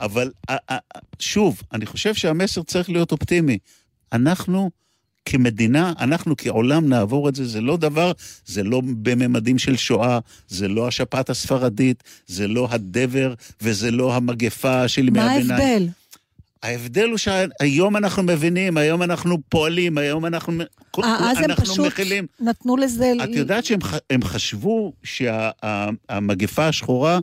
אבל 0.00 0.30
שוב, 1.18 1.62
אני 1.72 1.86
חושב 1.86 2.14
שהמסר 2.14 2.62
צריך 2.62 2.90
להיות 2.90 3.12
אופטימי. 3.12 3.58
אנחנו... 4.12 4.70
כמדינה, 5.24 5.92
אנחנו 6.00 6.34
כעולם 6.38 6.88
נעבור 6.88 7.28
את 7.28 7.34
זה, 7.34 7.44
זה 7.44 7.60
לא 7.60 7.76
דבר, 7.76 8.12
זה 8.46 8.62
לא 8.62 8.82
בממדים 8.84 9.58
של 9.58 9.76
שואה, 9.76 10.18
זה 10.48 10.68
לא 10.68 10.88
השפעת 10.88 11.30
הספרדית, 11.30 12.02
זה 12.26 12.48
לא 12.48 12.68
הדבר 12.70 13.34
וזה 13.62 13.90
לא 13.90 14.14
המגפה 14.14 14.88
של 14.88 15.08
ימי 15.08 15.18
מה 15.18 15.32
הביניים. 15.32 15.50
ההבדל? 15.50 15.88
ההבדל 16.62 17.08
הוא 17.08 17.18
שהיום 17.18 17.96
אנחנו 17.96 18.22
מבינים, 18.22 18.76
היום 18.76 19.02
אנחנו 19.02 19.38
פועלים, 19.48 19.98
היום 19.98 20.26
אנחנו, 20.26 20.62
אה, 21.02 21.30
אז 21.30 21.38
הם 21.38 21.54
פשוט 21.54 21.86
מכילים. 21.86 22.26
נתנו 22.40 22.76
לזה... 22.76 23.12
את 23.24 23.28
יודעת 23.32 23.64
שהם 23.64 24.22
חשבו 24.24 24.92
שהמגפה 25.02 26.68
השחורה 26.68 27.18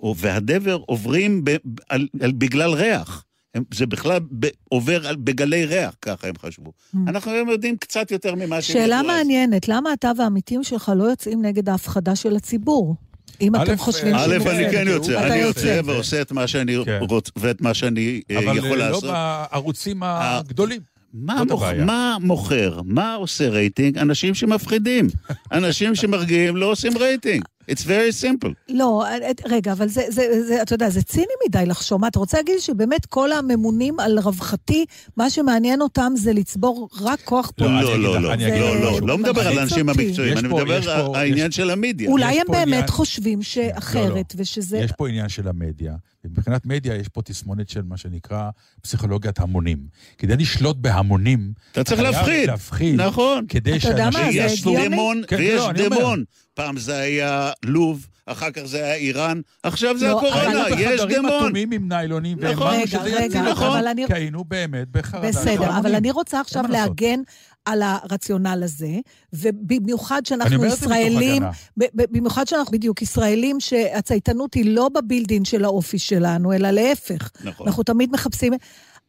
או- 0.00 0.14
והדבר 0.16 0.78
עוברים 0.86 1.44
ב, 1.44 1.56
על, 1.88 2.08
על, 2.20 2.32
בגלל 2.32 2.70
ריח. 2.70 3.24
הם, 3.54 3.62
זה 3.74 3.86
בכלל 3.86 4.18
ב, 4.38 4.46
עובר 4.68 5.06
על, 5.06 5.16
בגלי 5.16 5.64
ריח, 5.64 5.94
ככה 6.02 6.28
הם 6.28 6.34
חשבו. 6.38 6.72
אנחנו 7.06 7.30
היום 7.32 7.48
יודעים 7.48 7.76
קצת 7.76 8.10
יותר 8.10 8.34
ממה 8.34 8.60
שהם 8.62 8.76
Mm. 8.76 8.78
שאלה 8.80 8.96
ידעו 8.96 9.10
אז. 9.10 9.16
מעניינת, 9.16 9.68
למה 9.68 9.92
אתה 9.92 10.12
והעמיתים 10.18 10.64
שלך 10.64 10.92
לא 10.96 11.04
יוצאים 11.04 11.42
נגד 11.44 11.68
ההפחדה 11.68 12.16
של 12.16 12.36
הציבור? 12.36 12.96
אם 13.40 13.56
א', 13.56 13.62
אתם 13.62 13.76
חושבים 13.76 14.14
אה, 14.14 14.24
א', 14.24 14.38
שזה 14.40 14.50
אני. 14.50 14.70
כן 14.72 14.84
יוצא, 14.88 15.12
אתה 15.12 15.26
אני 15.26 15.36
יוצא. 15.36 15.66
יוצא 15.66 15.80
ועושה 15.90 16.20
את 16.20 16.32
מה 16.32 16.46
שאני 16.46 16.76
כן. 16.84 16.98
רוצה 17.08 17.30
ואת 17.36 17.60
מה 17.60 17.74
שאני 17.74 18.20
אה, 18.30 18.38
אבל 18.38 18.56
יכול 18.56 18.70
אה, 18.70 18.76
לא 18.76 18.90
לעשות. 18.90 19.04
בערוצים 19.04 20.02
הגדולים. 20.02 20.80
מה, 21.14 21.44
מוכ... 21.44 21.62
מה 21.86 22.16
מוכר? 22.20 22.80
מה 22.84 23.14
עושה 23.14 23.48
רייטינג? 23.48 23.98
אנשים 23.98 24.34
שמפחידים. 24.34 25.06
אנשים 25.52 25.94
שמרגיעים 25.94 26.56
לא 26.56 26.66
עושים 26.66 26.98
רייטינג. 26.98 27.42
It's 27.68 27.84
very 27.84 28.22
simple. 28.22 28.48
לא, 28.68 29.04
רגע, 29.44 29.72
אבל 29.72 29.88
זה, 29.88 30.02
זה, 30.08 30.42
זה, 30.46 30.62
אתה 30.62 30.74
יודע, 30.74 30.90
זה 30.90 31.02
ציני 31.02 31.26
מדי 31.46 31.66
לחשוב. 31.66 32.00
מה, 32.00 32.08
אתה 32.08 32.18
רוצה 32.18 32.36
להגיד 32.36 32.58
שבאמת 32.58 33.06
כל 33.06 33.32
הממונים 33.32 34.00
על 34.00 34.18
רווחתי, 34.18 34.84
מה 35.16 35.30
שמעניין 35.30 35.80
אותם 35.80 36.12
זה 36.16 36.32
לצבור 36.32 36.88
רק 37.00 37.20
כוח 37.24 37.52
לא, 37.58 37.66
פוליטי? 37.66 37.84
לא, 37.84 37.98
לא, 37.98 38.20
לא, 38.20 38.36
לא, 38.36 38.80
לא. 38.80 39.06
לא 39.06 39.18
מדבר 39.18 39.48
על 39.48 39.58
האנשים. 39.58 39.88
המקצועיים, 39.88 40.38
אני 40.38 40.48
מדבר 40.48 40.90
על 40.90 41.14
העניין 41.14 41.50
של 41.50 41.70
המדיה. 41.70 42.10
אולי 42.10 42.40
הם 42.40 42.46
באמת 42.50 42.90
חושבים 42.90 43.42
שאחרת, 43.42 44.34
ושזה... 44.36 44.78
יש 44.78 44.92
פה 44.92 45.08
עניין 45.08 45.28
של 45.28 45.48
המדיה, 45.48 45.94
ומבחינת 46.24 46.66
מדיה 46.66 46.94
יש 46.94 47.08
פה 47.08 47.22
תסמונת 47.22 47.68
של 47.68 47.82
מה 47.82 47.96
שנקרא 47.96 48.50
פסיכולוגיית 48.82 49.40
המונים. 49.40 49.78
כדי 50.18 50.36
לשלוט 50.36 50.76
בהמונים, 50.76 51.52
אתה 51.72 51.84
צריך 51.84 52.00
להפחיד. 52.00 52.46
להפחיד. 52.46 53.00
נכון. 53.00 53.44
כדי 53.48 53.76
אתה 53.76 53.88
יודע 53.88 54.04
מה, 54.04 54.12
שאנשים... 54.12 54.32
זה 54.32 54.46
יש 54.46 54.60
הגיוני. 54.60 54.88
דמון 54.88 55.22
כן, 55.26 55.36
ויש 55.36 55.54
לא, 55.54 55.70
אני 55.70 55.86
אומר. 55.86 55.98
דמון. 55.98 56.24
פעם 56.58 56.76
זה 56.78 56.98
היה 56.98 57.50
לוב, 57.64 58.06
אחר 58.26 58.50
כך 58.50 58.62
זה 58.64 58.84
היה 58.84 58.94
איראן, 58.94 59.40
עכשיו 59.62 59.98
זה 59.98 60.08
לא, 60.08 60.18
הקורונה, 60.18 60.64
יש 60.78 61.00
בחדרים 61.00 61.16
דמון. 61.22 61.32
אטומים 61.42 61.72
עם 61.72 61.88
ניילונים, 61.88 62.38
נכון. 62.40 62.66
והאמרנו 62.66 62.86
שזה 62.86 62.98
רגע, 63.02 63.24
יציל 63.24 63.42
נכון. 63.50 63.86
אני- 63.86 64.06
כי 64.06 64.12
היינו 64.14 64.44
באמת 64.44 64.88
בחרדה. 64.90 65.28
בסדר, 65.28 65.54
של 65.64 65.70
אבל. 65.70 65.94
אני 65.94 66.10
רוצה 66.10 66.40
עכשיו. 66.40 66.64
להגן 66.68 67.20
על 67.64 67.82
הרציונל 67.82 68.60
הזה, 68.64 68.90
ובמיוחד 69.32 70.26
שאנחנו 70.26 70.64
ישראלים, 70.64 71.42
במיוחד 71.76 72.46
שאנחנו 72.46 72.72
בדיוק 72.72 73.02
ישראלים, 73.02 73.60
שהצייתנות 73.60 74.54
היא 74.54 74.74
לא 74.74 74.88
בבילדין 74.94 75.44
של 75.44 75.64
האופי 75.64 75.98
שלנו, 75.98 76.52
אלא 76.52 76.70
להפך. 76.70 77.30
נכון. 77.44 77.66
אנחנו 77.66 77.82
תמיד 77.82 78.10
מחפשים... 78.12 78.52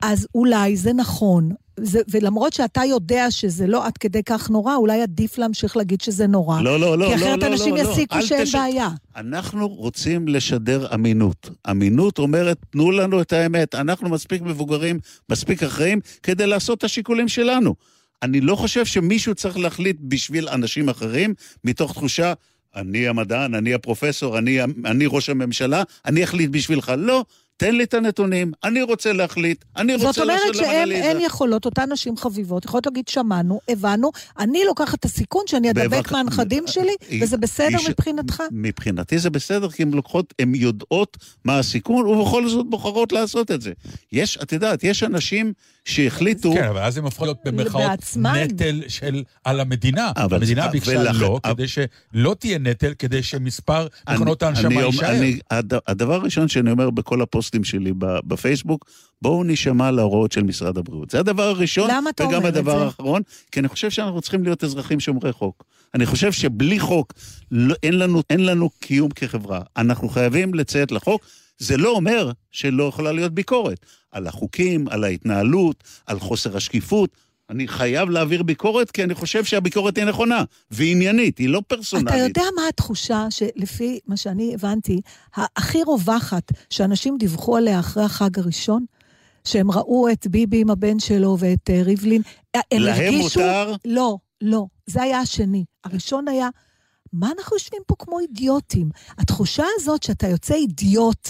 אז 0.03 0.27
אולי 0.35 0.77
זה 0.77 0.93
נכון, 0.93 1.49
זה, 1.81 1.99
ולמרות 2.11 2.53
שאתה 2.53 2.81
יודע 2.85 3.31
שזה 3.31 3.67
לא 3.67 3.85
עד 3.85 3.97
כדי 3.97 4.23
כך 4.25 4.49
נורא, 4.49 4.75
אולי 4.75 5.01
עדיף 5.01 5.37
להמשיך 5.37 5.77
להגיד 5.77 6.01
שזה 6.01 6.27
נורא. 6.27 6.61
לא, 6.61 6.79
לא, 6.79 6.97
לא, 6.97 7.05
כי 7.05 7.11
לא, 7.11 7.15
אחרת 7.15 7.43
לא, 7.43 7.47
אנשים 7.47 7.75
לא, 7.75 7.83
לא. 7.83 7.89
יסיקו 7.91 8.15
אל 8.15 8.21
שאין 8.21 8.43
תש- 8.43 8.55
בעיה. 8.55 8.89
אנחנו 9.15 9.67
רוצים 9.67 10.27
לשדר 10.27 10.87
אמינות. 10.93 11.49
אמינות 11.71 12.19
אומרת, 12.19 12.57
תנו 12.71 12.91
לנו 12.91 13.21
את 13.21 13.33
האמת. 13.33 13.75
אנחנו 13.75 14.09
מספיק 14.09 14.41
מבוגרים, 14.41 14.99
מספיק 15.31 15.63
אחראים, 15.63 15.99
כדי 16.23 16.47
לעשות 16.47 16.77
את 16.77 16.83
השיקולים 16.83 17.27
שלנו. 17.27 17.75
אני 18.23 18.41
לא 18.41 18.55
חושב 18.55 18.85
שמישהו 18.85 19.35
צריך 19.35 19.57
להחליט 19.57 19.97
בשביל 20.01 20.49
אנשים 20.49 20.89
אחרים, 20.89 21.33
מתוך 21.63 21.93
תחושה, 21.93 22.33
אני 22.75 23.07
המדען, 23.07 23.55
אני 23.55 23.73
הפרופסור, 23.73 24.37
אני, 24.37 24.63
אני 24.85 25.05
ראש 25.07 25.29
הממשלה, 25.29 25.83
אני 26.05 26.23
אחליט 26.23 26.49
בשבילך. 26.49 26.91
לא, 26.97 27.25
תן 27.59 27.75
לי 27.75 27.83
את 27.83 27.93
הנתונים, 27.93 28.51
אני 28.63 28.81
רוצה 28.81 29.13
להחליט, 29.13 29.65
אני 29.77 29.93
רוצה 29.95 30.05
זאת 30.11 30.17
אומרת 30.19 30.39
לעשות 30.39 30.55
שהן 30.55 30.81
אנליזה. 30.81 31.01
אין 31.03 31.17
יכולות, 31.21 31.65
אותן 31.65 31.91
נשים 31.91 32.17
חביבות, 32.17 32.65
יכולות 32.65 32.85
להגיד, 32.85 33.07
שמענו, 33.07 33.59
הבנו, 33.69 34.11
אני 34.39 34.61
לוקחת 34.65 34.99
את 34.99 35.05
הסיכון 35.05 35.41
שאני 35.47 35.71
אדבק 35.71 35.85
בבק- 35.99 36.11
מהנכדים 36.11 36.63
שלי, 36.67 36.95
היא- 37.09 37.23
וזה 37.23 37.37
בסדר 37.37 37.67
היא 37.67 37.77
ש- 37.77 37.89
מבחינתך? 37.89 38.43
מבחינתי 38.51 39.19
זה 39.19 39.29
בסדר, 39.29 39.69
כי 39.69 39.83
הן 39.83 39.91
לוקחות, 39.91 40.33
הן 40.39 40.55
יודעות 40.55 41.17
מה 41.45 41.59
הסיכון, 41.59 42.05
ובכל 42.07 42.49
זאת 42.49 42.69
בוחרות 42.69 43.11
לעשות 43.11 43.51
את 43.51 43.61
זה. 43.61 43.71
יש, 44.11 44.37
את 44.43 44.51
יודעת, 44.51 44.83
יש 44.83 45.03
אנשים 45.03 45.53
שהחליטו... 45.85 46.53
כן, 46.53 46.63
אבל 46.63 46.81
אז 46.81 46.97
הם 46.97 47.05
הפכו 47.05 47.25
להיות 47.25 47.37
במרכאות. 47.45 47.83
נטל 48.17 48.81
של, 48.87 49.23
על 49.43 49.59
המדינה. 49.59 50.11
אבל- 50.17 50.37
המדינה 50.37 50.63
אבל- 50.63 50.71
ביקשה 50.71 50.99
ולכן- 50.99 51.15
לא, 51.19 51.39
אבל- 51.43 51.53
כדי 51.53 51.67
שלא 51.67 52.35
תהיה 52.39 52.57
נטל, 52.59 52.93
כדי 52.99 53.23
שמספר 53.23 53.87
אני- 54.07 54.15
מכונות 54.15 54.43
אני 54.43 54.47
ההנשמה 54.47 54.83
אומר- 54.83 54.85
יישאר. 54.85 55.79
הדבר 55.87 56.13
הראשון 56.13 56.47
שאני 56.47 56.71
אומר 56.71 56.89
בכל 56.89 57.21
הפוסטים 57.49 57.63
שלי 57.63 57.91
בפייסבוק, 57.99 58.89
בואו 59.21 59.43
נשמע 59.43 59.91
להוראות 59.91 60.31
של 60.31 60.43
משרד 60.43 60.77
הבריאות. 60.77 61.09
זה 61.09 61.19
הדבר 61.19 61.43
הראשון, 61.43 61.89
וגם 62.21 62.45
הדבר? 62.45 62.83
האחרון, 62.83 63.21
כי 63.51 63.59
אני 63.59 63.67
חושב 63.67 63.89
שאנחנו 63.89 64.21
צריכים 64.21 64.43
להיות 64.43 64.63
אזרחים 64.63 64.99
שומרי 64.99 65.31
חוק. 65.31 65.63
אני 65.93 66.05
חושב 66.05 66.31
שבלי 66.31 66.79
חוק 66.79 67.13
לא, 67.51 67.75
אין, 67.83 67.99
לנו, 67.99 68.21
אין 68.29 68.45
לנו 68.45 68.69
קיום 68.69 69.11
כחברה. 69.11 69.61
אנחנו 69.77 70.09
חייבים 70.09 70.53
לציית 70.53 70.91
לחוק. 70.91 71.25
זה 71.57 71.77
לא 71.77 71.89
אומר 71.89 72.31
שלא 72.51 72.83
יכולה 72.83 73.11
להיות 73.11 73.33
ביקורת. 73.33 73.85
על 74.11 74.27
החוקים, 74.27 74.87
על 74.89 75.03
ההתנהלות, 75.03 75.83
על 76.05 76.19
חוסר 76.19 76.57
השקיפות. 76.57 77.09
אני 77.49 77.67
חייב 77.67 78.09
להעביר 78.09 78.43
ביקורת, 78.43 78.91
כי 78.91 79.03
אני 79.03 79.13
חושב 79.15 79.43
שהביקורת 79.43 79.97
היא 79.97 80.05
נכונה 80.05 80.43
ועניינית, 80.71 81.37
היא 81.37 81.49
לא 81.49 81.61
פרסונלית. 81.67 82.07
אתה 82.07 82.17
יודע 82.17 82.43
מה 82.55 82.61
התחושה 82.69 83.27
שלפי 83.29 83.99
מה 84.07 84.17
שאני 84.17 84.53
הבנתי, 84.53 85.01
הכי 85.35 85.83
רווחת 85.83 86.43
שאנשים 86.69 87.17
דיווחו 87.17 87.57
עליה 87.57 87.79
אחרי 87.79 88.03
החג 88.03 88.39
הראשון? 88.39 88.85
שהם 89.45 89.71
ראו 89.71 90.09
את 90.11 90.27
ביבי 90.27 90.61
עם 90.61 90.69
הבן 90.69 90.99
שלו 90.99 91.37
ואת 91.39 91.69
אה, 91.69 91.81
ריבלין. 91.83 92.21
אה, 92.55 92.61
הם 92.71 92.81
להם 92.81 92.95
הרגישו... 93.03 93.39
מותר? 93.39 93.73
לא, 93.85 94.17
לא. 94.41 94.65
זה 94.85 95.01
היה 95.03 95.19
השני. 95.19 95.63
הראשון 95.83 96.27
היה, 96.27 96.49
מה 97.13 97.29
אנחנו 97.37 97.55
יושבים 97.55 97.81
פה 97.87 97.95
כמו 97.99 98.19
אידיוטים? 98.19 98.89
התחושה 99.17 99.63
הזאת 99.75 100.03
שאתה 100.03 100.27
יוצא 100.27 100.53
אידיוט, 100.53 101.29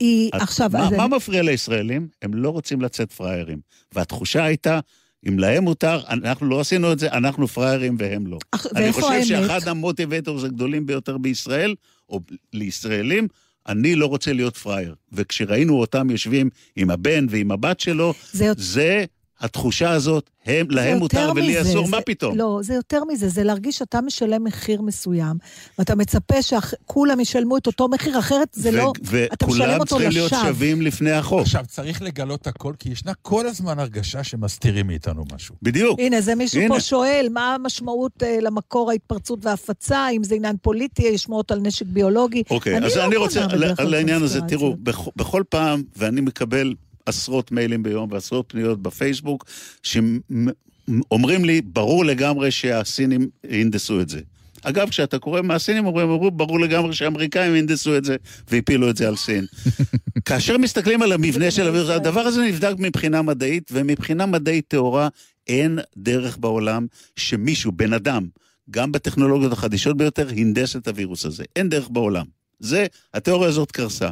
היא 0.00 0.30
את- 0.36 0.42
עכשיו... 0.42 0.70
מה, 0.72 0.90
מה 0.96 1.04
אני- 1.04 1.16
מפריע 1.16 1.42
לישראלים? 1.42 2.08
הם 2.22 2.34
לא 2.34 2.50
רוצים 2.50 2.80
לצאת 2.80 3.12
פראיירים. 3.12 3.60
והתחושה 3.94 4.44
הייתה, 4.44 4.80
אם 5.28 5.38
להם 5.38 5.64
מותר, 5.64 6.00
אנחנו 6.08 6.46
לא 6.46 6.60
עשינו 6.60 6.92
את 6.92 6.98
זה, 6.98 7.12
אנחנו 7.12 7.48
פראיירים 7.48 7.96
והם 7.98 8.26
לא. 8.26 8.38
אח- 8.50 8.66
אני 8.76 8.92
חושב 8.92 9.06
האמת? 9.06 9.26
שאחד 9.26 9.68
המוטיבטורס 9.68 10.44
הגדולים 10.44 10.86
ביותר 10.86 11.18
בישראל, 11.18 11.74
או 12.08 12.20
לישראלים, 12.52 13.28
אני 13.68 13.94
לא 13.94 14.06
רוצה 14.06 14.32
להיות 14.32 14.56
פראייר. 14.56 14.94
וכשראינו 15.12 15.80
אותם 15.80 16.10
יושבים 16.10 16.50
עם 16.76 16.90
הבן 16.90 17.26
ועם 17.30 17.50
הבת 17.50 17.80
שלו, 17.80 18.14
זה 18.32 18.52
זה 18.56 19.04
התחושה 19.42 19.90
הזאת, 19.90 20.30
הם, 20.46 20.66
להם 20.70 20.98
מותר 20.98 21.32
ולי 21.36 21.48
מזה, 21.60 21.62
אסור, 21.70 21.84
זה- 21.86 21.90
מה 21.90 22.00
פתאום? 22.00 22.38
לא, 22.38 22.58
זה 22.62 22.74
יותר 22.74 23.04
מזה, 23.04 23.28
זה 23.28 23.44
להרגיש 23.44 23.78
שאתה 23.78 24.00
משלם 24.00 24.44
מחיר 24.44 24.82
מסוים, 24.82 25.36
ואתה 25.78 25.94
מצפה 25.94 26.42
שכולם 26.42 27.20
ישלמו 27.20 27.56
את 27.56 27.66
אותו 27.66 27.88
מחיר, 27.88 28.18
אחרת 28.18 28.48
זה 28.52 28.68
ו- 28.68 28.72
לא... 28.72 28.92
אתה 29.32 29.46
משלם 29.46 29.58
וכולם 29.60 29.74
אותו 29.80 29.86
צריכים 29.86 30.10
להיות 30.10 30.32
לשווא. 30.32 30.46
שווים 30.48 30.82
לפני 30.82 31.10
החוק. 31.10 31.40
עכשיו, 31.40 31.64
צריך 31.68 32.02
לגלות 32.02 32.46
הכל, 32.46 32.72
כי 32.78 32.88
ישנה 32.90 33.12
כל 33.22 33.46
הזמן 33.46 33.78
הרגשה 33.78 34.24
שמסתירים 34.24 34.86
מאיתנו 34.86 35.24
משהו. 35.34 35.54
בדיוק. 35.62 35.98
הנה, 36.00 36.20
זה 36.20 36.34
מישהו 36.34 36.60
הנה. 36.60 36.74
פה 36.74 36.80
שואל, 36.80 37.26
מה 37.32 37.54
המשמעות 37.54 38.22
אה, 38.22 38.38
למקור 38.40 38.90
ההתפרצות 38.90 39.38
וההפצה, 39.46 40.08
אם 40.10 40.24
זה 40.24 40.34
עניין 40.34 40.56
פוליטי, 40.62 41.02
יש 41.02 41.22
שמועות 41.22 41.50
על 41.50 41.60
נשק 41.60 41.86
ביולוגי. 41.86 42.42
אוקיי, 42.50 42.76
אני 42.76 42.86
אז 42.86 42.96
לא 42.96 43.04
אני 43.06 43.16
רוצה, 43.16 43.46
העניין 43.94 44.22
הזה. 44.22 44.40
תראו, 44.40 44.76
בכ- 44.82 45.08
בכל 45.16 45.42
פעם, 45.48 45.82
ואני 45.96 46.20
מקבל 46.20 46.74
עשרות 47.06 47.52
מיילים 47.52 47.82
ביום 47.82 48.12
ועשרות 48.12 48.44
פניות 48.48 48.82
בפייסבוק, 48.82 49.44
שאומרים 49.82 51.44
לי, 51.44 51.60
ברור 51.60 52.04
לגמרי 52.04 52.50
שהסינים 52.50 53.28
הנדסו 53.50 54.00
את 54.00 54.08
זה. 54.08 54.20
אגב, 54.62 54.88
כשאתה 54.88 55.18
קורא 55.18 55.42
מהסינים, 55.42 55.86
אומרים, 55.86 56.10
אמרו, 56.10 56.30
ברור 56.30 56.60
לגמרי 56.60 56.94
שהאמריקאים 56.94 57.54
הנדסו 57.54 57.96
את 57.96 58.04
זה 58.04 58.16
והפילו 58.50 58.90
את 58.90 58.96
זה 58.96 59.08
על 59.08 59.16
סין. 59.16 59.44
כאשר 60.24 60.58
מסתכלים 60.58 61.02
על 61.02 61.12
המבנה 61.12 61.50
של 61.50 61.66
הווירוס, 61.68 61.90
הדבר 61.90 62.20
הזה 62.20 62.42
נבדק 62.42 62.74
מבחינה 62.78 63.22
מדעית, 63.22 63.70
ומבחינה 63.72 64.26
מדעית 64.26 64.64
טהורה 64.68 65.08
אין 65.46 65.78
דרך 65.96 66.38
בעולם 66.38 66.86
שמישהו, 67.16 67.72
בן 67.72 67.92
אדם, 67.92 68.26
גם 68.70 68.92
בטכנולוגיות 68.92 69.52
החדישות 69.52 69.96
ביותר, 69.96 70.28
הנדס 70.36 70.76
את 70.76 70.88
הווירוס 70.88 71.26
הזה. 71.26 71.44
אין 71.56 71.68
דרך 71.68 71.88
בעולם. 71.90 72.41
זה, 72.62 72.86
התיאוריה 73.14 73.48
הזאת 73.48 73.72
קרסה. 73.72 74.08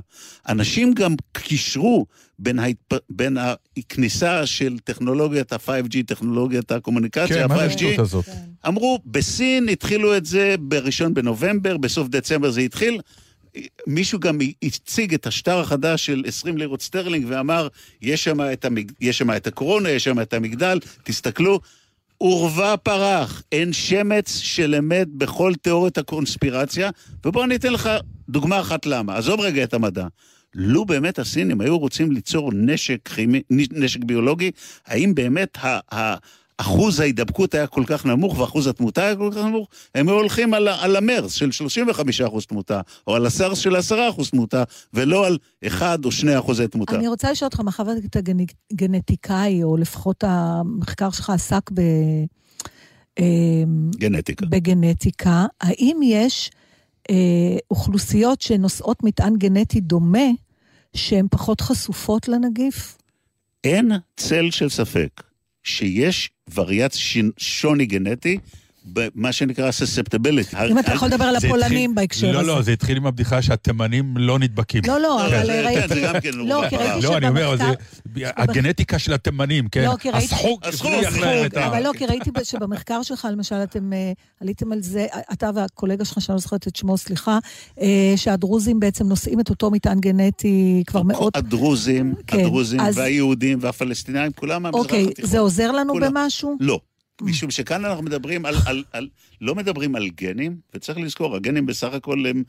אנשים 0.48 0.94
גם 0.94 1.14
קישרו 1.32 2.06
בין, 2.38 2.58
ההתפ... 2.58 2.98
בין 3.10 3.36
הכניסה 3.78 4.46
של 4.46 4.78
טכנולוגיית 4.84 5.52
ה-5G, 5.52 5.96
טכנולוגיית 6.06 6.72
הקומוניקציה, 6.72 7.26
כן, 7.28 7.48
מה 7.48 7.56
זה 7.56 7.64
ה-5G, 7.64 7.74
השטות 7.74 7.98
הזאת? 7.98 8.24
אמרו, 8.68 8.98
בסין 9.06 9.68
התחילו 9.68 10.16
את 10.16 10.26
זה 10.26 10.54
בראשון 10.58 11.14
בנובמבר, 11.14 11.76
בסוף 11.76 12.08
דצמבר 12.08 12.50
זה 12.50 12.60
התחיל. 12.60 13.00
מישהו 13.86 14.18
גם 14.20 14.38
הציג 14.62 15.14
את 15.14 15.26
השטר 15.26 15.58
החדש 15.58 16.06
של 16.06 16.22
20 16.26 16.58
לירות 16.58 16.82
סטרלינג 16.82 17.26
ואמר, 17.28 17.68
יש 18.02 18.24
שם 18.24 18.40
את, 18.52 18.64
המג... 18.64 18.92
יש 19.00 19.18
שם 19.18 19.36
את 19.36 19.46
הקורונה, 19.46 19.90
יש 19.90 20.04
שם 20.04 20.20
את 20.20 20.34
המגדל, 20.34 20.78
תסתכלו. 21.02 21.60
עורבא 22.22 22.76
פרח, 22.76 23.42
אין 23.52 23.72
שמץ 23.72 24.38
של 24.38 24.74
אמת 24.74 25.08
בכל 25.08 25.52
תיאוריית 25.62 25.98
הקונספירציה, 25.98 26.90
ובואו 27.24 27.44
אני 27.44 27.56
אתן 27.56 27.72
לך 27.72 27.90
דוגמה 28.28 28.60
אחת 28.60 28.86
למה. 28.86 29.16
עזוב 29.16 29.40
רגע 29.40 29.64
את 29.64 29.74
המדע. 29.74 30.06
לו 30.54 30.84
באמת 30.84 31.18
הסינים 31.18 31.60
היו 31.60 31.78
רוצים 31.78 32.12
ליצור 32.12 32.50
נשק 32.54 33.08
כימי, 33.08 33.42
נשק 33.50 34.04
ביולוגי, 34.04 34.50
האם 34.86 35.14
באמת 35.14 35.58
ה... 35.64 35.94
ה 35.94 36.16
אחוז 36.60 37.00
ההידבקות 37.00 37.54
היה 37.54 37.66
כל 37.66 37.84
כך 37.86 38.06
נמוך 38.06 38.38
ואחוז 38.38 38.66
התמותה 38.66 39.02
היה 39.04 39.16
כל 39.16 39.30
כך 39.32 39.44
נמוך, 39.44 39.68
הם 39.94 40.08
היו 40.08 40.16
הולכים 40.16 40.54
על, 40.54 40.68
על 40.68 40.96
המרס 40.96 41.32
של 41.32 41.52
35 41.52 42.20
אחוז 42.20 42.46
תמותה, 42.46 42.80
או 43.06 43.14
על 43.14 43.26
הסארס 43.26 43.58
של 43.58 43.76
10 43.76 44.08
אחוז 44.10 44.30
תמותה, 44.30 44.64
ולא 44.94 45.26
על 45.26 45.38
1 45.66 46.04
או 46.04 46.12
2 46.12 46.38
אחוזי 46.38 46.68
תמותה. 46.68 46.96
אני 46.96 47.08
רוצה 47.08 47.30
לשאול 47.30 47.46
אותך, 47.46 47.60
מאחר 47.60 47.82
ואתה 47.82 48.20
גנטיקאי, 48.72 49.62
או 49.62 49.76
לפחות 49.76 50.24
המחקר 50.26 51.10
שלך 51.10 51.30
עסק 51.30 51.70
ב... 51.74 51.80
גנטיקה. 53.96 54.46
בגנטיקה, 54.46 55.46
האם 55.60 56.00
יש 56.04 56.50
אה, 57.10 57.16
אוכלוסיות 57.70 58.40
שנושאות 58.40 59.02
מטען 59.04 59.36
גנטי 59.36 59.80
דומה, 59.80 60.28
שהן 60.96 61.26
פחות 61.30 61.60
חשופות 61.60 62.28
לנגיף? 62.28 62.98
אין 63.64 63.92
צל 64.16 64.50
של 64.50 64.68
ספק 64.68 65.29
שיש 65.64 66.30
וריאציה 66.54 67.22
שוני 67.36 67.86
גנטי, 67.86 68.38
במה 68.84 69.32
שנקרא 69.32 69.70
susceptibility. 69.70 70.56
אם 70.70 70.78
אתה 70.78 70.92
יכול 70.92 71.08
לדבר 71.08 71.24
על 71.24 71.36
הפולנים 71.36 71.94
בהקשר 71.94 72.28
הזה. 72.28 72.36
לא, 72.38 72.54
לא, 72.56 72.62
זה 72.62 72.72
התחיל 72.72 72.96
עם 72.96 73.06
הבדיחה 73.06 73.42
שהתימנים 73.42 74.16
לא 74.16 74.38
נדבקים. 74.38 74.82
לא, 74.86 75.00
לא, 75.00 75.26
אבל 75.26 75.46
זה- 75.46 75.62
ראיתי... 75.66 75.80
כן, 75.88 75.94
זה 75.94 76.00
גם 76.00 76.20
כן 76.20 76.30
לא, 76.34 76.62
כי 76.68 76.76
ראיתי 76.76 77.06
לא, 77.06 77.16
אני 77.16 77.28
אומר, 77.28 77.56
זה- 77.56 77.64
שבמחקר... 77.64 78.42
הגנטיקה 78.42 78.98
של 78.98 79.12
התימנים, 79.12 79.68
כן? 79.68 79.84
לא, 79.84 79.96
כי 80.00 80.10
ראיתי- 80.10 80.34
הסחוג 80.34 80.60
הבריח 80.64 81.16
להם 81.18 81.46
את 81.46 81.52
הסחוג, 81.52 81.58
ה... 81.58 81.66
אבל 81.66 81.82
לא, 81.82 81.90
כי 81.98 82.06
ראיתי 82.06 82.30
שבמחקר 82.44 83.02
שלך, 83.02 83.28
למשל, 83.32 83.54
אתם 83.54 83.92
אה, 83.92 84.12
עליתם 84.40 84.72
על 84.72 84.82
זה, 84.82 85.06
אתה 85.32 85.50
והקולגה 85.54 86.04
שלך, 86.04 86.20
שאני 86.20 86.34
לא 86.34 86.40
זוכרת 86.40 86.68
את 86.68 86.76
שמו, 86.76 86.98
סליחה, 86.98 87.38
אה, 87.80 88.12
שהדרוזים 88.16 88.80
בעצם 88.80 89.08
נושאים 89.08 89.40
את 89.40 89.50
אותו 89.50 89.70
מטען 89.70 90.00
גנטי 90.00 90.82
כבר 90.86 91.02
מאות... 91.02 91.36
הדרוזים, 91.36 92.14
כן, 92.26 92.38
הדרוזים 92.40 92.80
והיהודים 92.94 93.58
והפלסטינאים, 93.60 94.32
כולם 94.32 94.62
מהמזרח 94.62 94.80
אוקיי, 94.82 95.04
התיכון. 95.10 95.30
זה 95.30 95.38
עוזר 95.38 95.72
לנו. 95.72 95.94
במשהו? 95.94 96.56
לא. 96.60 96.80
משום 97.22 97.50
שכאן 97.50 97.84
אנחנו 97.84 98.02
מדברים 98.02 98.46
על, 98.46 98.54
על, 98.66 98.84
על, 98.92 99.08
לא 99.40 99.54
מדברים 99.54 99.96
על 99.96 100.08
גנים, 100.08 100.56
וצריך 100.74 100.98
לזכור, 100.98 101.36
הגנים 101.36 101.66
בסך 101.66 101.92
הכל 101.92 102.26
הם 102.26 102.42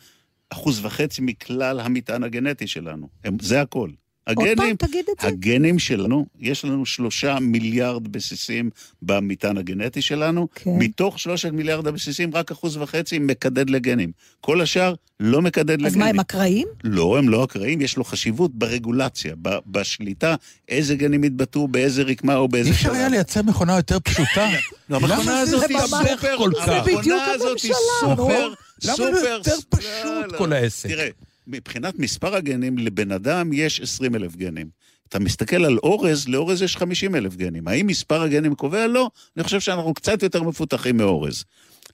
אחוז 0.50 0.86
וחצי 0.86 1.22
מכלל 1.22 1.80
המטען 1.80 2.24
הגנטי 2.24 2.68
שלנו. 2.68 3.10
הם, 3.24 3.38
זה 3.42 3.62
הכל. 3.62 3.90
עוד 4.38 4.48
פעם, 4.48 4.60
הגנים, 4.60 4.76
תגיד 4.76 5.06
את 5.12 5.22
זה. 5.22 5.28
הגנים 5.28 5.80
שלנו, 5.80 6.26
יש 6.40 6.66
לנו 6.66 6.86
שלושה 6.86 7.38
מיליארד 7.42 8.08
בסיסים 8.08 8.70
במטען 9.02 9.58
הגנטי 9.58 10.02
שלנו. 10.02 10.48
כן. 10.56 10.72
מתוך 10.78 11.20
שלושת 11.20 11.50
מיליארד 11.50 11.88
הבסיסים, 11.88 12.36
רק 12.36 12.52
אחוז 12.52 12.78
וחצי 12.78 13.20
מקדד 13.20 13.70
לגנים. 13.70 14.12
כל 14.42 14.62
השאר 14.62 14.94
לא 15.20 15.42
מקדד 15.42 15.70
לגנים. 15.72 15.86
אז 15.86 15.96
מה, 15.96 16.06
הם 16.08 16.20
אקראיים? 16.20 16.68
לא, 16.84 17.18
הם 17.18 17.30
לא 17.30 17.44
אקראיים, 17.44 17.82
יש 17.82 17.98
לו 17.98 18.04
חשיבות 18.04 18.56
ברגולציה, 18.56 19.34
ב- 19.42 19.58
בשליטה, 19.68 20.36
איזה 20.70 20.96
גנים 20.96 21.24
יתבטאו, 21.24 21.68
באיזה 21.68 22.04
רקמה 22.04 22.36
או 22.36 22.48
באיזה 22.48 22.70
אי 22.70 22.76
אפשר 22.76 22.92
היה 22.92 23.10
לייצר 23.10 23.42
מכונה 23.42 23.76
יותר 23.76 24.00
פשוטה? 24.00 24.50
לא, 24.90 24.96
המכונה 24.96 25.40
הזאת 25.40 25.60
זה 25.60 25.66
היא 25.70 25.80
סופר, 25.88 26.38
כל 26.38 26.52
כך? 26.60 26.66
זה 26.66 26.76
המכונה 26.76 27.26
הזאת 27.26 27.62
היא 27.62 27.74
סופר, 27.74 28.14
נכון? 28.14 28.54
למה 28.84 28.96
סופר... 28.96 29.12
לא 29.12 29.18
יותר 29.18 29.56
לא, 29.56 29.78
פשוט 29.78 30.32
לא. 30.32 30.38
כל 30.38 30.54
העסק? 30.54 30.90
תראה, 30.90 31.10
מבחינת 31.48 32.00
מספר 32.00 32.36
הגנים, 32.36 32.78
לבן 32.78 33.12
אדם 33.12 33.54
יש 33.54 33.82
20 33.82 34.16
אלף 34.16 34.36
גנים. 34.36 34.68
אתה 35.10 35.20
מסתכל 35.20 35.66
על 35.66 35.78
אורז, 35.78 36.28
לאורז 36.28 36.62
יש 36.62 36.78
50 36.78 37.16
אלף 37.16 37.36
גנים. 37.36 37.68
האם 37.68 37.88
מספר 37.88 38.22
הגנים 38.22 38.56
קובע? 38.56 38.88
לא. 38.88 39.10
אני 39.38 39.44
חושב 39.44 39.60
שאנחנו 39.60 39.94
קצת 39.94 40.24
יותר 40.24 40.44
מפותחים 40.44 40.98
מאורז. 40.98 41.44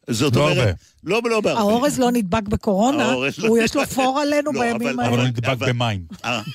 זאת 0.10 0.36
לא 0.36 0.42
אומרת... 0.42 0.58
הרבה. 0.58 0.72
לא, 1.04 1.22
לא 1.30 1.42
בהרבה. 1.42 1.60
האורז 1.60 2.00
לא 2.00 2.12
נדבק 2.12 2.48
בקורונה, 2.48 2.98
לא- 3.12 3.28
הוא 3.48 3.58
יש 3.58 3.76
לו 3.76 3.86
פור 3.86 4.20
עלינו 4.20 4.52
לא, 4.52 4.62
בימים 4.62 4.88
אבל- 4.88 5.00
האלה. 5.00 5.08
אבל 5.14 5.20
הוא 5.20 5.28
נדבק 5.28 5.48
אבל- 5.50 5.70
במים. 5.74 6.02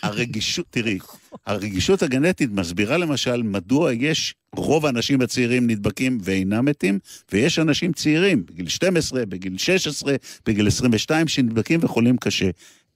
הרגישות, 0.03 0.67
תראי, 0.71 0.99
הרגישות 1.47 2.03
הגנטית 2.03 2.51
מסבירה 2.53 2.97
למשל 2.97 3.43
מדוע 3.43 3.93
יש, 3.93 4.35
רוב 4.57 4.87
האנשים 4.87 5.21
הצעירים 5.21 5.67
נדבקים 5.67 6.19
ואינם 6.23 6.65
מתים, 6.65 6.99
ויש 7.33 7.59
אנשים 7.59 7.93
צעירים, 7.93 8.47
בגיל 8.47 8.69
12, 8.69 9.27
בגיל 9.27 9.59
16, 9.59 10.15
בגיל 10.47 10.67
22, 10.67 11.29
שנדבקים 11.29 11.81
וחולים 11.83 12.17
קשה. 12.17 12.51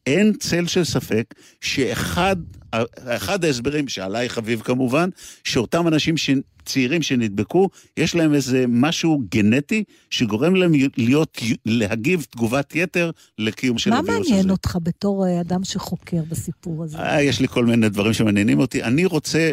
אין 0.07 0.33
צל 0.33 0.67
של 0.67 0.85
ספק 0.85 1.35
שאחד 1.61 2.37
אחד 3.07 3.45
ההסברים, 3.45 3.89
שעליי 3.89 4.29
חביב 4.29 4.61
כמובן, 4.61 5.09
שאותם 5.45 5.89
אנשים 5.89 6.17
ש... 6.17 6.31
צעירים 6.67 7.03
שנדבקו, 7.03 7.69
יש 7.97 8.15
להם 8.15 8.35
איזה 8.35 8.65
משהו 8.69 9.23
גנטי 9.31 9.85
שגורם 10.11 10.55
להם 10.55 10.73
להיות, 10.97 11.39
להגיב 11.67 12.27
תגובת 12.31 12.75
יתר 12.75 13.11
לקיום 13.39 13.79
של 13.79 13.91
מה 13.91 13.99
הווירוס 13.99 14.21
הזה. 14.21 14.31
מעניין 14.31 14.51
אותך 14.51 14.79
בתור 14.83 15.27
אה, 15.27 15.41
אדם 15.41 15.65
שחוקר 15.65 16.23
בסיפור 16.29 16.85
הזה? 16.85 16.99
אה, 16.99 17.23
יש 17.23 17.41
לי 17.41 17.49
כל 17.49 17.65
מיני 17.67 17.89
דברים 17.89 18.13
שמעניינים 18.13 18.59
אותי. 18.59 18.83
אני 18.83 19.05
רוצה, 19.05 19.53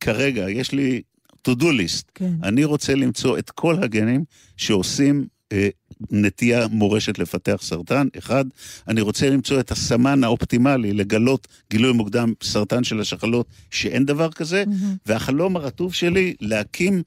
כרגע, 0.00 0.50
יש 0.50 0.72
לי 0.72 1.02
to-do 1.48 1.64
list. 1.64 2.04
כן. 2.14 2.32
אני 2.42 2.64
רוצה 2.64 2.94
למצוא 2.94 3.38
את 3.38 3.50
כל 3.50 3.82
הגנים 3.82 4.24
שעושים 4.56 5.26
אה, 5.52 5.68
נטייה 6.10 6.66
מורשת 6.68 7.18
לפתח 7.18 7.58
סרטן, 7.60 8.08
אחד. 8.18 8.44
אני 8.88 9.00
רוצה 9.00 9.30
למצוא 9.30 9.60
את 9.60 9.70
הסמן 9.70 10.24
האופטימלי 10.24 10.92
לגלות 10.92 11.48
גילוי 11.70 11.92
מוקדם 11.92 12.32
סרטן 12.42 12.84
של 12.84 13.00
השחלות, 13.00 13.46
שאין 13.70 14.04
דבר 14.04 14.30
כזה. 14.30 14.64
מהמם. 14.66 14.96
והחלום 15.06 15.56
הרטוב 15.56 15.94
שלי, 15.94 16.34
להקים 16.40 17.02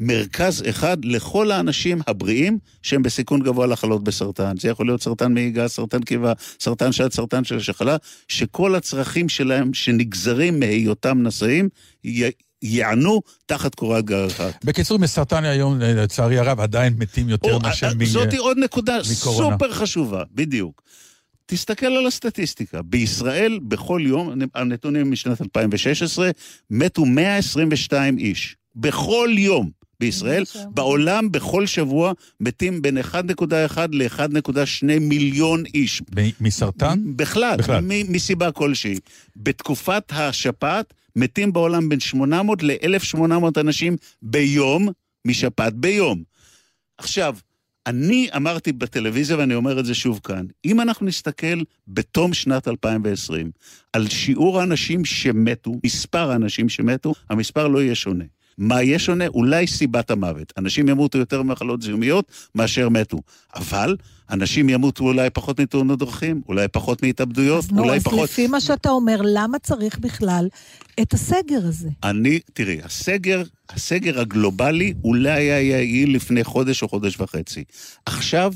מרכז 0.00 0.62
אחד 0.68 1.04
לכל 1.04 1.50
האנשים 1.50 2.00
הבריאים 2.06 2.58
שהם 2.82 3.02
בסיכון 3.02 3.40
גבוה 3.40 3.66
לחלות 3.66 4.04
בסרטן. 4.04 4.56
זה 4.58 4.68
יכול 4.68 4.86
להיות 4.86 5.02
סרטן 5.02 5.34
מעי 5.34 5.50
גס, 5.50 5.74
סרטן 5.74 6.00
קיבה, 6.00 6.32
סרטן 6.60 6.92
שד, 6.92 7.12
סרטן 7.12 7.44
של 7.44 7.56
השחלה, 7.56 7.96
שכל 8.28 8.74
הצרכים 8.74 9.28
שלהם 9.28 9.74
שנגזרים 9.74 10.60
מהיותם 10.60 11.22
נשאים, 11.22 11.68
י... 12.04 12.24
יענו 12.62 13.22
תחת 13.46 13.74
קורת 13.74 14.04
גג 14.04 14.26
אחת. 14.26 14.64
בקיצור, 14.64 14.98
מסרטן 14.98 15.44
היום, 15.44 15.78
לצערי 15.78 16.38
הרב, 16.38 16.60
עדיין 16.60 16.94
מתים 16.98 17.28
יותר 17.28 17.52
או, 17.52 17.56
אה, 17.56 17.62
מאשר 17.62 17.94
מ... 17.98 18.04
זאתי 18.04 18.36
עוד 18.36 18.58
נקודה 18.58 18.98
מקורונה. 19.12 19.56
סופר 19.56 19.72
חשובה, 19.72 20.22
בדיוק. 20.34 20.82
תסתכל 21.46 21.86
על 21.86 22.06
הסטטיסטיקה. 22.06 22.82
בישראל, 22.82 23.58
בכל 23.62 24.00
יום, 24.04 24.40
הנתונים 24.54 25.10
משנת 25.10 25.40
2016, 25.40 26.30
מתו 26.70 27.04
122 27.04 28.18
איש. 28.18 28.56
בכל 28.76 29.30
יום. 29.38 29.70
בישראל. 30.00 30.42
בעולם 30.70 31.32
בכל 31.32 31.66
שבוע 31.66 32.12
מתים 32.40 32.82
בין 32.82 32.98
1.1 32.98 33.78
ל-1.2 33.92 34.84
מיליון 35.00 35.64
איש. 35.74 36.02
מסרטן? 36.40 37.02
בכלל, 37.16 37.56
בכלל. 37.58 37.84
מסיבה 38.08 38.52
כלשהי. 38.52 38.98
בתקופת 39.36 40.04
השפעת 40.10 40.94
מתים 41.16 41.52
בעולם 41.52 41.88
בין 41.88 42.00
800 42.00 42.62
ל-1,800 42.62 43.60
אנשים 43.60 43.96
ביום 44.22 44.88
משפעת 45.24 45.74
ביום. 45.74 46.22
עכשיו, 46.98 47.36
אני 47.86 48.28
אמרתי 48.36 48.72
בטלוויזיה, 48.72 49.38
ואני 49.38 49.54
אומר 49.54 49.80
את 49.80 49.84
זה 49.84 49.94
שוב 49.94 50.20
כאן, 50.24 50.46
אם 50.64 50.80
אנחנו 50.80 51.06
נסתכל 51.06 51.62
בתום 51.88 52.34
שנת 52.34 52.68
2020 52.68 53.50
על 53.92 54.08
שיעור 54.08 54.60
האנשים 54.60 55.04
שמתו, 55.04 55.72
מספר 55.86 56.30
האנשים 56.30 56.68
שמתו, 56.68 57.14
המספר 57.30 57.68
לא 57.68 57.82
יהיה 57.82 57.94
שונה. 57.94 58.24
מה 58.58 58.82
יהיה 58.82 58.98
שונה? 58.98 59.26
אולי 59.26 59.66
סיבת 59.66 60.10
המוות. 60.10 60.52
אנשים 60.58 60.88
ימותו 60.88 61.18
יותר 61.18 61.42
ממחלות 61.42 61.82
זיהומיות 61.82 62.32
מאשר 62.54 62.88
מתו. 62.88 63.18
אבל 63.54 63.96
אנשים 64.30 64.68
ימותו 64.68 65.04
אולי 65.04 65.30
פחות 65.30 65.60
מתאונות 65.60 65.98
דרכים, 65.98 66.42
אולי 66.48 66.68
פחות 66.68 67.02
מהתאבדויות, 67.02 67.64
אז 67.64 67.72
נו, 67.72 67.82
אולי 67.82 67.96
אז 67.96 68.02
פחות... 68.02 68.30
לפי 68.30 68.46
מה 68.46 68.60
שאתה 68.60 68.90
אומר, 68.90 69.20
למה 69.24 69.58
צריך 69.58 69.98
בכלל 69.98 70.48
את 71.02 71.12
הסגר 71.12 71.66
הזה? 71.66 71.88
אני, 72.04 72.40
תראי, 72.52 72.80
הסגר, 72.84 73.42
הסגר 73.70 74.20
הגלובלי 74.20 74.94
אולי 75.04 75.30
היה 75.30 75.60
יעיל 75.60 76.14
לפני 76.14 76.44
חודש 76.44 76.82
או 76.82 76.88
חודש 76.88 77.20
וחצי. 77.20 77.64
עכשיו 78.06 78.52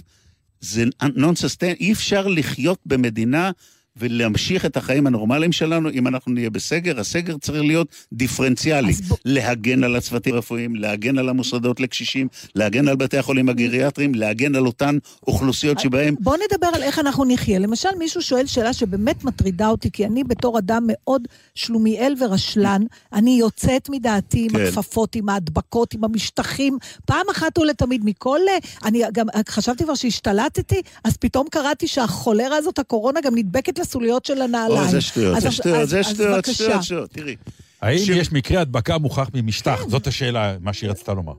זה 0.61 0.85
נון 1.15 1.35
ססטיין, 1.35 1.77
אי 1.81 1.93
אפשר 1.93 2.27
לחיות 2.27 2.79
במדינה 2.87 3.51
ולהמשיך 3.97 4.65
את 4.67 4.77
החיים 4.77 5.07
הנורמליים 5.07 5.53
שלנו 5.53 5.91
אם 5.91 6.09
אנחנו 6.09 6.33
נהיה 6.33 6.51
בסגר. 6.51 7.01
הסגר 7.01 7.37
צריך 7.39 7.63
להיות 7.63 7.89
דיפרנציאלי. 8.13 8.93
בוא- 8.93 9.17
להגן 9.25 9.85
על 9.85 9.97
הצוותים 9.97 10.35
הרפואיים, 10.35 10.75
להגן 10.77 11.19
על 11.19 11.29
המוסדות 11.29 11.81
לקשישים, 11.81 12.29
להגן 12.55 12.89
על 12.89 12.97
בתי 12.97 13.19
החולים 13.19 13.49
הגריאטריים, 13.49 14.15
להגן 14.15 14.55
על 14.55 14.67
אותן 14.67 14.99
אוכלוסיות 15.27 15.79
שבהם... 15.79 16.15
בוא 16.21 16.37
נדבר 16.37 16.67
על 16.75 16.83
איך 16.83 16.99
אנחנו 16.99 17.25
נחיה. 17.25 17.59
למשל, 17.59 17.89
מישהו 17.99 18.23
שואל 18.23 18.47
שאלה 18.47 18.73
שבאמת 18.73 19.25
מטרידה 19.25 19.69
אותי, 19.69 19.91
כי 19.91 20.07
אני 20.07 20.25
בתור 20.25 20.59
אדם 20.59 20.85
מאוד 20.87 21.23
שלומיאל 21.55 22.15
ורשלן, 22.21 22.83
אני 23.13 23.31
יוצאת 23.41 23.89
מדעתי 23.91 24.45
עם 24.45 24.51
כן. 24.59 24.65
הכפפות, 24.67 25.15
עם 25.17 25.29
ההדבקות, 25.29 25.95
עם 25.95 26.05
המשטחים, 26.05 26.79
פעם 27.07 27.27
אחת 27.33 27.59
ולתמיד. 27.59 28.01
מכל... 28.05 28.41
אה, 28.49 28.59
אני 28.85 29.03
גם 29.13 29.27
חשבתי 29.49 29.85
כבר 29.85 29.95
שהשתלטתי, 29.95 30.83
אז 31.05 31.17
פתאום 31.17 31.47
קראתי 31.51 31.87
שהחולרה 31.87 32.57
הזאת, 32.57 32.79
הקורונה, 32.79 33.21
גם 33.21 33.35
נדבקת 33.35 33.81
לסוליות 33.85 34.25
של 34.25 34.43
הנעליים. 34.43 34.83
או, 34.83 34.89
זה 34.89 35.01
שטויות, 35.01 35.37
אז- 35.37 35.43
זה 35.43 35.51
שטויות, 35.51 35.89
זה 35.89 35.99
אז 36.01 36.07
שטויות. 36.07 36.45
שטויות, 36.53 36.83
שטויות. 36.83 37.11
תראי, 37.11 37.37
האם 37.83 37.99
יש 38.15 38.33
מקרה 38.33 38.61
הדבקה 38.61 38.99
מוכח 38.99 39.31
ממשטח? 39.35 39.81
זאת 39.89 40.07
השאלה, 40.07 40.57
מה 40.61 40.73
שהיא 40.73 40.91
רצתה 40.91 41.15
לומר. 41.15 41.33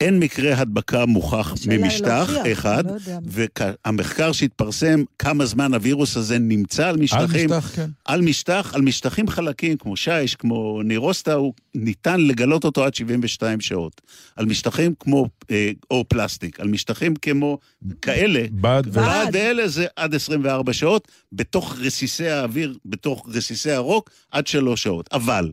אין 0.00 0.18
מקרה 0.18 0.60
הדבקה 0.60 1.06
מוכח 1.06 1.54
ממשטח 1.68 2.30
אחד, 2.52 2.86
לא 2.86 2.92
יודע. 2.92 3.18
והמחקר 3.24 4.32
שהתפרסם, 4.32 5.04
כמה 5.18 5.46
זמן 5.46 5.74
הווירוס 5.74 6.16
הזה 6.16 6.38
נמצא 6.38 6.88
על 6.88 6.90
על 6.90 6.96
משטחים, 6.96 7.50
משטח, 7.50 7.76
כן. 7.76 7.90
על 8.04 8.20
משטח, 8.20 8.74
על 8.74 8.82
משטחים 8.82 9.28
חלקים 9.28 9.76
כמו 9.76 9.96
שיש, 9.96 10.36
כמו 10.36 10.82
נירוסטה, 10.84 11.34
הוא 11.34 11.54
ניתן 11.74 12.20
לגלות 12.20 12.64
אותו 12.64 12.84
עד 12.84 12.94
72 12.94 13.60
שעות. 13.60 14.00
על 14.36 14.46
משטחים 14.46 14.94
כמו, 15.00 15.26
אה, 15.50 15.70
או 15.90 16.04
פלסטיק, 16.08 16.60
על 16.60 16.68
משטחים 16.68 17.16
כמו 17.16 17.58
כאלה, 18.02 18.44
בד 18.50 18.82
ו... 18.86 18.90
בד. 18.90 18.96
ועד 18.96 19.36
אלה 19.36 19.68
זה 19.68 19.86
עד 19.96 20.14
24 20.14 20.72
שעות, 20.72 21.08
בתוך 21.32 21.76
רסיסי 21.80 22.28
האוויר, 22.28 22.76
בתוך 22.84 23.28
רסיסי 23.32 23.70
הרוק, 23.70 24.10
עד 24.30 24.46
3 24.46 24.82
שעות. 24.82 25.08
אבל, 25.12 25.50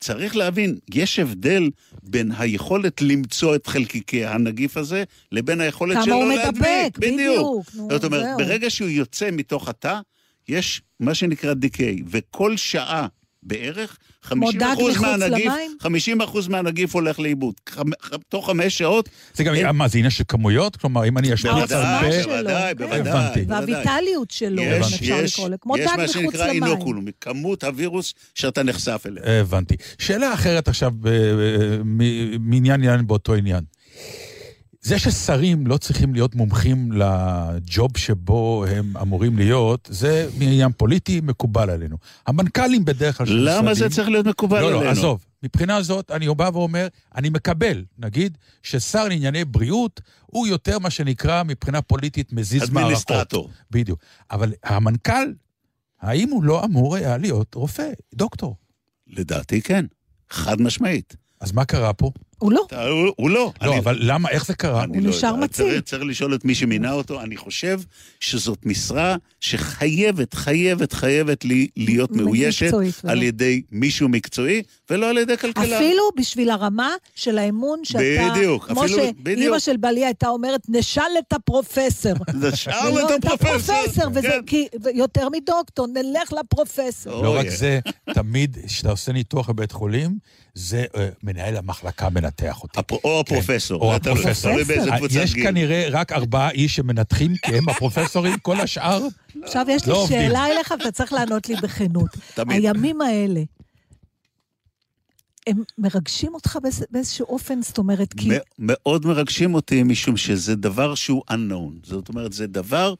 צריך 0.00 0.36
להבין, 0.36 0.78
יש 0.94 1.18
הבדל 1.18 1.70
בין 2.02 2.32
היכולת 2.38 3.02
למצוא 3.02 3.54
את 3.54 3.66
חלקיקי 3.66 4.26
הנגיף 4.26 4.76
הזה, 4.76 5.04
לבין 5.32 5.60
היכולת 5.60 5.94
כמה 5.94 6.04
שלו 6.04 6.14
הוא 6.14 6.32
להדביק. 6.32 6.62
מדבק, 6.62 6.98
בדיוק. 6.98 7.66
נו, 7.74 7.88
זאת 7.90 8.04
אומרת. 8.04 8.26
ברגע 8.38 8.70
שהוא 8.70 8.88
יוצא 8.88 9.30
מתוך 9.32 9.68
התא, 9.68 10.00
יש 10.48 10.82
מה 11.00 11.14
שנקרא 11.14 11.54
דיקיי, 11.54 12.02
וכל 12.06 12.56
שעה 12.56 13.06
בערך, 13.46 13.96
50 14.22 14.60
דג 14.60 14.66
אחוז 14.72 14.90
מחוץ 14.96 15.06
מהנגיף, 15.06 15.46
למים? 15.52 15.76
50 15.80 16.20
אחוז 16.20 16.48
מהנגיף 16.48 16.94
הולך 16.94 17.20
לאיבוד. 17.20 17.54
תוך 18.28 18.46
חמש 18.46 18.78
שעות, 18.78 19.08
זה 19.34 19.44
גם, 19.44 19.54
אין- 19.54 19.66
מה, 19.76 19.88
זה 19.88 19.98
עניין 19.98 20.10
של 20.10 20.24
כמויות? 20.28 20.76
כלומר, 20.76 21.08
אם 21.08 21.18
אני 21.18 21.34
אשפיץ 21.34 21.50
בוודאי, 21.52 21.84
הרבה... 21.84 22.22
שלו, 22.22 22.32
בוודאי, 22.32 22.72
כן. 22.78 22.84
בוודאי. 22.84 23.02
בוודאי. 23.44 23.44
והוויטליות 23.74 24.30
שלו, 24.30 24.62
אם 24.62 24.68
יש, 24.80 24.94
אפשר 24.94 25.14
יש, 25.24 25.32
לקרוא 25.34 25.48
לו, 25.48 25.56
כמו 25.60 25.76
יש 25.78 25.84
דג 25.84 25.96
מה 25.96 26.02
מחוץ 26.02 26.12
שנקרא 26.12 26.46
למים. 26.46 26.64
אינוקולום, 26.64 27.04
כמות 27.20 27.64
הווירוס 27.64 28.14
שאתה 28.34 28.62
נחשף 28.62 29.02
אליה. 29.06 29.40
הבנתי. 29.40 29.76
שאלה 29.98 30.34
אחרת 30.34 30.68
עכשיו, 30.68 30.90
ב- 31.00 31.80
מ- 31.84 32.50
מעניין 32.50 32.80
לעניין 32.80 33.06
באותו 33.06 33.34
עניין. 33.34 33.64
זה 34.86 34.98
ששרים 34.98 35.66
לא 35.66 35.76
צריכים 35.76 36.14
להיות 36.14 36.34
מומחים 36.34 36.92
לג'וב 36.92 37.96
שבו 37.96 38.64
הם 38.70 38.96
אמורים 38.96 39.38
להיות, 39.38 39.88
זה 39.92 40.28
מעניין 40.38 40.72
פוליטי 40.72 41.20
מקובל 41.20 41.70
עלינו. 41.70 41.96
המנכ"לים 42.26 42.84
בדרך 42.84 43.16
כלל 43.16 43.26
של 43.26 43.32
למה 43.34 43.62
משרדים- 43.72 43.74
זה 43.74 43.96
צריך 43.96 44.08
להיות 44.08 44.26
מקובל 44.26 44.60
לא, 44.60 44.66
עלינו? 44.66 44.84
לא, 44.84 44.90
עזוב. 44.90 45.24
מבחינה 45.42 45.82
זאת, 45.82 46.10
אני 46.10 46.34
בא 46.34 46.50
ואומר, 46.52 46.86
אני 47.14 47.28
מקבל, 47.28 47.84
נגיד, 47.98 48.38
ששר 48.62 49.08
לענייני 49.08 49.44
בריאות 49.44 50.00
הוא 50.26 50.46
יותר 50.46 50.78
מה 50.78 50.90
שנקרא 50.90 51.42
מבחינה 51.42 51.82
פוליטית 51.82 52.32
מזיז 52.32 52.60
מערכות. 52.62 52.78
אדמיניסטרטור. 52.78 53.50
בדיוק. 53.70 54.00
אבל 54.30 54.52
המנכ"ל, 54.64 55.32
האם 56.00 56.28
הוא 56.28 56.44
לא 56.44 56.64
אמור 56.64 56.96
היה 56.96 57.16
להיות 57.16 57.54
רופא, 57.54 57.90
דוקטור? 58.14 58.56
לדעתי 59.06 59.62
כן, 59.62 59.84
חד 60.30 60.60
משמעית. 60.60 61.16
אז 61.40 61.52
מה 61.52 61.64
קרה 61.64 61.92
פה? 61.92 62.10
הוא 62.38 62.52
לא. 62.52 62.62
אתה- 62.66 62.88
הוא 62.88 63.12
הוא 63.16 63.30
לא. 63.30 63.52
לא, 63.62 63.70
אני- 63.70 63.78
אבל 63.78 63.98
למה, 64.00 64.28
איך 64.28 64.46
זה 64.46 64.54
קרה? 64.54 64.84
הוא 64.88 64.96
לא 64.96 65.10
נשאר 65.10 65.28
יודע. 65.28 65.40
מציל. 65.40 65.66
צריך, 65.68 65.80
צריך 65.84 66.02
לשאול 66.04 66.34
את 66.34 66.44
מי 66.44 66.54
שמינה 66.54 66.92
אותו. 66.92 67.20
אני 67.20 67.36
חושב 67.36 67.80
שזאת 68.20 68.66
משרה 68.66 69.16
שחייבת, 69.40 70.34
חייבת, 70.34 70.92
חייבת 70.92 71.44
לי, 71.44 71.68
להיות 71.76 72.10
מאוישת 72.10 72.66
מקצועית, 72.66 72.94
על. 73.04 73.22
ידי 73.22 73.62
מישהו 73.72 74.08
מקצועי, 74.08 74.62
ולא 74.90 75.10
על 75.10 75.18
ידי 75.18 75.36
כלכלה. 75.36 75.76
אפילו 75.76 76.02
בשביל 76.16 76.50
הרמה 76.50 76.90
של 77.14 77.38
האמון 77.38 77.80
שאתה... 77.84 78.00
בדיוק, 78.34 78.64
כמו 78.68 78.84
אפילו- 78.84 78.98
שאימא 78.98 79.12
בדיוק. 79.22 79.58
של 79.58 79.76
בעלי 79.76 80.04
הייתה 80.04 80.28
אומרת, 80.28 80.60
נשאל 80.68 81.02
את 81.18 81.32
הפרופסור. 81.32 82.12
שאל 82.54 82.88
ולא 82.92 83.16
את 83.16 83.24
הפרופסור. 83.24 83.74
וזה 84.14 84.20
כן. 84.28 84.42
כי, 84.46 84.66
יותר 84.94 85.28
מדוקטור, 85.28 85.86
נלך 85.86 86.32
לפרופסור. 86.32 87.22
לא 87.22 87.36
רק. 87.36 87.48
זה, 87.48 87.78
תמיד 88.14 88.56
כשאתה 88.66 88.90
עושה 88.90 89.12
ניתוח 89.12 89.50
בבית 89.50 89.72
חולים, 89.72 90.18
זה 90.58 90.84
אה, 90.96 91.08
מנהל 91.22 91.56
המחלקה 91.56 92.10
מנתח 92.10 92.62
אותי. 92.62 92.78
הפר- 92.80 92.96
או 93.04 93.20
הפרופסור. 93.20 93.82
או 93.82 93.98
תלוי- 93.98 94.14
הפרופסור. 94.20 94.50
תלוי 94.50 94.64
באיזה 94.64 94.90
אה, 94.92 94.96
קבוצת 94.98 95.14
יש 95.14 95.34
גיל. 95.34 95.44
כנראה 95.44 95.88
רק 95.90 96.12
ארבעה 96.12 96.50
איש 96.50 96.76
שמנתחים, 96.76 97.36
כי 97.36 97.56
הם 97.56 97.68
הפרופסורים, 97.68 98.38
כל 98.38 98.60
השאר... 98.60 99.06
עכשיו 99.44 99.66
יש 99.68 99.86
לי 99.86 99.92
לא 99.92 99.96
עובדים. 99.98 100.20
שאלה 100.20 100.46
אליך, 100.46 100.70
ואתה 100.78 100.92
צריך 100.92 101.12
לענות 101.12 101.48
לי 101.48 101.54
בכנות. 101.62 102.10
תמיד. 102.34 102.56
הימים 102.64 103.00
האלה, 103.00 103.40
הם 105.46 105.62
מרגשים 105.78 106.34
אותך 106.34 106.58
באיז- 106.62 106.86
באיזשהו 106.90 107.26
אופן? 107.26 107.62
זאת 107.62 107.78
אומרת, 107.78 108.12
כי... 108.14 108.28
מאוד 108.58 109.06
מרגשים 109.06 109.54
אותי, 109.54 109.82
משום 109.82 110.16
שזה 110.16 110.56
דבר 110.56 110.94
שהוא 110.94 111.22
unknown. 111.30 111.86
זאת 111.86 112.08
אומרת, 112.08 112.32
זה 112.32 112.46
דבר 112.46 112.94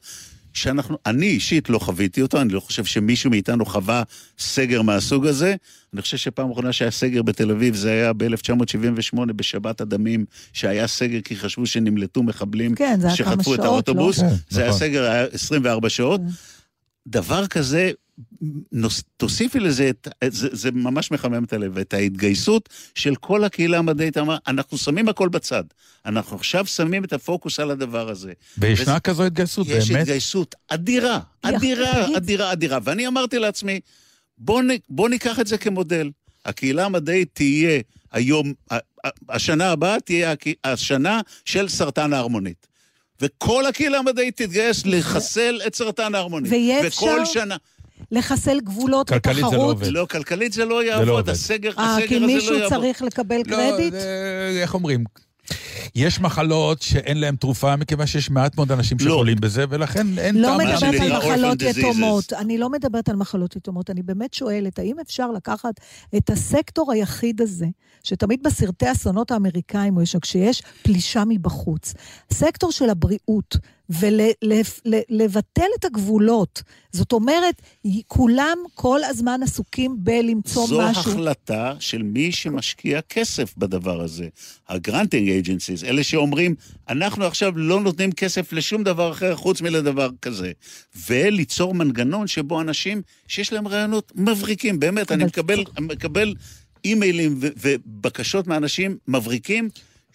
שאנחנו, 0.57 0.97
אני 1.05 1.25
אישית 1.25 1.69
לא 1.69 1.79
חוויתי 1.79 2.21
אותו, 2.21 2.41
אני 2.41 2.53
לא 2.53 2.59
חושב 2.59 2.85
שמישהו 2.85 3.29
מאיתנו 3.29 3.65
חווה 3.65 4.03
סגר 4.39 4.81
מהסוג 4.81 5.27
הזה. 5.27 5.55
אני 5.93 6.01
חושב 6.01 6.17
שפעם 6.17 6.51
אחרונה 6.51 6.73
שהיה 6.73 6.91
סגר 6.91 7.21
בתל 7.21 7.51
אביב 7.51 7.75
זה 7.75 7.91
היה 7.91 8.13
ב-1978 8.13 9.33
בשבת 9.35 9.81
הדמים, 9.81 10.25
שהיה 10.53 10.87
סגר 10.87 11.21
כי 11.21 11.35
חשבו 11.35 11.65
שנמלטו 11.65 12.23
מחבלים 12.23 12.75
כן, 12.75 12.99
שחטפו 13.15 13.53
את 13.53 13.59
שעות, 13.59 13.59
האוטובוס. 13.59 14.19
לא? 14.19 14.29
כן, 14.29 14.35
זה 14.49 14.61
היה 14.61 14.69
נכון. 14.69 14.79
סגר, 14.79 15.03
היה 15.03 15.25
24 15.33 15.89
שעות. 15.89 16.21
דבר 17.07 17.47
כזה, 17.47 17.91
נוס, 18.71 19.03
תוסיפי 19.17 19.59
לזה, 19.59 19.89
את, 19.89 20.07
את, 20.23 20.33
זה, 20.33 20.47
זה 20.51 20.71
ממש 20.71 21.11
מחמם 21.11 21.43
את 21.43 21.53
הלב, 21.53 21.77
את 21.77 21.93
ההתגייסות 21.93 22.69
של 22.95 23.15
כל 23.15 23.43
הקהילה 23.43 23.77
המדעית, 23.77 24.17
אמרה, 24.17 24.37
אנחנו 24.47 24.77
שמים 24.77 25.09
הכל 25.09 25.29
בצד. 25.29 25.63
אנחנו 26.05 26.35
עכשיו 26.35 26.65
שמים 26.65 27.03
את 27.03 27.13
הפוקוס 27.13 27.59
על 27.59 27.71
הדבר 27.71 28.09
הזה. 28.09 28.33
וישנה 28.57 28.91
וזה- 28.91 28.99
כזו 28.99 29.23
התגייסות, 29.23 29.67
יש 29.69 29.91
באמת? 29.91 30.01
התגייסות 30.01 30.55
אדירה, 30.67 31.19
אדירה, 31.41 32.03
תגיד. 32.03 32.15
אדירה, 32.15 32.51
אדירה. 32.51 32.79
ואני 32.83 33.07
אמרתי 33.07 33.39
לעצמי, 33.39 33.79
בוא, 34.37 34.63
נ, 34.63 34.67
בוא 34.89 35.09
ניקח 35.09 35.39
את 35.39 35.47
זה 35.47 35.57
כמודל. 35.57 36.09
הקהילה 36.45 36.85
המדעית 36.85 37.29
תהיה 37.33 37.79
היום, 38.11 38.53
השנה 39.29 39.71
הבאה 39.71 39.99
תהיה 39.99 40.33
השנה 40.63 41.21
של 41.45 41.67
סרטן 41.69 42.13
ההרמונית. 42.13 42.67
וכל 43.21 43.65
הקהילה 43.65 43.97
המדעית 43.97 44.41
תתגייס 44.41 44.85
לחסל 44.85 45.59
את 45.67 45.75
סרטן 45.75 46.15
ההרמונית. 46.15 46.51
ויהיה 46.51 46.79
וכל 46.87 46.87
אפשר- 47.21 47.33
שנה... 47.33 47.55
לחסל 48.11 48.59
גבולות 48.59 49.09
כלכלית 49.09 49.35
זה 49.35 49.41
לא 49.41 49.47
ותחרות. 49.47 49.75
עובד. 49.75 49.87
לא, 49.87 50.05
כלכלית 50.09 50.53
זה 50.53 50.65
לא 50.65 50.69
לא 50.69 50.83
יעבוד, 50.83 51.09
עובד. 51.09 51.29
הסגר, 51.29 51.71
אה, 51.77 51.95
הסגר 51.95 52.07
כי 52.07 52.15
הזה 52.15 52.25
לא 52.25 52.33
מישהו 52.33 52.53
יעבוד. 52.55 52.69
צריך 52.69 53.01
לקבל 53.01 53.43
קרדיט? 53.43 53.93
לא, 53.93 53.99
איך 54.61 54.73
אומרים? 54.73 55.03
יש 55.95 56.19
מחלות 56.19 56.81
שאין 56.81 57.19
להן 57.19 57.35
תרופה, 57.35 57.75
מכיוון 57.75 58.07
שיש 58.07 58.29
מעט 58.29 58.55
מאוד 58.55 58.71
אנשים 58.71 58.97
לא. 59.01 59.11
שחולים 59.11 59.37
בזה, 59.41 59.65
ולכן 59.69 60.19
אין 60.19 60.37
לא 60.41 60.47
טעם 60.47 60.57
מדברת 60.57 60.81
להמתין. 60.81 61.11
על 61.11 61.17
מחלות. 61.17 61.61
יתומות. 61.61 62.33
אני 62.33 62.57
לא 62.57 62.69
מדברת 62.69 63.09
על 63.09 63.15
מחלות 63.15 63.55
יתומות, 63.55 63.89
אני 63.89 64.03
באמת 64.03 64.33
שואלת, 64.33 64.79
האם 64.79 64.95
אפשר 64.99 65.31
לקחת 65.31 65.73
את 66.17 66.29
הסקטור 66.29 66.91
היחיד 66.91 67.41
הזה, 67.41 67.65
שתמיד 68.03 68.43
בסרטי 68.43 68.91
אסונות 68.91 69.31
האמריקאים 69.31 69.93
הוא 69.93 70.03
יש, 70.03 70.15
כשיש 70.21 70.61
פלישה 70.83 71.23
מבחוץ, 71.27 71.93
סקטור 72.33 72.71
של 72.71 72.89
הבריאות, 72.89 73.57
ולבטל 73.89 75.67
את 75.79 75.85
הגבולות. 75.85 76.63
זאת 76.91 77.11
אומרת, 77.11 77.61
כולם 78.07 78.57
כל 78.73 78.99
הזמן 79.03 79.39
עסוקים 79.43 79.95
בלמצוא 79.99 80.67
זו 80.67 80.81
משהו. 80.81 81.11
החלטה 81.11 81.73
של 81.79 82.03
מי 82.03 82.31
שמשקיע 82.31 83.01
כסף 83.01 83.53
בדבר 83.57 84.01
הזה. 84.01 84.27
ה 84.69 84.76
granting 84.76 85.29
agencies, 85.29 85.83
אלה 85.83 86.03
שאומרים, 86.03 86.55
אנחנו 86.89 87.25
עכשיו 87.25 87.57
לא 87.57 87.81
נותנים 87.81 88.11
כסף 88.11 88.53
לשום 88.53 88.83
דבר 88.83 89.11
אחר 89.11 89.35
חוץ 89.35 89.61
מלדבר 89.61 90.09
כזה. 90.21 90.51
וליצור 91.09 91.73
מנגנון 91.73 92.27
שבו 92.27 92.61
אנשים 92.61 93.01
שיש 93.27 93.53
להם 93.53 93.67
רעיונות 93.67 94.11
מבריקים, 94.15 94.79
באמת, 94.79 95.11
אני 95.11 95.23
מקבל, 95.23 95.63
מקבל 95.79 96.33
אימיילים 96.85 97.39
ובקשות 97.39 98.47
מאנשים 98.47 98.97
מבריקים. 99.07 99.69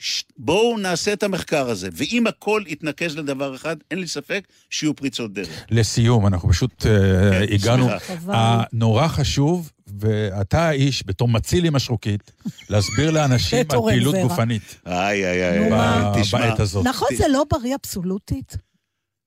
ש- 0.05 0.24
בואו 0.38 0.78
נעשה 0.78 1.12
את 1.12 1.22
המחקר 1.22 1.70
הזה, 1.70 1.88
ואם 1.92 2.26
הכל 2.26 2.62
יתנקז 2.66 3.16
לדבר 3.16 3.55
אחד, 3.55 3.76
אין 3.90 3.98
לי 3.98 4.07
ספק 4.09 4.44
שיהיו 4.70 4.96
פריצות 4.96 5.32
דרך. 5.32 5.64
לסיום, 5.70 6.26
אנחנו 6.26 6.48
פשוט 6.48 6.86
אה, 6.86 7.42
הגענו. 7.55 7.88
סליחה. 7.88 7.98
חבל. 8.14 8.34
הנורא 8.36 9.09
חשוב, 9.09 9.70
ואתה 10.00 10.68
האיש, 10.68 11.03
בתור 11.07 11.28
מציל 11.28 11.64
עם 11.64 11.76
השרוקית, 11.76 12.32
להסביר 12.70 13.11
לאנשים 13.11 13.59
על 13.70 13.78
פעילות. 13.88 14.14
גופנית 14.22 14.76
איי, 14.86 15.24
איי, 15.26 15.70
איי? 15.70 15.70
תשמע. 16.22 16.40
בעת 16.40 16.61
הזאת. 16.61 16.84
נכון, 16.86 17.09
זה 17.16 17.24
לא 17.28 17.44
בריא 17.53 17.74
אבסולוטית? 17.82 18.57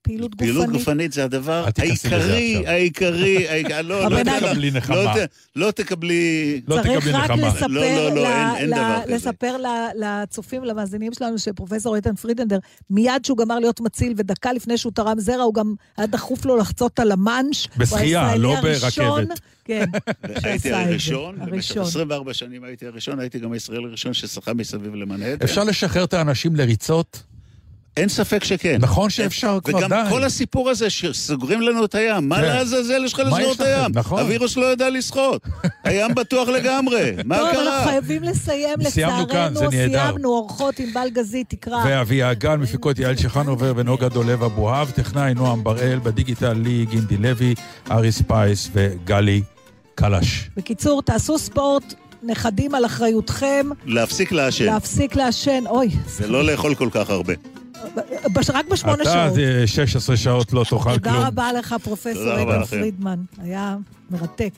פעילות 0.05 0.35
פעילות 0.35 0.63
גופנית? 0.65 0.79
גופנית 0.81 1.13
זה 1.13 1.23
הדבר 1.23 1.65
העיקרי. 1.77 2.63
העיקרי, 2.67 3.47
העיקרי, 3.49 3.83
לא, 3.83 4.09
לא 4.09 4.23
תקבלי- 4.23 4.71
נחמה. 4.71 4.95
לא 4.95 5.11
לא 5.55 5.71
תקבלי... 5.71 6.61
לא 6.67 6.75
צריך 6.75 6.97
תקבלי 6.99 7.11
רק 7.11 7.31
נחמה. 7.31 7.47
לספר, 7.47 7.67
לא, 7.67 7.81
לא, 7.81 8.15
לא, 8.15 8.21
ל- 8.21 8.25
אין- 8.25 8.55
אין 8.55 8.69
ל- 8.69 8.73
דבר 8.73 8.99
כזה. 9.03 9.15
לספר 9.15 9.57
ל- 9.57 9.65
לצופים, 10.05 10.63
למאזינים 10.63 11.13
שלנו, 11.13 11.39
שפרופסור 11.39 11.95
איתן 11.95 12.15
פרידנדר, 12.15 12.57
מיד 12.89 13.25
שהוא 13.25 13.37
גמר 13.37 13.59
להיות 13.59 13.81
מציל, 13.81 14.13
ודקה 14.17 14.53
לפני 14.53 14.77
שהוא 14.77 14.91
תרם 14.95 15.19
זרע, 15.19 15.43
הוא 15.43 15.53
גם 15.53 15.73
היה 15.97 16.07
דחוף 16.07 16.45
לו 16.45 16.57
לחצות 16.57 16.99
על 16.99 17.11
המאנש. 17.11 17.67
בשחייה, 17.77 18.35
לא 18.35 18.55
ברכבת. 18.61 19.39
כן, 19.65 19.85
הייתי. 20.43 20.73
הראשון, 20.73 21.35
במשך 21.35 21.51
הראשון. 21.77 21.83
24 21.83 22.33
שנים 22.33 22.63
הייתי 22.63 22.85
הראשון, 22.87 23.19
הייתי 23.19 23.39
גם 23.39 23.51
הישראלי 23.51 23.85
הראשון 23.87 24.13
ששחה 24.13 24.53
מסביב 24.53 24.95
למנהטן. 24.95 25.43
אפשר 25.45 25.63
לשחרר 25.63 26.03
את 26.03 26.13
האנשים 26.13 26.55
לריצות? 26.55 27.23
אין 27.97 28.09
ספק 28.09 28.43
שכן. 28.43 28.77
נכון 28.79 29.09
שאפשר, 29.09 29.59
כבר 29.63 29.77
וגם 29.77 29.89
די. 29.89 30.09
כל 30.09 30.23
הסיפור 30.23 30.69
הזה 30.69 30.89
שסוגרים 30.89 31.61
לנו 31.61 31.85
את 31.85 31.95
הים, 31.95 32.29
מה 32.29 32.35
כן. 32.35 32.41
לעזאזל 32.41 33.05
יש 33.05 33.13
לך 33.13 33.19
לסגור 33.19 33.53
את? 33.53 33.61
הים? 33.61 33.91
נכון. 33.93 34.19
הווירוס 34.19 34.57
לא 34.57 34.65
יודע 34.65 34.89
לשחות. 34.89 35.41
הים 35.83 36.15
בטוח 36.15 36.47
לגמרי, 36.49 37.11
מה 37.25 37.37
טוב, 37.37 37.45
אנחנו 37.45 37.61
קרה? 37.61 37.83
חייבים 37.83 38.23
לסיים, 38.23 38.83
סיימנו 38.83 39.27
כאן, 39.27 39.51
לצערנו, 39.51 39.71
זה 39.71 39.77
נהדר. 39.77 40.05
סיימנו, 40.05 40.29
אורחות 40.29 40.79
עם 40.79 40.93
בל 40.93 41.09
גזית, 41.09 41.49
תקרא. 41.49 41.83
ואבי 41.85 42.23
הגל, 42.23 42.55
מפיקות 42.55 42.99
יעל 42.99 43.15
צ'חנובר 43.15 43.73
ונוגה 43.75 44.09
דולב 44.09 44.43
אבוהב, 44.43 44.91
טכנאי 44.91 45.33
נועם 45.33 45.63
בראל, 45.63 45.99
בדיגיטל 46.03 46.53
לי 46.53 46.85
גינדי 46.89 47.17
לוי, 47.17 47.55
ארי 47.91 48.11
ספייס 48.11 48.69
וגלי 48.73 49.41
קלש. 49.95 50.49
בקיצור, 50.57 51.01
תעשו 51.01 51.39
ספורט, 51.39 51.93
נכדים 52.23 52.75
על 52.75 52.85
אחריותכם, 52.85 53.69
להפסיק 53.85 54.31
לעשן, 54.31 54.65
להפסיק 54.65 55.15
לעשן, 55.15 55.63
אוי, 55.67 55.89
ולא 56.19 56.43
לאכול 56.43 56.75
כל 56.75 56.89
כך 56.91 57.09
הרבה. 57.09 57.33
בש- 58.33 58.49
רק 58.49 58.67
בשמונה 58.67 59.03
אתה 59.03 59.11
שעות. 59.11 59.37
אה, 59.37 59.67
16 59.67 60.17
שעות 60.17 60.53
לא 60.53 60.63
תאכל 60.63 60.77
כלום. 60.83 60.93
תודה 60.97 61.27
רבה 61.27 61.53
לך, 61.53 61.75
פרופסור 61.83 62.23
רבה 62.31 62.55
איתן. 62.55 62.65
פרידמן. 62.65 63.19
היה 63.41 63.75
מרתק. 64.09 64.51